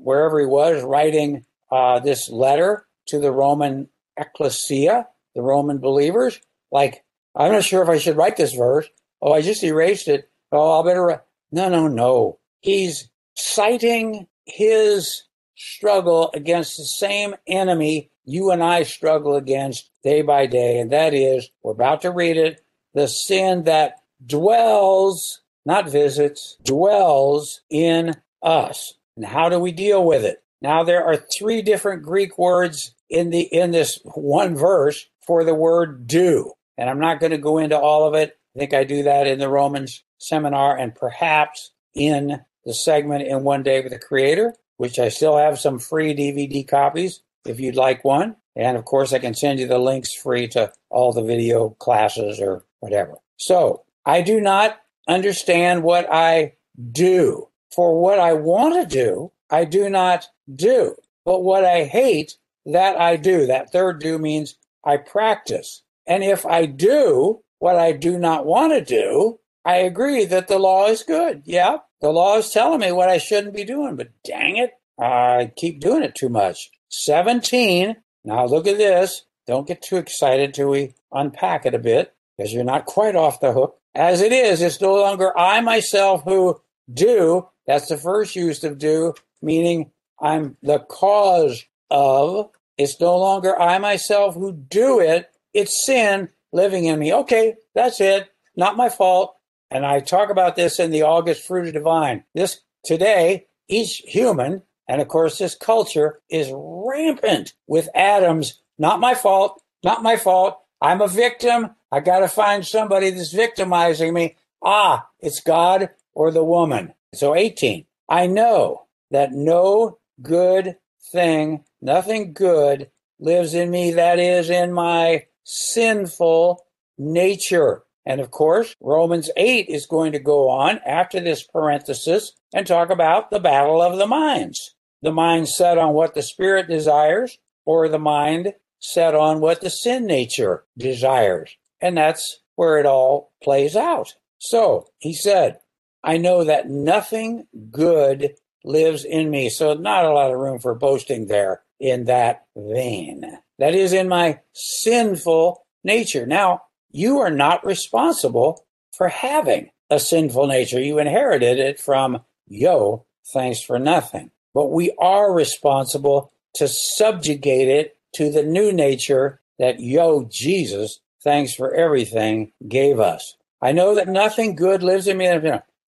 wherever 0.00 0.40
he 0.40 0.46
was 0.46 0.82
writing 0.82 1.44
uh, 1.70 2.00
this 2.00 2.28
letter 2.28 2.86
to 3.06 3.18
the 3.18 3.32
Roman 3.32 3.88
ecclesia, 4.16 5.06
the 5.34 5.42
Roman 5.42 5.78
believers. 5.78 6.40
Like 6.70 7.04
I'm 7.34 7.52
not 7.52 7.64
sure 7.64 7.82
if 7.82 7.88
I 7.88 7.98
should 7.98 8.16
write 8.16 8.36
this 8.36 8.54
verse. 8.54 8.88
Oh, 9.20 9.32
I 9.32 9.42
just 9.42 9.62
erased 9.62 10.08
it. 10.08 10.30
Oh, 10.52 10.72
I'll 10.72 10.84
better. 10.84 11.22
No, 11.52 11.68
no, 11.68 11.88
no. 11.88 12.38
He's 12.60 13.08
citing 13.34 14.26
his 14.44 15.24
struggle 15.56 16.30
against 16.34 16.76
the 16.76 16.84
same 16.84 17.34
enemy 17.46 18.10
you 18.26 18.50
and 18.50 18.62
I 18.62 18.82
struggle 18.82 19.36
against 19.36 19.90
day 20.02 20.20
by 20.20 20.46
day, 20.46 20.80
and 20.80 20.90
that 20.90 21.14
is, 21.14 21.48
we're 21.62 21.72
about 21.72 22.02
to 22.02 22.10
read 22.10 22.36
it, 22.36 22.60
the 22.92 23.06
sin 23.06 23.64
that 23.64 24.00
dwells, 24.24 25.42
not 25.64 25.88
visits, 25.88 26.56
dwells 26.64 27.60
in 27.70 28.16
us. 28.42 28.94
And 29.16 29.24
how 29.24 29.48
do 29.48 29.58
we 29.58 29.72
deal 29.72 30.04
with 30.04 30.24
it? 30.24 30.42
Now 30.60 30.84
there 30.84 31.04
are 31.04 31.16
three 31.16 31.62
different 31.62 32.02
Greek 32.02 32.38
words 32.38 32.94
in 33.08 33.30
the 33.30 33.42
in 33.42 33.70
this 33.70 34.00
one 34.04 34.56
verse 34.56 35.06
for 35.26 35.44
the 35.44 35.54
word 35.54 36.06
do. 36.06 36.52
And 36.78 36.90
I'm 36.90 37.00
not 37.00 37.20
going 37.20 37.32
to 37.32 37.38
go 37.38 37.58
into 37.58 37.78
all 37.78 38.06
of 38.06 38.14
it. 38.14 38.38
I 38.54 38.58
think 38.58 38.74
I 38.74 38.84
do 38.84 39.02
that 39.04 39.26
in 39.26 39.38
the 39.38 39.48
Romans 39.48 40.02
seminar 40.18 40.76
and 40.76 40.94
perhaps 40.94 41.72
in 41.94 42.40
the 42.64 42.74
segment 42.74 43.26
in 43.26 43.44
One 43.44 43.62
Day 43.62 43.80
with 43.80 43.92
the 43.92 43.98
Creator, 43.98 44.54
which 44.76 44.98
I 44.98 45.08
still 45.08 45.36
have 45.36 45.58
some 45.58 45.78
free 45.78 46.14
DVD 46.14 46.66
copies 46.66 47.22
if 47.44 47.60
you'd 47.60 47.76
like 47.76 48.04
one. 48.04 48.36
And 48.54 48.76
of 48.76 48.84
course, 48.84 49.12
I 49.12 49.18
can 49.18 49.34
send 49.34 49.60
you 49.60 49.66
the 49.66 49.78
links 49.78 50.14
free 50.14 50.48
to 50.48 50.72
all 50.90 51.12
the 51.12 51.22
video 51.22 51.70
classes 51.70 52.40
or 52.40 52.64
whatever. 52.80 53.16
So 53.36 53.84
I 54.04 54.22
do 54.22 54.40
not 54.40 54.78
understand 55.08 55.82
what 55.82 56.08
I 56.10 56.54
do. 56.90 57.48
For 57.74 58.00
what 58.00 58.18
I 58.18 58.32
want 58.32 58.74
to 58.74 58.86
do, 58.86 59.32
I 59.50 59.64
do 59.64 59.90
not 59.90 60.28
do. 60.54 60.96
But 61.24 61.42
what 61.42 61.64
I 61.64 61.84
hate, 61.84 62.36
that 62.64 62.98
I 63.00 63.16
do. 63.16 63.46
That 63.46 63.72
third 63.72 64.00
do 64.00 64.18
means 64.18 64.56
I 64.84 64.96
practice. 64.96 65.82
And 66.06 66.22
if 66.22 66.46
I 66.46 66.66
do 66.66 67.42
what 67.58 67.76
I 67.76 67.92
do 67.92 68.18
not 68.18 68.46
want 68.46 68.72
to 68.72 68.84
do, 68.84 69.38
I 69.64 69.76
agree 69.76 70.24
that 70.26 70.48
the 70.48 70.58
law 70.58 70.86
is 70.86 71.02
good. 71.02 71.42
Yeah, 71.44 71.78
the 72.00 72.10
law 72.10 72.38
is 72.38 72.50
telling 72.50 72.80
me 72.80 72.92
what 72.92 73.08
I 73.08 73.18
shouldn't 73.18 73.54
be 73.54 73.64
doing, 73.64 73.96
but 73.96 74.10
dang 74.22 74.56
it, 74.56 74.72
I 74.98 75.52
keep 75.56 75.80
doing 75.80 76.02
it 76.02 76.14
too 76.14 76.28
much. 76.28 76.70
17. 76.90 77.96
Now 78.24 78.46
look 78.46 78.66
at 78.66 78.78
this. 78.78 79.24
Don't 79.46 79.66
get 79.66 79.82
too 79.82 79.96
excited 79.96 80.54
till 80.54 80.68
we 80.68 80.94
unpack 81.12 81.66
it 81.66 81.74
a 81.74 81.78
bit 81.78 82.14
because 82.36 82.52
you're 82.52 82.64
not 82.64 82.86
quite 82.86 83.16
off 83.16 83.40
the 83.40 83.52
hook. 83.52 83.78
As 83.94 84.20
it 84.20 84.32
is, 84.32 84.60
it's 84.60 84.80
no 84.80 84.94
longer 84.94 85.36
I 85.38 85.60
myself 85.60 86.22
who 86.24 86.60
do. 86.92 87.48
That's 87.66 87.88
the 87.88 87.96
first 87.96 88.36
use 88.36 88.62
of 88.64 88.78
do, 88.78 89.14
meaning 89.42 89.90
I'm 90.20 90.56
the 90.62 90.78
cause 90.78 91.64
of. 91.90 92.50
It's 92.78 93.00
no 93.00 93.16
longer 93.18 93.58
I 93.58 93.78
myself 93.78 94.34
who 94.34 94.52
do 94.52 95.00
it, 95.00 95.30
it's 95.54 95.86
sin 95.86 96.28
living 96.52 96.84
in 96.84 96.98
me. 96.98 97.12
Okay, 97.12 97.54
that's 97.74 98.00
it. 98.00 98.28
Not 98.56 98.76
my 98.76 98.88
fault. 98.88 99.36
And 99.70 99.84
I 99.84 100.00
talk 100.00 100.30
about 100.30 100.56
this 100.56 100.78
in 100.78 100.90
the 100.90 101.02
August 101.02 101.46
Fruit 101.46 101.66
of 101.66 101.74
Divine. 101.74 102.24
This 102.34 102.60
today, 102.84 103.46
each 103.68 104.02
human, 104.06 104.62
and 104.86 105.00
of 105.00 105.08
course 105.08 105.38
this 105.38 105.54
culture, 105.54 106.20
is 106.30 106.52
rampant 106.52 107.54
with 107.66 107.88
Adam's 107.94 108.60
not 108.78 109.00
my 109.00 109.14
fault, 109.14 109.62
not 109.82 110.02
my 110.02 110.16
fault. 110.16 110.60
I'm 110.80 111.00
a 111.00 111.08
victim. 111.08 111.70
I 111.90 112.00
got 112.00 112.20
to 112.20 112.28
find 112.28 112.66
somebody 112.66 113.10
that's 113.10 113.32
victimizing 113.32 114.12
me. 114.12 114.36
Ah, 114.62 115.08
it's 115.20 115.40
God 115.40 115.90
or 116.14 116.30
the 116.30 116.44
woman. 116.44 116.92
So 117.16 117.34
18. 117.34 117.86
I 118.08 118.26
know 118.26 118.86
that 119.10 119.32
no 119.32 119.98
good 120.22 120.76
thing, 121.12 121.64
nothing 121.80 122.32
good 122.32 122.90
lives 123.18 123.54
in 123.54 123.70
me, 123.70 123.92
that 123.92 124.18
is 124.18 124.50
in 124.50 124.72
my 124.72 125.26
sinful 125.44 126.64
nature. 126.98 127.82
And 128.04 128.20
of 128.20 128.30
course, 128.30 128.74
Romans 128.80 129.30
8 129.36 129.68
is 129.68 129.86
going 129.86 130.12
to 130.12 130.18
go 130.18 130.48
on 130.48 130.80
after 130.86 131.20
this 131.20 131.42
parenthesis 131.42 132.32
and 132.54 132.66
talk 132.66 132.90
about 132.90 133.30
the 133.30 133.40
battle 133.40 133.82
of 133.82 133.98
the 133.98 134.06
minds. 134.06 134.74
The 135.02 135.12
mind 135.12 135.48
set 135.48 135.78
on 135.78 135.92
what 135.92 136.14
the 136.14 136.22
spirit 136.22 136.68
desires, 136.68 137.38
or 137.64 137.88
the 137.88 137.98
mind 137.98 138.54
set 138.78 139.14
on 139.14 139.40
what 139.40 139.60
the 139.60 139.70
sin 139.70 140.06
nature 140.06 140.64
desires. 140.78 141.56
And 141.80 141.96
that's 141.96 142.40
where 142.54 142.78
it 142.78 142.86
all 142.86 143.32
plays 143.42 143.76
out. 143.76 144.14
So 144.38 144.86
he 144.98 145.12
said, 145.12 145.58
I 146.06 146.18
know 146.18 146.44
that 146.44 146.70
nothing 146.70 147.48
good 147.70 148.36
lives 148.64 149.04
in 149.04 149.28
me. 149.28 149.50
So 149.50 149.74
not 149.74 150.04
a 150.04 150.12
lot 150.12 150.30
of 150.30 150.38
room 150.38 150.60
for 150.60 150.74
boasting 150.74 151.26
there 151.26 151.62
in 151.80 152.04
that 152.04 152.46
vein. 152.56 153.38
That 153.58 153.74
is 153.74 153.92
in 153.92 154.08
my 154.08 154.40
sinful 154.52 155.66
nature. 155.82 156.24
Now, 156.24 156.62
you 156.92 157.18
are 157.18 157.30
not 157.30 157.66
responsible 157.66 158.64
for 158.96 159.08
having 159.08 159.70
a 159.90 159.98
sinful 159.98 160.46
nature. 160.46 160.80
You 160.80 160.98
inherited 160.98 161.58
it 161.58 161.80
from 161.80 162.22
yo, 162.46 163.04
thanks 163.32 163.60
for 163.60 163.78
nothing. 163.78 164.30
But 164.54 164.70
we 164.70 164.92
are 164.98 165.32
responsible 165.32 166.32
to 166.54 166.68
subjugate 166.68 167.68
it 167.68 167.96
to 168.14 168.30
the 168.30 168.44
new 168.44 168.72
nature 168.72 169.40
that 169.58 169.80
yo, 169.80 170.24
Jesus, 170.30 171.00
thanks 171.22 171.52
for 171.52 171.74
everything, 171.74 172.52
gave 172.68 173.00
us. 173.00 173.36
I 173.60 173.72
know 173.72 173.94
that 173.96 174.08
nothing 174.08 174.54
good 174.54 174.82
lives 174.82 175.08
in 175.08 175.18
me, 175.18 175.26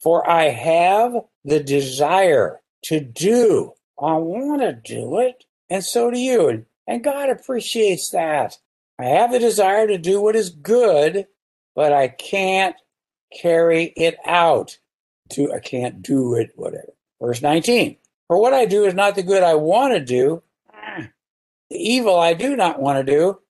for 0.01 0.29
I 0.29 0.45
have 0.45 1.15
the 1.45 1.61
desire 1.61 2.61
to 2.85 3.01
do. 3.01 3.73
I 4.01 4.15
want 4.15 4.63
to 4.63 4.73
do 4.73 5.19
it, 5.19 5.45
and 5.69 5.85
so 5.85 6.11
do 6.11 6.19
you. 6.19 6.65
And 6.87 7.05
God 7.05 7.31
appreciates 7.31 8.11
that. 8.11 8.59
I 8.99 9.07
have 9.07 9.33
the 9.33 9.39
desire 9.39 9.87
to 9.87 9.99
do 9.99 10.21
what 10.21 10.37
is 10.37 10.51
good, 10.51 11.27
but 11.75 11.93
I 11.93 12.09
can't 12.09 12.77
carry 13.41 13.93
it 13.97 14.17
out. 14.25 14.79
To 15.31 15.53
I 15.53 15.59
can't 15.59 16.01
do 16.01 16.35
it, 16.35 16.53
whatever. 16.57 16.95
Verse 17.21 17.43
19. 17.43 17.97
For 18.29 18.41
what 18.41 18.55
I 18.55 18.65
do 18.65 18.85
is 18.85 18.95
not 18.95 19.15
the 19.15 19.23
good 19.23 19.43
I 19.43 19.55
want 19.55 19.95
to 19.95 20.01
do. 20.01 20.43
Ah, 20.73 21.09
the 21.71 21.77
evil 21.77 22.19
I 22.19 22.35
do 22.35 22.57
not 22.57 22.81
want 22.81 23.05
to 23.05 23.13
do, 23.13 23.41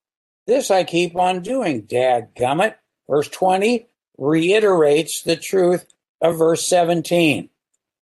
this 0.46 0.70
I 0.70 0.84
keep 0.84 1.14
on 1.14 1.42
doing, 1.42 1.82
dad 1.82 2.34
gummit. 2.34 2.74
Verse 3.08 3.28
20 3.28 3.86
reiterates 4.16 5.22
the 5.22 5.36
truth 5.36 5.86
of 6.20 6.38
verse 6.38 6.66
17. 6.68 7.48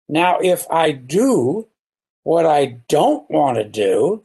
Now, 0.08 0.38
if 0.40 0.66
I 0.70 0.92
do 0.92 1.68
what 2.22 2.46
I 2.46 2.78
don't 2.88 3.30
want 3.30 3.58
to 3.58 3.64
do, 3.64 4.22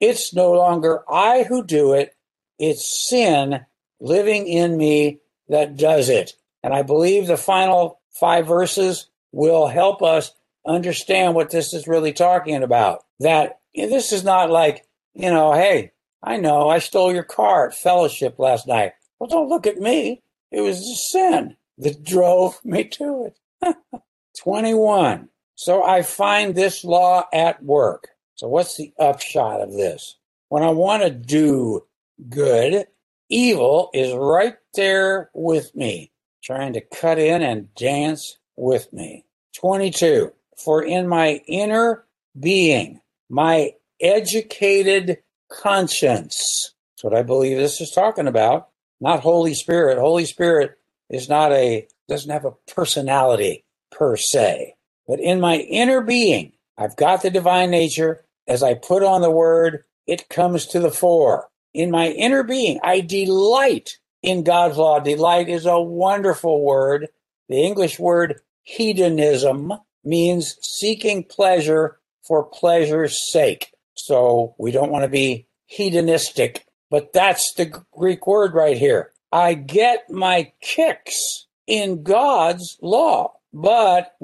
it's 0.00 0.34
no 0.34 0.52
longer 0.52 1.02
I 1.10 1.42
who 1.42 1.64
do 1.64 1.92
it, 1.92 2.14
it's 2.58 3.08
sin 3.08 3.64
living 4.00 4.46
in 4.46 4.76
me 4.76 5.20
that 5.48 5.76
does 5.76 6.08
it. 6.08 6.34
And 6.62 6.72
I 6.72 6.82
believe 6.82 7.26
the 7.26 7.36
final 7.36 8.00
five 8.10 8.46
verses 8.46 9.08
will 9.32 9.66
help 9.66 10.02
us 10.02 10.32
understand 10.66 11.34
what 11.34 11.50
this 11.50 11.72
is 11.72 11.88
really 11.88 12.12
talking 12.12 12.62
about. 12.62 13.04
That 13.20 13.60
this 13.74 14.12
is 14.12 14.24
not 14.24 14.50
like, 14.50 14.86
you 15.14 15.30
know, 15.30 15.52
hey, 15.52 15.92
I 16.22 16.36
know 16.36 16.68
I 16.68 16.78
stole 16.78 17.12
your 17.12 17.22
car 17.22 17.68
at 17.68 17.74
fellowship 17.74 18.38
last 18.38 18.66
night. 18.66 18.92
Well, 19.18 19.28
don't 19.28 19.48
look 19.48 19.66
at 19.66 19.78
me. 19.78 20.22
It 20.50 20.60
was 20.60 20.80
the 20.80 20.94
sin 20.94 21.56
that 21.80 22.04
drove 22.04 22.64
me 22.64 22.84
to 22.84 23.32
it. 23.62 23.76
21. 24.38 25.28
So 25.54 25.82
I 25.82 26.02
find 26.02 26.54
this 26.54 26.84
law 26.84 27.24
at 27.32 27.62
work. 27.62 28.08
So 28.34 28.48
what's 28.48 28.76
the 28.76 28.92
upshot 28.98 29.60
of 29.60 29.72
this? 29.72 30.16
When 30.48 30.62
I 30.62 30.70
want 30.70 31.02
to 31.02 31.10
do 31.10 31.84
good, 32.28 32.86
evil 33.28 33.90
is 33.92 34.14
right 34.14 34.56
there 34.74 35.30
with 35.34 35.74
me, 35.76 36.10
trying 36.42 36.72
to 36.72 36.80
cut 36.80 37.18
in 37.18 37.42
and 37.42 37.74
dance 37.74 38.38
with 38.56 38.92
me. 38.92 39.26
22. 39.56 40.32
For 40.56 40.82
in 40.82 41.08
my 41.08 41.40
inner 41.46 42.04
being, 42.38 43.00
my 43.28 43.74
educated 44.00 45.18
conscience, 45.50 46.72
that's 46.96 47.04
what 47.04 47.14
I 47.14 47.22
believe 47.22 47.58
this 47.58 47.80
is 47.80 47.90
talking 47.90 48.26
about, 48.26 48.68
not 49.00 49.20
Holy 49.20 49.54
Spirit. 49.54 49.98
Holy 49.98 50.24
Spirit 50.24 50.78
is 51.10 51.28
not 51.28 51.52
a, 51.52 51.86
doesn't 52.08 52.30
have 52.30 52.44
a 52.44 52.54
personality 52.72 53.64
per 53.90 54.16
se. 54.16 54.74
But 55.06 55.20
in 55.20 55.40
my 55.40 55.56
inner 55.56 56.00
being, 56.00 56.52
I've 56.78 56.96
got 56.96 57.22
the 57.22 57.30
divine 57.30 57.70
nature. 57.70 58.24
As 58.46 58.62
I 58.62 58.74
put 58.74 59.02
on 59.02 59.20
the 59.20 59.30
word, 59.30 59.84
it 60.06 60.28
comes 60.28 60.66
to 60.66 60.80
the 60.80 60.90
fore. 60.90 61.48
In 61.74 61.90
my 61.90 62.08
inner 62.08 62.42
being, 62.42 62.80
I 62.82 63.00
delight 63.00 63.98
in 64.22 64.44
God's 64.44 64.76
law. 64.76 64.98
Delight 65.00 65.48
is 65.48 65.66
a 65.66 65.80
wonderful 65.80 66.64
word. 66.64 67.08
The 67.48 67.62
English 67.62 67.98
word 67.98 68.40
hedonism 68.62 69.72
means 70.04 70.56
seeking 70.62 71.24
pleasure 71.24 71.98
for 72.22 72.44
pleasure's 72.44 73.30
sake. 73.32 73.72
So 73.94 74.54
we 74.58 74.72
don't 74.72 74.90
want 74.90 75.04
to 75.04 75.08
be 75.08 75.46
hedonistic, 75.66 76.64
but 76.90 77.12
that's 77.12 77.52
the 77.56 77.66
Greek 77.92 78.26
word 78.26 78.54
right 78.54 78.76
here. 78.76 79.12
I 79.32 79.54
get 79.54 80.10
my 80.10 80.52
kicks 80.60 81.46
in 81.66 82.02
God's 82.02 82.78
law, 82.82 83.34
but 83.52 84.16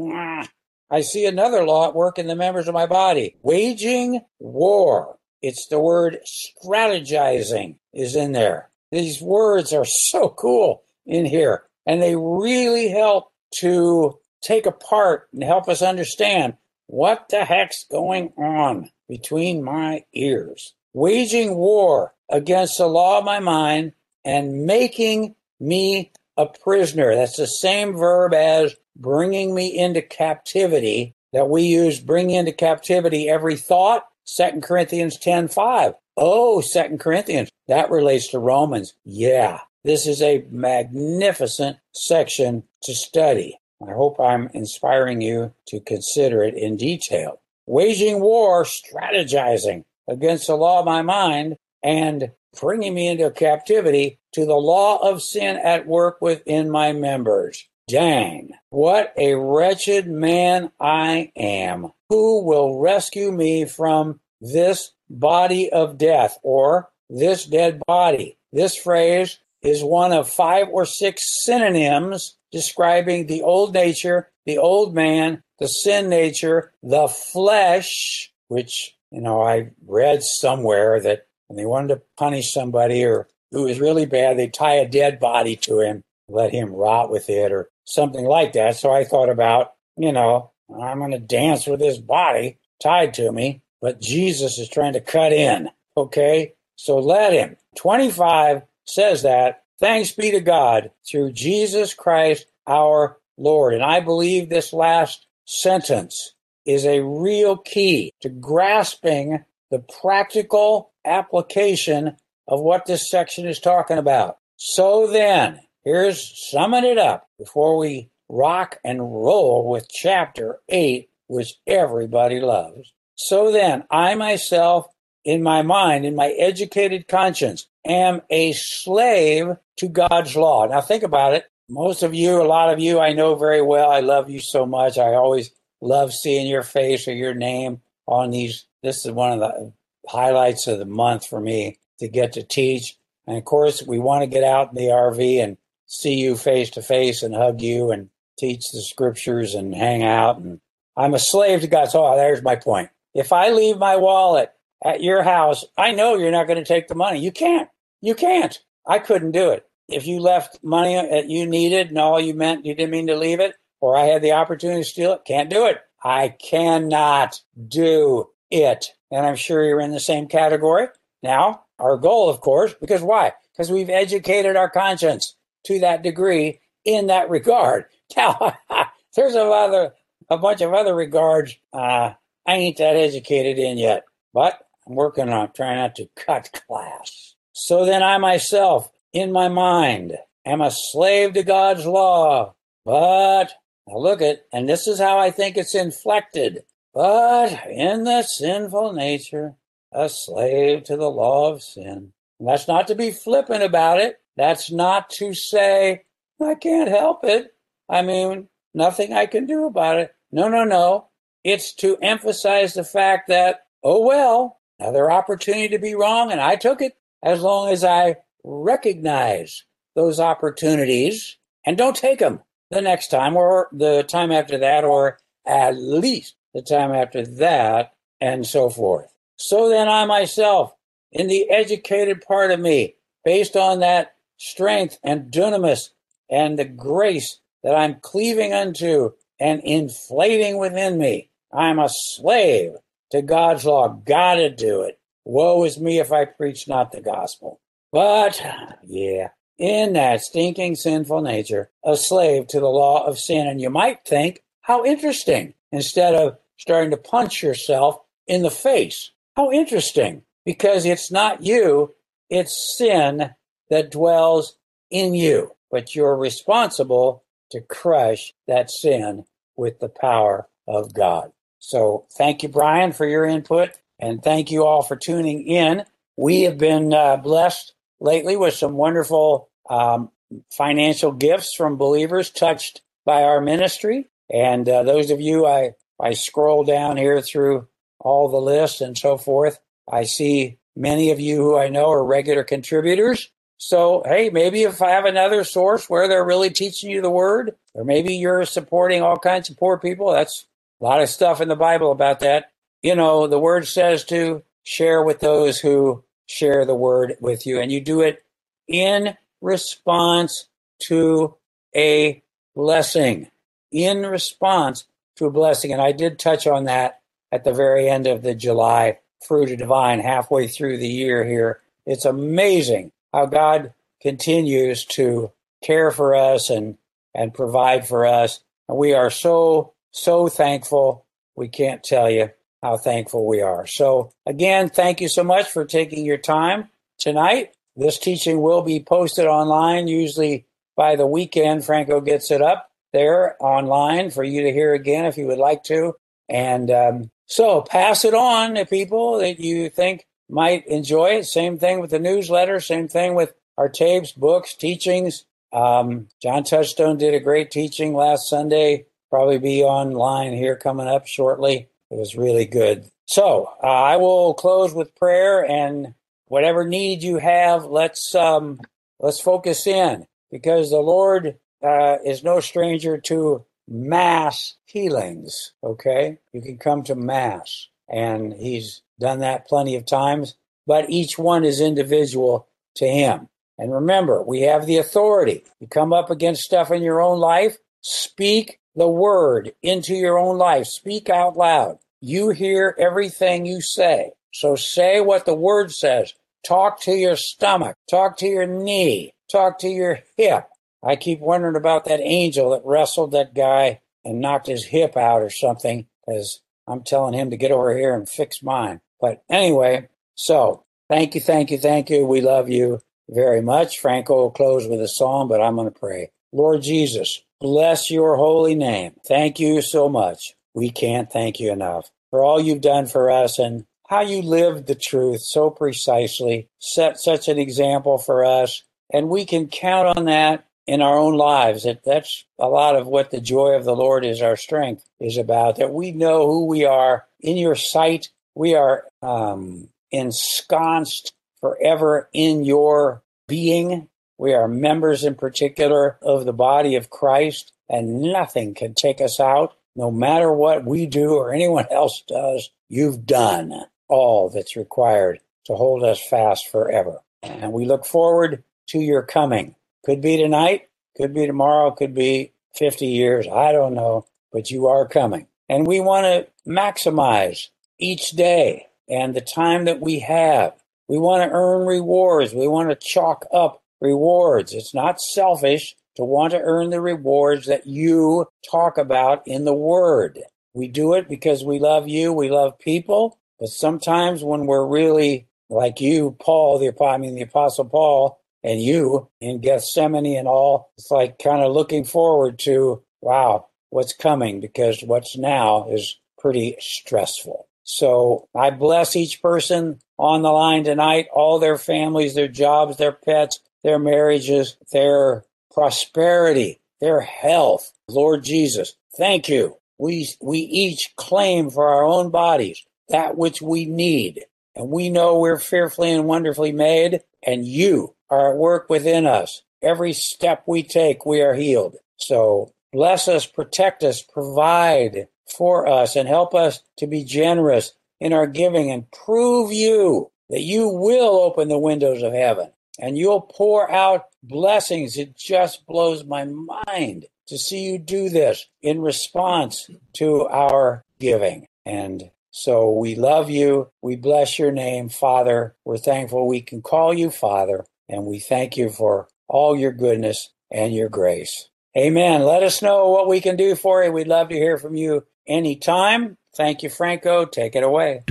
I 0.90 1.00
see 1.00 1.26
another 1.26 1.64
law 1.64 1.88
at 1.88 1.94
work 1.94 2.18
in 2.18 2.26
the 2.26 2.36
members 2.36 2.68
of 2.68 2.74
my 2.74 2.86
body. 2.86 3.36
Waging 3.42 4.20
war. 4.38 5.18
It's 5.42 5.68
the 5.68 5.78
word 5.78 6.18
strategizing 6.26 7.76
is 7.92 8.16
in 8.16 8.32
there. 8.32 8.70
These 8.90 9.20
words 9.20 9.72
are 9.72 9.84
so 9.84 10.28
cool 10.30 10.82
in 11.04 11.24
here, 11.24 11.64
and 11.84 12.02
they 12.02 12.16
really 12.16 12.88
help 12.88 13.32
to 13.58 14.18
take 14.42 14.66
apart 14.66 15.28
and 15.32 15.42
help 15.42 15.68
us 15.68 15.82
understand 15.82 16.54
what 16.86 17.28
the 17.30 17.44
heck's 17.44 17.84
going 17.90 18.32
on 18.36 18.90
between 19.08 19.62
my 19.62 20.04
ears. 20.14 20.74
Waging 20.92 21.56
war 21.56 22.14
against 22.30 22.78
the 22.78 22.86
law 22.86 23.18
of 23.18 23.24
my 23.24 23.38
mind 23.38 23.92
and 24.26 24.66
making 24.66 25.36
me 25.60 26.12
a 26.36 26.46
prisoner. 26.46 27.14
That's 27.14 27.36
the 27.36 27.46
same 27.46 27.96
verb 27.96 28.34
as 28.34 28.74
bringing 28.96 29.54
me 29.54 29.78
into 29.78 30.02
captivity 30.02 31.14
that 31.32 31.48
we 31.48 31.62
use 31.62 32.00
bring 32.00 32.30
into 32.30 32.52
captivity 32.52 33.28
every 33.28 33.56
thought. 33.56 34.04
2 34.36 34.60
Corinthians 34.60 35.18
10 35.18 35.48
5. 35.48 35.94
Oh, 36.16 36.60
2 36.60 36.96
Corinthians. 36.98 37.50
That 37.68 37.90
relates 37.90 38.28
to 38.28 38.38
Romans. 38.38 38.94
Yeah. 39.04 39.60
This 39.84 40.06
is 40.06 40.20
a 40.20 40.44
magnificent 40.50 41.76
section 41.92 42.64
to 42.82 42.94
study. 42.94 43.58
I 43.86 43.92
hope 43.92 44.18
I'm 44.18 44.48
inspiring 44.52 45.20
you 45.20 45.54
to 45.68 45.80
consider 45.80 46.42
it 46.42 46.54
in 46.54 46.76
detail. 46.76 47.40
Waging 47.66 48.20
war, 48.20 48.64
strategizing 48.64 49.84
against 50.08 50.48
the 50.48 50.56
law 50.56 50.80
of 50.80 50.86
my 50.86 51.02
mind, 51.02 51.56
and 51.82 52.32
bringing 52.60 52.94
me 52.94 53.08
into 53.08 53.30
captivity 53.30 54.18
to 54.32 54.44
the 54.44 54.54
law 54.54 54.98
of 54.98 55.22
sin 55.22 55.56
at 55.56 55.86
work 55.86 56.20
within 56.20 56.70
my 56.70 56.92
members. 56.92 57.68
Dang, 57.88 58.50
what 58.70 59.14
a 59.16 59.34
wretched 59.34 60.08
man 60.08 60.72
I 60.80 61.30
am. 61.36 61.92
Who 62.08 62.44
will 62.44 62.80
rescue 62.80 63.30
me 63.30 63.64
from 63.64 64.20
this 64.40 64.90
body 65.08 65.70
of 65.70 65.96
death 65.96 66.38
or 66.42 66.90
this 67.08 67.44
dead 67.46 67.80
body? 67.86 68.38
This 68.52 68.76
phrase 68.76 69.38
is 69.62 69.84
one 69.84 70.12
of 70.12 70.28
five 70.28 70.66
or 70.70 70.84
six 70.84 71.22
synonyms 71.44 72.36
describing 72.50 73.26
the 73.26 73.42
old 73.42 73.74
nature, 73.74 74.30
the 74.46 74.58
old 74.58 74.94
man, 74.94 75.42
the 75.58 75.66
sin 75.66 76.08
nature, 76.08 76.72
the 76.82 77.08
flesh, 77.08 78.32
which, 78.48 78.96
you 79.10 79.20
know, 79.20 79.42
I 79.42 79.70
read 79.86 80.22
somewhere 80.22 81.00
that 81.00 81.26
when 81.48 81.56
they 81.56 81.66
wanted 81.66 81.88
to 81.88 82.02
punish 82.16 82.52
somebody 82.52 83.04
or 83.04 83.28
who 83.52 83.64
was 83.64 83.80
really 83.80 84.06
bad, 84.06 84.36
they'd 84.36 84.54
tie 84.54 84.74
a 84.74 84.88
dead 84.88 85.20
body 85.20 85.56
to 85.56 85.80
him, 85.80 86.02
let 86.28 86.52
him 86.52 86.72
rot 86.72 87.10
with 87.10 87.30
it 87.30 87.52
or 87.52 87.70
something 87.84 88.24
like 88.24 88.52
that. 88.54 88.76
So 88.76 88.90
I 88.90 89.04
thought 89.04 89.28
about, 89.28 89.72
you 89.96 90.12
know, 90.12 90.50
I'm 90.74 90.98
going 90.98 91.12
to 91.12 91.18
dance 91.18 91.66
with 91.66 91.80
this 91.80 91.98
body 91.98 92.58
tied 92.82 93.14
to 93.14 93.30
me, 93.30 93.62
but 93.80 94.00
Jesus 94.00 94.58
is 94.58 94.68
trying 94.68 94.94
to 94.94 95.00
cut 95.00 95.32
in. 95.32 95.70
Okay. 95.96 96.54
So 96.76 96.98
let 96.98 97.32
him. 97.32 97.56
25 97.76 98.62
says 98.84 99.22
that. 99.22 99.62
Thanks 99.78 100.12
be 100.12 100.30
to 100.32 100.40
God 100.40 100.90
through 101.08 101.32
Jesus 101.32 101.94
Christ 101.94 102.46
our 102.66 103.18
Lord. 103.38 103.74
And 103.74 103.82
I 103.82 104.00
believe 104.00 104.48
this 104.48 104.72
last 104.72 105.26
sentence 105.44 106.34
is 106.64 106.84
a 106.84 107.00
real 107.00 107.56
key 107.56 108.12
to 108.22 108.28
grasping 108.28 109.44
the 109.70 109.78
practical 110.00 110.92
application 111.06 112.16
of 112.48 112.60
what 112.60 112.86
this 112.86 113.10
section 113.10 113.46
is 113.46 113.60
talking 113.60 113.98
about. 113.98 114.38
So 114.56 115.06
then, 115.06 115.60
here's 115.84 116.50
summing 116.50 116.84
it 116.84 116.98
up 116.98 117.28
before 117.38 117.78
we 117.78 118.10
rock 118.28 118.78
and 118.84 119.00
roll 119.00 119.68
with 119.68 119.88
chapter 119.88 120.60
8, 120.68 121.08
which 121.26 121.54
everybody 121.66 122.40
loves. 122.40 122.92
So 123.14 123.50
then, 123.52 123.84
I 123.90 124.14
myself, 124.14 124.86
in 125.24 125.42
my 125.42 125.62
mind, 125.62 126.04
in 126.04 126.14
my 126.14 126.28
educated 126.28 127.08
conscience, 127.08 127.66
am 127.84 128.22
a 128.30 128.52
slave 128.52 129.56
to 129.78 129.88
God's 129.88 130.36
law. 130.36 130.66
Now 130.66 130.80
think 130.80 131.02
about 131.02 131.34
it. 131.34 131.46
Most 131.68 132.02
of 132.02 132.14
you, 132.14 132.40
a 132.40 132.44
lot 132.44 132.72
of 132.72 132.78
you 132.78 133.00
I 133.00 133.12
know 133.12 133.34
very 133.34 133.62
well. 133.62 133.90
I 133.90 134.00
love 134.00 134.30
you 134.30 134.40
so 134.40 134.66
much. 134.66 134.98
I 134.98 135.14
always 135.14 135.50
love 135.80 136.12
seeing 136.12 136.46
your 136.46 136.62
face 136.62 137.08
or 137.08 137.12
your 137.12 137.34
name 137.34 137.80
on 138.06 138.30
these. 138.30 138.66
This 138.82 139.04
is 139.04 139.12
one 139.12 139.32
of 139.32 139.40
the 139.40 139.72
highlights 140.08 140.66
of 140.66 140.78
the 140.78 140.86
month 140.86 141.26
for 141.26 141.40
me 141.40 141.78
to 141.98 142.08
get 142.08 142.32
to 142.34 142.42
teach. 142.42 142.96
And 143.26 143.36
of 143.36 143.44
course, 143.44 143.82
we 143.82 143.98
want 143.98 144.22
to 144.22 144.26
get 144.26 144.44
out 144.44 144.70
in 144.70 144.76
the 144.76 144.90
RV 144.92 145.42
and 145.42 145.56
see 145.86 146.14
you 146.14 146.36
face 146.36 146.70
to 146.70 146.82
face 146.82 147.22
and 147.22 147.34
hug 147.34 147.60
you 147.60 147.90
and 147.90 148.10
teach 148.38 148.70
the 148.72 148.82
scriptures 148.82 149.54
and 149.54 149.74
hang 149.74 150.02
out. 150.02 150.38
And 150.38 150.60
I'm 150.96 151.14
a 151.14 151.18
slave 151.18 151.62
to 151.62 151.66
God. 151.66 151.86
So 151.86 152.04
oh, 152.04 152.16
there's 152.16 152.42
my 152.42 152.56
point. 152.56 152.90
If 153.14 153.32
I 153.32 153.50
leave 153.50 153.78
my 153.78 153.96
wallet 153.96 154.52
at 154.84 155.02
your 155.02 155.22
house, 155.22 155.64
I 155.76 155.92
know 155.92 156.16
you're 156.16 156.30
not 156.30 156.46
going 156.46 156.62
to 156.62 156.64
take 156.64 156.88
the 156.88 156.94
money. 156.94 157.20
You 157.20 157.32
can't. 157.32 157.68
You 158.00 158.14
can't. 158.14 158.58
I 158.86 158.98
couldn't 158.98 159.32
do 159.32 159.50
it. 159.50 159.66
If 159.88 160.06
you 160.06 160.20
left 160.20 160.62
money 160.62 160.94
that 160.94 161.28
you 161.28 161.46
needed 161.46 161.88
and 161.88 161.98
all 161.98 162.20
you 162.20 162.34
meant 162.34 162.66
you 162.66 162.74
didn't 162.74 162.90
mean 162.90 163.06
to 163.06 163.16
leave 163.16 163.40
it, 163.40 163.54
or 163.80 163.96
I 163.96 164.04
had 164.04 164.22
the 164.22 164.32
opportunity 164.32 164.82
to 164.82 164.88
steal 164.88 165.12
it, 165.12 165.24
can't 165.24 165.50
do 165.50 165.66
it. 165.66 165.78
I 166.02 166.28
cannot 166.28 167.40
do 167.68 168.30
it. 168.50 168.92
And 169.10 169.24
I'm 169.24 169.36
sure 169.36 169.64
you're 169.64 169.80
in 169.80 169.92
the 169.92 170.00
same 170.00 170.26
category. 170.26 170.88
Now, 171.22 171.64
our 171.78 171.96
goal, 171.96 172.28
of 172.28 172.40
course, 172.40 172.74
because 172.74 173.02
why? 173.02 173.32
Because 173.52 173.70
we've 173.70 173.90
educated 173.90 174.56
our 174.56 174.70
conscience 174.70 175.36
to 175.66 175.80
that 175.80 176.02
degree 176.02 176.60
in 176.84 177.08
that 177.08 177.30
regard. 177.30 177.86
Now, 178.16 178.56
there's 179.16 179.34
a 179.34 179.92
a 180.30 180.38
bunch 180.38 180.60
of 180.60 180.72
other 180.72 180.94
regards 180.94 181.56
uh, 181.72 182.12
I 182.46 182.54
ain't 182.54 182.76
that 182.78 182.94
educated 182.94 183.58
in 183.58 183.76
yet, 183.76 184.04
but 184.32 184.66
I'm 184.86 184.94
working 184.94 185.28
on 185.28 185.52
trying 185.52 185.78
not 185.78 185.96
to 185.96 186.08
cut 186.14 186.62
class. 186.68 187.34
So 187.52 187.84
then 187.84 188.02
I 188.02 188.18
myself, 188.18 188.90
in 189.12 189.32
my 189.32 189.48
mind, 189.48 190.16
am 190.44 190.60
a 190.60 190.70
slave 190.70 191.34
to 191.34 191.42
God's 191.42 191.86
law. 191.86 192.54
But 192.84 193.52
now 193.88 193.98
look 193.98 194.22
at, 194.22 194.44
and 194.52 194.68
this 194.68 194.86
is 194.86 195.00
how 195.00 195.18
I 195.18 195.32
think 195.32 195.56
it's 195.56 195.74
inflected. 195.74 196.62
But 196.96 197.66
in 197.68 198.04
the 198.04 198.22
sinful 198.22 198.94
nature, 198.94 199.56
a 199.92 200.08
slave 200.08 200.84
to 200.84 200.96
the 200.96 201.10
law 201.10 201.52
of 201.52 201.62
sin. 201.62 202.14
And 202.38 202.48
that's 202.48 202.66
not 202.66 202.86
to 202.86 202.94
be 202.94 203.10
flippant 203.10 203.62
about 203.62 204.00
it. 204.00 204.18
That's 204.34 204.72
not 204.72 205.10
to 205.18 205.34
say, 205.34 206.04
I 206.40 206.54
can't 206.54 206.88
help 206.88 207.22
it. 207.22 207.54
I 207.86 208.00
mean, 208.00 208.48
nothing 208.72 209.12
I 209.12 209.26
can 209.26 209.44
do 209.44 209.66
about 209.66 209.98
it. 209.98 210.14
No, 210.32 210.48
no, 210.48 210.64
no. 210.64 211.08
It's 211.44 211.74
to 211.74 211.98
emphasize 211.98 212.72
the 212.72 212.82
fact 212.82 213.28
that, 213.28 213.66
oh, 213.84 214.00
well, 214.02 214.58
another 214.80 215.10
opportunity 215.10 215.68
to 215.68 215.78
be 215.78 215.94
wrong, 215.94 216.32
and 216.32 216.40
I 216.40 216.56
took 216.56 216.80
it 216.80 216.96
as 217.22 217.42
long 217.42 217.68
as 217.68 217.84
I 217.84 218.16
recognize 218.42 219.64
those 219.94 220.18
opportunities 220.18 221.36
and 221.66 221.76
don't 221.76 221.94
take 221.94 222.20
them 222.20 222.40
the 222.70 222.80
next 222.80 223.08
time 223.08 223.36
or 223.36 223.68
the 223.70 224.02
time 224.02 224.32
after 224.32 224.56
that, 224.56 224.82
or 224.82 225.18
at 225.46 225.76
least 225.76 226.35
the 226.56 226.62
time 226.62 226.90
after 226.90 227.22
that, 227.22 227.92
and 228.18 228.46
so 228.46 228.70
forth. 228.70 229.12
So 229.36 229.68
then 229.68 229.88
I 229.88 230.06
myself, 230.06 230.74
in 231.12 231.28
the 231.28 231.50
educated 231.50 232.22
part 232.22 232.50
of 232.50 232.58
me, 232.58 232.94
based 233.26 233.56
on 233.56 233.80
that 233.80 234.14
strength 234.38 234.98
and 235.04 235.30
dunamis 235.30 235.90
and 236.30 236.58
the 236.58 236.64
grace 236.64 237.40
that 237.62 237.74
I'm 237.74 238.00
cleaving 238.00 238.54
unto 238.54 239.12
and 239.38 239.60
inflating 239.64 240.56
within 240.56 240.96
me, 240.96 241.28
I'm 241.52 241.78
a 241.78 241.90
slave 241.90 242.72
to 243.10 243.20
God's 243.20 243.66
law. 243.66 243.88
Gotta 243.88 244.48
do 244.48 244.80
it. 244.80 244.98
Woe 245.26 245.62
is 245.64 245.78
me 245.78 245.98
if 245.98 246.10
I 246.10 246.24
preach 246.24 246.66
not 246.66 246.90
the 246.90 247.02
gospel. 247.02 247.60
But, 247.92 248.42
yeah, 248.82 249.28
in 249.58 249.92
that 249.92 250.22
stinking 250.22 250.76
sinful 250.76 251.20
nature, 251.20 251.70
a 251.84 251.98
slave 251.98 252.46
to 252.48 252.60
the 252.60 252.66
law 252.66 253.06
of 253.06 253.18
sin. 253.18 253.46
And 253.46 253.60
you 253.60 253.68
might 253.68 254.06
think, 254.06 254.42
how 254.62 254.86
interesting, 254.86 255.52
instead 255.70 256.14
of 256.14 256.38
starting 256.56 256.90
to 256.90 256.96
punch 256.96 257.42
yourself 257.42 257.98
in 258.26 258.42
the 258.42 258.50
face. 258.50 259.10
How 259.36 259.52
interesting, 259.52 260.22
because 260.44 260.84
it's 260.84 261.10
not 261.12 261.42
you, 261.42 261.94
it's 262.30 262.76
sin 262.76 263.30
that 263.70 263.90
dwells 263.90 264.56
in 264.90 265.14
you, 265.14 265.52
but 265.70 265.94
you're 265.94 266.16
responsible 266.16 267.22
to 267.50 267.60
crush 267.60 268.32
that 268.46 268.70
sin 268.70 269.24
with 269.56 269.78
the 269.78 269.88
power 269.88 270.48
of 270.66 270.94
God. 270.94 271.32
So 271.58 272.06
thank 272.16 272.42
you, 272.42 272.48
Brian, 272.48 272.92
for 272.92 273.06
your 273.06 273.24
input, 273.24 273.70
and 273.98 274.22
thank 274.22 274.50
you 274.50 274.64
all 274.64 274.82
for 274.82 274.96
tuning 274.96 275.46
in. 275.46 275.84
We 276.16 276.42
have 276.42 276.58
been 276.58 276.92
uh, 276.92 277.16
blessed 277.16 277.72
lately 278.00 278.36
with 278.36 278.54
some 278.54 278.74
wonderful 278.74 279.48
um, 279.68 280.10
financial 280.50 281.12
gifts 281.12 281.54
from 281.56 281.76
believers 281.76 282.30
touched 282.30 282.82
by 283.04 283.22
our 283.22 283.40
ministry. 283.40 284.08
And 284.32 284.68
uh, 284.68 284.82
those 284.82 285.10
of 285.10 285.20
you, 285.20 285.46
I, 285.46 285.72
I 286.00 286.12
scroll 286.12 286.64
down 286.64 286.96
here 286.96 287.20
through 287.22 287.68
all 287.98 288.28
the 288.28 288.36
lists 288.36 288.80
and 288.80 288.96
so 288.96 289.16
forth. 289.16 289.58
I 289.90 290.04
see 290.04 290.58
many 290.74 291.10
of 291.10 291.20
you 291.20 291.36
who 291.36 291.58
I 291.58 291.68
know 291.68 291.90
are 291.90 292.04
regular 292.04 292.44
contributors. 292.44 293.30
So, 293.58 294.02
hey, 294.04 294.28
maybe 294.28 294.64
if 294.64 294.82
I 294.82 294.90
have 294.90 295.06
another 295.06 295.42
source 295.42 295.88
where 295.88 296.08
they're 296.08 296.24
really 296.24 296.50
teaching 296.50 296.90
you 296.90 297.00
the 297.00 297.10
word, 297.10 297.56
or 297.74 297.84
maybe 297.84 298.14
you're 298.14 298.44
supporting 298.44 299.02
all 299.02 299.16
kinds 299.16 299.48
of 299.48 299.56
poor 299.56 299.78
people, 299.78 300.12
that's 300.12 300.46
a 300.80 300.84
lot 300.84 301.02
of 301.02 301.08
stuff 301.08 301.40
in 301.40 301.48
the 301.48 301.56
Bible 301.56 301.90
about 301.90 302.20
that. 302.20 302.52
You 302.82 302.94
know, 302.94 303.26
the 303.26 303.38
word 303.38 303.66
says 303.66 304.04
to 304.06 304.42
share 304.62 305.02
with 305.02 305.20
those 305.20 305.58
who 305.58 306.04
share 306.26 306.66
the 306.66 306.74
word 306.74 307.16
with 307.20 307.46
you, 307.46 307.58
and 307.58 307.72
you 307.72 307.80
do 307.80 308.02
it 308.02 308.22
in 308.68 309.16
response 309.40 310.48
to 310.88 311.34
a 311.74 312.22
blessing. 312.54 313.30
In 313.72 314.02
response 314.02 314.84
to 315.16 315.26
a 315.26 315.30
blessing. 315.30 315.72
And 315.72 315.82
I 315.82 315.92
did 315.92 316.18
touch 316.18 316.46
on 316.46 316.64
that 316.64 317.00
at 317.32 317.44
the 317.44 317.52
very 317.52 317.88
end 317.88 318.06
of 318.06 318.22
the 318.22 318.34
July 318.34 318.98
Fruit 319.26 319.50
of 319.50 319.58
Divine, 319.58 320.00
halfway 320.00 320.46
through 320.46 320.78
the 320.78 320.88
year 320.88 321.24
here. 321.24 321.60
It's 321.86 322.04
amazing 322.04 322.92
how 323.12 323.26
God 323.26 323.72
continues 324.00 324.84
to 324.84 325.32
care 325.62 325.90
for 325.90 326.14
us 326.14 326.50
and, 326.50 326.76
and 327.14 327.34
provide 327.34 327.88
for 327.88 328.06
us. 328.06 328.40
And 328.68 328.78
we 328.78 328.94
are 328.94 329.10
so, 329.10 329.72
so 329.90 330.28
thankful. 330.28 331.04
We 331.34 331.48
can't 331.48 331.82
tell 331.82 332.10
you 332.10 332.30
how 332.62 332.76
thankful 332.76 333.26
we 333.26 333.40
are. 333.40 333.66
So, 333.66 334.12
again, 334.26 334.68
thank 334.68 335.00
you 335.00 335.08
so 335.08 335.24
much 335.24 335.48
for 335.48 335.64
taking 335.64 336.04
your 336.04 336.18
time 336.18 336.68
tonight. 336.98 337.54
This 337.76 337.98
teaching 337.98 338.40
will 338.40 338.62
be 338.62 338.80
posted 338.80 339.26
online, 339.26 339.86
usually 339.86 340.46
by 340.76 340.96
the 340.96 341.06
weekend. 341.06 341.64
Franco 341.64 342.00
gets 342.00 342.30
it 342.30 342.42
up 342.42 342.70
there 342.96 343.36
online 343.40 344.10
for 344.10 344.24
you 344.24 344.42
to 344.42 344.52
hear 344.52 344.72
again 344.72 345.04
if 345.04 345.18
you 345.18 345.26
would 345.26 345.38
like 345.38 345.62
to. 345.64 345.94
And 346.30 346.70
um, 346.70 347.10
so 347.26 347.60
pass 347.60 348.04
it 348.04 348.14
on 348.14 348.54
to 348.54 348.64
people 348.64 349.18
that 349.18 349.38
you 349.38 349.68
think 349.68 350.06
might 350.30 350.66
enjoy 350.66 351.10
it. 351.10 351.26
Same 351.26 351.58
thing 351.58 351.80
with 351.80 351.90
the 351.90 351.98
newsletter, 351.98 352.58
same 352.58 352.88
thing 352.88 353.14
with 353.14 353.34
our 353.58 353.68
tapes, 353.68 354.12
books, 354.12 354.54
teachings. 354.54 355.26
Um, 355.52 356.08
John 356.22 356.42
Touchstone 356.42 356.96
did 356.96 357.14
a 357.14 357.20
great 357.20 357.50
teaching 357.50 357.94
last 357.94 358.28
Sunday, 358.28 358.86
probably 359.10 359.38
be 359.38 359.62
online 359.62 360.32
here 360.32 360.56
coming 360.56 360.88
up 360.88 361.06
shortly. 361.06 361.68
It 361.90 361.98
was 361.98 362.16
really 362.16 362.46
good. 362.46 362.86
So 363.04 363.50
uh, 363.62 363.66
I 363.66 363.96
will 363.96 364.34
close 364.34 364.74
with 364.74 364.96
prayer 364.96 365.44
and 365.44 365.94
whatever 366.26 366.66
need 366.66 367.02
you 367.02 367.18
have, 367.18 367.64
let's 367.66 368.14
um, 368.14 368.60
let's 368.98 369.20
focus 369.20 369.66
in 369.66 370.06
because 370.30 370.70
the 370.70 370.78
Lord 370.78 371.36
uh, 371.66 371.98
is 372.04 372.22
no 372.22 372.40
stranger 372.40 372.98
to 372.98 373.44
mass 373.68 374.54
healings. 374.64 375.52
Okay, 375.62 376.18
you 376.32 376.40
can 376.40 376.58
come 376.58 376.82
to 376.84 376.94
mass, 376.94 377.68
and 377.88 378.32
He's 378.32 378.82
done 379.00 379.20
that 379.20 379.46
plenty 379.46 379.76
of 379.76 379.86
times. 379.86 380.34
But 380.66 380.90
each 380.90 381.18
one 381.18 381.44
is 381.44 381.60
individual 381.60 382.48
to 382.76 382.86
Him. 382.86 383.28
And 383.58 383.72
remember, 383.72 384.22
we 384.22 384.42
have 384.42 384.66
the 384.66 384.76
authority. 384.78 385.44
You 385.60 385.66
come 385.66 385.92
up 385.92 386.10
against 386.10 386.42
stuff 386.42 386.70
in 386.70 386.82
your 386.82 387.00
own 387.00 387.18
life, 387.18 387.56
speak 387.80 388.60
the 388.74 388.88
word 388.88 389.52
into 389.62 389.94
your 389.94 390.18
own 390.18 390.36
life. 390.36 390.66
Speak 390.66 391.08
out 391.08 391.36
loud. 391.36 391.78
You 392.00 392.30
hear 392.30 392.76
everything 392.78 393.46
you 393.46 393.60
say. 393.60 394.12
So 394.32 394.54
say 394.54 395.00
what 395.00 395.24
the 395.24 395.34
word 395.34 395.72
says. 395.72 396.12
Talk 396.46 396.80
to 396.82 396.92
your 396.92 397.16
stomach. 397.16 397.74
Talk 397.90 398.18
to 398.18 398.26
your 398.26 398.46
knee. 398.46 399.14
Talk 399.32 399.58
to 399.60 399.68
your 399.68 400.00
hip. 400.16 400.46
I 400.82 400.96
keep 400.96 401.20
wondering 401.20 401.56
about 401.56 401.84
that 401.86 402.00
angel 402.00 402.50
that 402.50 402.62
wrestled 402.64 403.12
that 403.12 403.34
guy 403.34 403.80
and 404.04 404.20
knocked 404.20 404.46
his 404.46 404.64
hip 404.64 404.96
out 404.96 405.22
or 405.22 405.30
something 405.30 405.86
because 406.06 406.40
I'm 406.66 406.82
telling 406.82 407.14
him 407.14 407.30
to 407.30 407.36
get 407.36 407.50
over 407.50 407.76
here 407.76 407.94
and 407.94 408.08
fix 408.08 408.42
mine. 408.42 408.80
But 409.00 409.22
anyway, 409.28 409.88
so 410.14 410.64
thank 410.88 411.14
you, 411.14 411.20
thank 411.20 411.50
you, 411.50 411.58
thank 411.58 411.90
you. 411.90 412.06
We 412.06 412.20
love 412.20 412.48
you 412.48 412.80
very 413.08 413.40
much. 413.40 413.78
Franco 413.78 414.14
will 414.16 414.30
close 414.30 414.66
with 414.66 414.80
a 414.80 414.88
song, 414.88 415.28
but 415.28 415.40
I'm 415.40 415.56
going 415.56 415.72
to 415.72 415.78
pray. 415.78 416.10
Lord 416.32 416.62
Jesus, 416.62 417.22
bless 417.40 417.90
your 417.90 418.16
holy 418.16 418.54
name. 418.54 418.94
Thank 419.06 419.38
you 419.40 419.62
so 419.62 419.88
much. 419.88 420.34
We 420.54 420.70
can't 420.70 421.10
thank 421.10 421.38
you 421.38 421.52
enough 421.52 421.90
for 422.10 422.24
all 422.24 422.40
you've 422.40 422.62
done 422.62 422.86
for 422.86 423.10
us 423.10 423.38
and 423.38 423.66
how 423.88 424.00
you 424.00 424.22
lived 424.22 424.66
the 424.66 424.74
truth 424.74 425.20
so 425.20 425.50
precisely, 425.50 426.48
set 426.58 426.98
such 426.98 427.28
an 427.28 427.38
example 427.38 427.98
for 427.98 428.24
us, 428.24 428.62
and 428.92 429.08
we 429.08 429.24
can 429.24 429.48
count 429.48 429.96
on 429.96 430.06
that 430.06 430.45
in 430.66 430.82
our 430.82 430.98
own 430.98 431.14
lives. 431.16 431.64
That 431.64 431.84
that's 431.84 432.24
a 432.38 432.48
lot 432.48 432.76
of 432.76 432.86
what 432.86 433.10
the 433.10 433.20
joy 433.20 433.50
of 433.50 433.64
the 433.64 433.76
Lord 433.76 434.04
is 434.04 434.22
our 434.22 434.36
strength 434.36 434.84
is 435.00 435.16
about. 435.16 435.56
That 435.56 435.72
we 435.72 435.92
know 435.92 436.26
who 436.26 436.46
we 436.46 436.64
are 436.64 437.06
in 437.20 437.36
your 437.36 437.54
sight. 437.54 438.08
We 438.34 438.54
are 438.54 438.84
um, 439.02 439.68
ensconced 439.90 441.14
forever 441.40 442.08
in 442.12 442.44
your 442.44 443.02
being. 443.28 443.88
We 444.18 444.32
are 444.32 444.48
members 444.48 445.04
in 445.04 445.14
particular 445.14 445.98
of 446.00 446.24
the 446.24 446.32
body 446.32 446.74
of 446.76 446.90
Christ, 446.90 447.52
and 447.68 448.00
nothing 448.00 448.54
can 448.54 448.74
take 448.74 449.00
us 449.00 449.20
out. 449.20 449.56
No 449.74 449.90
matter 449.90 450.32
what 450.32 450.64
we 450.64 450.86
do 450.86 451.14
or 451.14 451.34
anyone 451.34 451.66
else 451.70 452.02
does, 452.08 452.48
you've 452.68 453.04
done 453.04 453.52
all 453.88 454.30
that's 454.30 454.56
required 454.56 455.20
to 455.44 455.54
hold 455.54 455.82
us 455.84 456.00
fast 456.00 456.48
forever. 456.48 457.00
And 457.22 457.52
we 457.52 457.66
look 457.66 457.84
forward 457.84 458.42
to 458.68 458.78
your 458.78 459.02
coming. 459.02 459.54
Could 459.86 460.02
be 460.02 460.16
tonight, 460.16 460.68
could 460.96 461.14
be 461.14 461.26
tomorrow, 461.26 461.70
could 461.70 461.94
be 461.94 462.32
50 462.56 462.86
years. 462.86 463.28
I 463.32 463.52
don't 463.52 463.74
know, 463.74 464.06
but 464.32 464.50
you 464.50 464.66
are 464.66 464.88
coming. 464.88 465.28
And 465.48 465.64
we 465.64 465.78
want 465.78 466.06
to 466.06 466.26
maximize 466.50 467.50
each 467.78 468.10
day 468.10 468.66
and 468.88 469.14
the 469.14 469.20
time 469.20 469.66
that 469.66 469.80
we 469.80 470.00
have. 470.00 470.54
We 470.88 470.98
want 470.98 471.22
to 471.22 471.32
earn 471.32 471.68
rewards. 471.68 472.34
We 472.34 472.48
want 472.48 472.70
to 472.70 472.74
chalk 472.74 473.26
up 473.32 473.62
rewards. 473.80 474.52
It's 474.52 474.74
not 474.74 475.00
selfish 475.00 475.76
to 475.94 476.04
want 476.04 476.32
to 476.32 476.40
earn 476.40 476.70
the 476.70 476.80
rewards 476.80 477.46
that 477.46 477.68
you 477.68 478.26
talk 478.50 478.78
about 478.78 479.22
in 479.24 479.44
the 479.44 479.54
Word. 479.54 480.18
We 480.52 480.66
do 480.66 480.94
it 480.94 481.08
because 481.08 481.44
we 481.44 481.60
love 481.60 481.86
you, 481.86 482.12
we 482.12 482.28
love 482.28 482.58
people, 482.58 483.20
but 483.38 483.50
sometimes 483.50 484.24
when 484.24 484.46
we're 484.46 484.66
really 484.66 485.28
like 485.48 485.80
you, 485.80 486.16
Paul, 486.18 486.58
the 486.58 486.74
I 486.84 486.98
mean 486.98 487.14
the 487.14 487.22
Apostle 487.22 487.66
Paul, 487.66 488.18
and 488.46 488.62
you 488.62 489.08
in 489.20 489.40
Gethsemane 489.40 490.16
and 490.16 490.28
all, 490.28 490.70
it's 490.78 490.90
like 490.90 491.18
kind 491.18 491.42
of 491.42 491.52
looking 491.52 491.84
forward 491.84 492.38
to 492.40 492.82
wow, 493.02 493.48
what's 493.70 493.92
coming 493.92 494.40
because 494.40 494.82
what's 494.82 495.18
now 495.18 495.68
is 495.68 495.98
pretty 496.18 496.56
stressful. 496.60 497.48
So 497.64 498.28
I 498.34 498.50
bless 498.50 498.94
each 498.94 499.20
person 499.20 499.80
on 499.98 500.22
the 500.22 500.30
line 500.30 500.62
tonight, 500.62 501.08
all 501.12 501.40
their 501.40 501.58
families, 501.58 502.14
their 502.14 502.28
jobs, 502.28 502.76
their 502.76 502.92
pets, 502.92 503.40
their 503.64 503.80
marriages, 503.80 504.56
their 504.72 505.24
prosperity, 505.52 506.60
their 506.80 507.00
health. 507.00 507.72
Lord 507.88 508.22
Jesus, 508.22 508.74
thank 508.96 509.28
you. 509.28 509.56
We, 509.78 510.08
we 510.22 510.38
each 510.38 510.94
claim 510.96 511.50
for 511.50 511.68
our 511.68 511.84
own 511.84 512.10
bodies 512.10 512.62
that 512.88 513.16
which 513.16 513.42
we 513.42 513.64
need. 513.64 514.24
And 514.54 514.70
we 514.70 514.88
know 514.88 515.18
we're 515.18 515.38
fearfully 515.38 515.90
and 515.90 516.06
wonderfully 516.06 516.52
made, 516.52 517.02
and 517.22 517.44
you 517.44 517.95
are 518.10 518.32
at 518.32 518.38
work 518.38 518.68
within 518.68 519.06
us. 519.06 519.42
Every 519.62 519.92
step 519.92 520.44
we 520.46 520.62
take, 520.62 521.06
we 521.06 521.22
are 521.22 521.34
healed. 521.34 521.76
So 521.96 522.52
bless 522.72 523.08
us, 523.08 523.26
protect 523.26 523.82
us, 523.82 524.02
provide 524.02 525.08
for 525.36 525.66
us, 525.66 525.96
and 525.96 526.08
help 526.08 526.34
us 526.34 526.62
to 526.78 526.86
be 526.86 527.04
generous 527.04 527.72
in 528.00 528.12
our 528.12 528.26
giving 528.26 528.70
and 528.70 528.90
prove 528.90 529.52
you 529.52 530.10
that 530.30 530.42
you 530.42 530.68
will 530.68 531.16
open 531.16 531.48
the 531.48 531.58
windows 531.58 532.02
of 532.02 532.12
heaven 532.12 532.50
and 532.78 532.98
you'll 532.98 533.22
pour 533.22 533.70
out 533.70 534.06
blessings. 534.22 534.96
It 534.96 535.16
just 535.16 535.66
blows 535.66 536.04
my 536.04 536.24
mind 536.24 537.06
to 537.28 537.38
see 537.38 537.60
you 537.60 537.78
do 537.78 538.08
this 538.08 538.46
in 538.62 538.80
response 538.80 539.68
to 539.94 540.26
our 540.26 540.84
giving. 540.98 541.46
And 541.64 542.10
so 542.30 542.70
we 542.70 542.94
love 542.94 543.30
you. 543.30 543.70
We 543.82 543.96
bless 543.96 544.38
your 544.38 544.52
name, 544.52 544.88
Father. 544.88 545.54
We're 545.64 545.78
thankful 545.78 546.28
we 546.28 546.42
can 546.42 546.62
call 546.62 546.94
you 546.94 547.10
Father, 547.10 547.64
and 547.88 548.04
we 548.04 548.18
thank 548.18 548.56
you 548.56 548.70
for 548.70 549.08
all 549.28 549.56
your 549.56 549.72
goodness 549.72 550.30
and 550.50 550.74
your 550.74 550.88
grace. 550.88 551.48
Amen. 551.76 552.22
Let 552.22 552.42
us 552.42 552.62
know 552.62 552.88
what 552.88 553.08
we 553.08 553.20
can 553.20 553.36
do 553.36 553.54
for 553.54 553.84
you. 553.84 553.92
We'd 553.92 554.08
love 554.08 554.30
to 554.30 554.34
hear 554.34 554.56
from 554.58 554.76
you 554.76 555.04
anytime. 555.26 556.16
Thank 556.34 556.62
you, 556.62 556.70
Franco. 556.70 557.26
Take 557.26 557.56
it 557.56 557.62
away. 557.62 558.02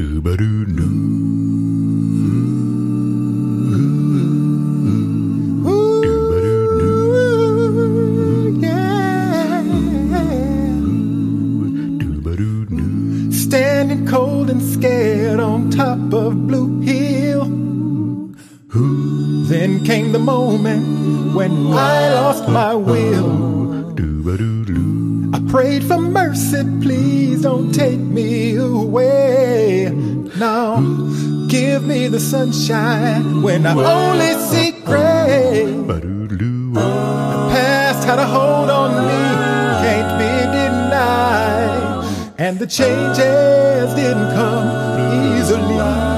Came 19.95 20.11
the 20.11 20.19
moment 20.19 21.33
when 21.33 21.67
I 21.67 22.09
lost 22.19 22.49
my 22.49 22.73
will. 22.73 23.31
I 25.35 25.39
prayed 25.49 25.85
for 25.85 25.97
mercy, 25.97 26.63
please 26.81 27.43
don't 27.43 27.71
take 27.73 27.99
me 27.99 28.55
away. 28.55 29.89
Now, 30.37 30.81
give 31.47 31.85
me 31.85 32.09
the 32.09 32.19
sunshine 32.19 33.41
when 33.41 33.65
I 33.65 33.73
only 33.97 34.33
see 34.49 34.71
gray. 34.81 35.63
The 36.73 37.47
past 37.55 38.05
had 38.05 38.19
a 38.19 38.27
hold 38.27 38.69
on 38.69 38.91
me, 39.09 39.23
can't 39.83 40.11
be 40.21 40.33
denied. 40.57 42.35
And 42.37 42.59
the 42.59 42.67
changes 42.67 43.93
didn't 43.95 44.31
come 44.39 44.67
easily. 45.39 46.14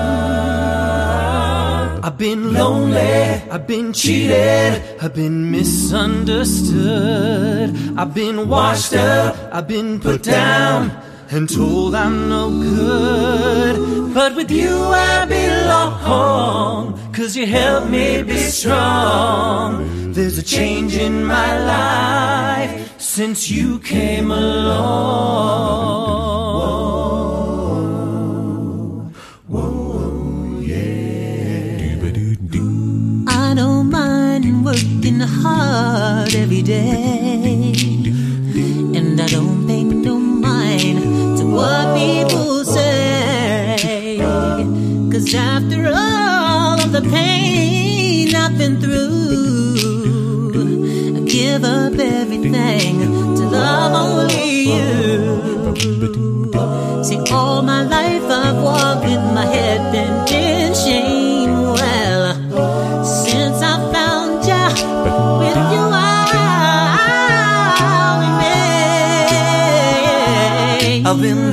I've 2.17 2.25
been 2.33 2.51
lonely, 2.51 3.43
I've 3.51 3.67
been 3.67 3.93
cheated, 3.93 4.81
I've 4.99 5.13
been 5.13 5.51
misunderstood. 5.51 7.75
I've 7.95 8.15
been 8.15 8.49
washed 8.49 8.95
up, 8.95 9.35
I've 9.53 9.67
been 9.67 9.99
put 9.99 10.23
down 10.23 10.89
and 11.29 11.47
told 11.47 11.93
I'm 11.93 12.27
no 12.27 12.49
good. 12.49 14.15
But 14.15 14.35
with 14.35 14.49
you 14.49 14.85
I 14.85 15.27
belong, 15.27 16.97
cause 17.13 17.37
you 17.37 17.45
help 17.45 17.87
me 17.87 18.23
be 18.23 18.49
strong. 18.49 20.11
There's 20.11 20.39
a 20.39 20.43
change 20.43 20.97
in 20.97 21.23
my 21.23 21.59
life 21.65 22.99
since 22.99 23.51
you 23.51 23.77
came 23.81 24.31
along. 24.31 25.77
Hard 35.77 36.33
every 36.43 36.63
day. 36.63 37.73
And 38.97 39.19
I 39.25 39.27
don't 39.27 39.67
pay 39.67 39.83
no 39.83 40.15
mind 40.17 40.99
to 41.37 41.43
what 41.57 41.85
people 42.01 42.65
say. 42.65 44.17
Cause 45.11 45.27
after 45.35 45.79
all 46.03 46.75
of 46.85 46.91
the 46.97 47.03
pain 47.17 48.35
I've 48.43 48.55
been 48.61 48.75
through, 48.83 49.17
I 51.17 51.19
give 51.37 51.63
up 51.63 51.95
everything 52.19 52.93
to 53.37 53.43
love 53.57 53.93
only 54.05 54.51
you. 54.71 54.93
See, 57.07 57.19
all 57.31 57.61
my 57.73 57.83
life 57.97 58.27
I've 58.43 58.59
walked 58.67 59.03
with 59.09 59.23
my 59.37 59.45
head 59.55 59.79
bent 59.93 60.31
in 60.31 60.73
shame. 60.83 61.16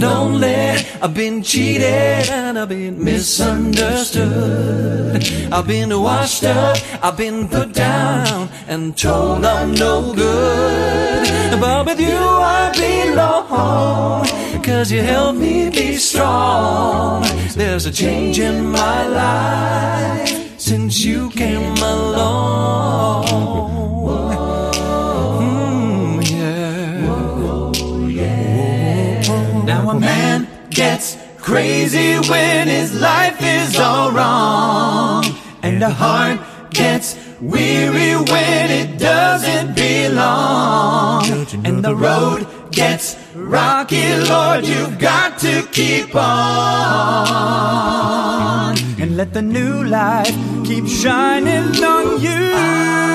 Lonely, 0.04 0.76
I've 1.02 1.14
been 1.14 1.42
cheated, 1.42 2.28
and 2.30 2.56
I've 2.58 2.68
been 2.68 3.02
misunderstood. 3.02 5.24
I've 5.52 5.66
been 5.66 5.90
washed 6.00 6.44
up, 6.44 6.76
I've 7.02 7.16
been 7.16 7.48
put 7.48 7.72
down, 7.72 8.48
and 8.68 8.96
told 8.96 9.44
I'm 9.44 9.74
no 9.74 10.14
good. 10.14 11.60
But 11.60 11.86
with 11.86 12.00
you 12.00 12.16
I 12.16 12.70
belong, 12.74 14.26
cause 14.62 14.92
you 14.92 15.02
help 15.02 15.36
me 15.36 15.70
be 15.70 15.96
strong. 15.96 17.24
There's 17.54 17.86
a 17.86 17.92
change 17.92 18.38
in 18.38 18.70
my 18.70 19.06
life 19.06 20.58
since 20.58 21.02
you 21.04 21.30
came 21.30 21.76
along. 21.78 23.24
Gets 30.74 31.16
crazy 31.38 32.18
when 32.28 32.68
his 32.68 32.92
life 33.00 33.40
is 33.40 33.78
all 33.78 34.10
wrong. 34.10 35.24
And 35.62 35.82
a 35.82 35.90
heart 35.90 36.40
gets 36.70 37.16
weary 37.40 38.16
when 38.16 38.70
it 38.70 38.98
doesn't 38.98 39.74
belong. 39.76 41.24
And 41.64 41.84
the 41.84 41.94
road 41.94 42.46
gets 42.72 43.16
rocky, 43.34 44.16
Lord, 44.16 44.66
you've 44.66 44.98
got 44.98 45.38
to 45.40 45.62
keep 45.70 46.14
on. 46.14 46.24
And 49.00 49.16
let 49.16 49.32
the 49.32 49.42
new 49.42 49.84
light 49.84 50.34
keep 50.64 50.86
shining 50.88 51.84
on 51.84 52.20
you. 52.20 53.13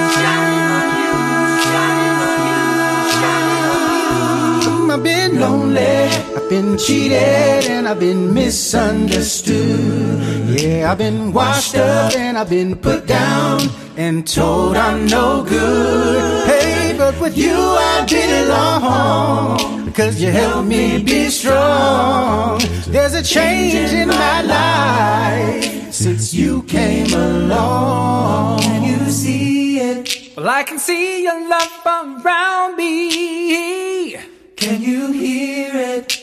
I've 4.92 5.04
been 5.04 5.40
lonely, 5.40 5.82
I've 5.82 6.50
been 6.50 6.78
cheated, 6.78 7.70
and 7.70 7.88
I've 7.88 8.00
been 8.00 8.34
misunderstood. 8.34 10.60
Yeah, 10.60 10.92
I've 10.92 10.98
been 10.98 11.32
washed 11.32 11.76
up 11.76 12.16
and 12.16 12.36
I've 12.38 12.50
been 12.50 12.76
put 12.76 13.06
down 13.06 13.62
and 13.98 14.28
told 14.28 14.76
I'm 14.76 15.06
no 15.06 15.44
good. 15.44 16.48
Hey, 16.48 16.96
but 16.98 17.20
with 17.22 17.38
you 17.38 17.54
I 17.54 18.06
belong 18.10 19.86
because 19.86 20.20
you 20.22 20.32
help 20.32 20.66
me 20.66 21.04
be 21.04 21.30
strong. 21.30 22.60
There's 22.88 23.14
a 23.14 23.22
change 23.22 23.94
in 23.94 24.08
my 24.08 24.42
life 24.42 25.94
since 25.94 26.34
you 26.34 26.64
came 26.64 27.14
along. 27.14 28.62
Can 28.62 28.84
you 28.84 29.12
see 29.12 29.80
it? 29.80 30.36
Well, 30.36 30.50
I 30.50 30.64
can 30.64 30.80
see 30.80 31.24
your 31.24 31.48
love 31.48 31.70
around 31.86 32.76
me. 32.76 34.18
Can 34.60 34.82
you 34.82 35.12
hear 35.14 35.72
it? 35.74 36.20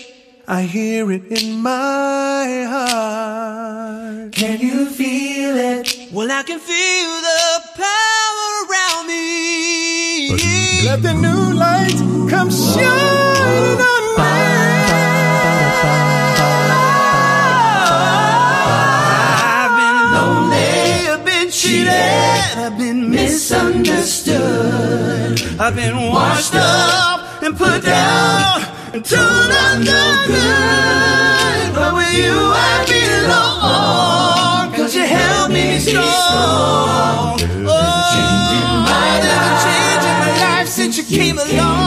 I 0.47 0.63
hear 0.63 1.11
it 1.11 1.25
in 1.25 1.63
my 1.63 2.67
heart. 2.69 4.33
Can 4.33 4.61
you 4.61 4.91
feel 4.91 5.57
it? 5.57 6.13
Well, 6.13 6.31
I 6.31 6.43
can 6.43 6.59
feel 6.59 7.21
the 7.29 7.63
power 7.77 8.51
around 8.69 9.07
me. 9.09 10.37
Let 10.85 11.03
the 11.03 11.15
new 11.15 11.55
light 11.55 11.97
come 12.29 12.51
shining 12.51 13.81
on 13.95 14.05
me. 14.21 14.37
I've 19.57 19.73
been 19.81 19.99
lonely, 20.13 21.09
I've 21.09 21.25
been 21.25 21.49
cheated, 21.51 21.89
I've 21.89 22.77
been 22.77 23.11
misunderstood. 23.11 25.41
I've 25.59 25.75
been 25.75 25.97
washed 26.13 26.55
up 26.55 27.16
and 27.47 27.57
put 27.57 27.81
down 27.85 28.61
and 28.93 29.05
told 29.05 29.21
I'm 29.23 29.85
no 29.85 30.25
good. 30.27 31.75
But 31.77 31.95
with 31.95 32.13
you 32.13 32.35
I 32.35 32.85
belong, 32.91 34.75
cause 34.75 34.97
you 34.97 35.05
help 35.05 35.53
me 35.53 35.79
strong. 35.79 37.39
Oh, 37.69 38.07
there's 39.23 39.47
a 39.47 39.57
change 39.65 40.05
in 40.11 40.17
my 40.25 40.33
life 40.41 40.69
since 40.69 40.99
you 40.99 41.05
came 41.05 41.39
along. 41.39 41.86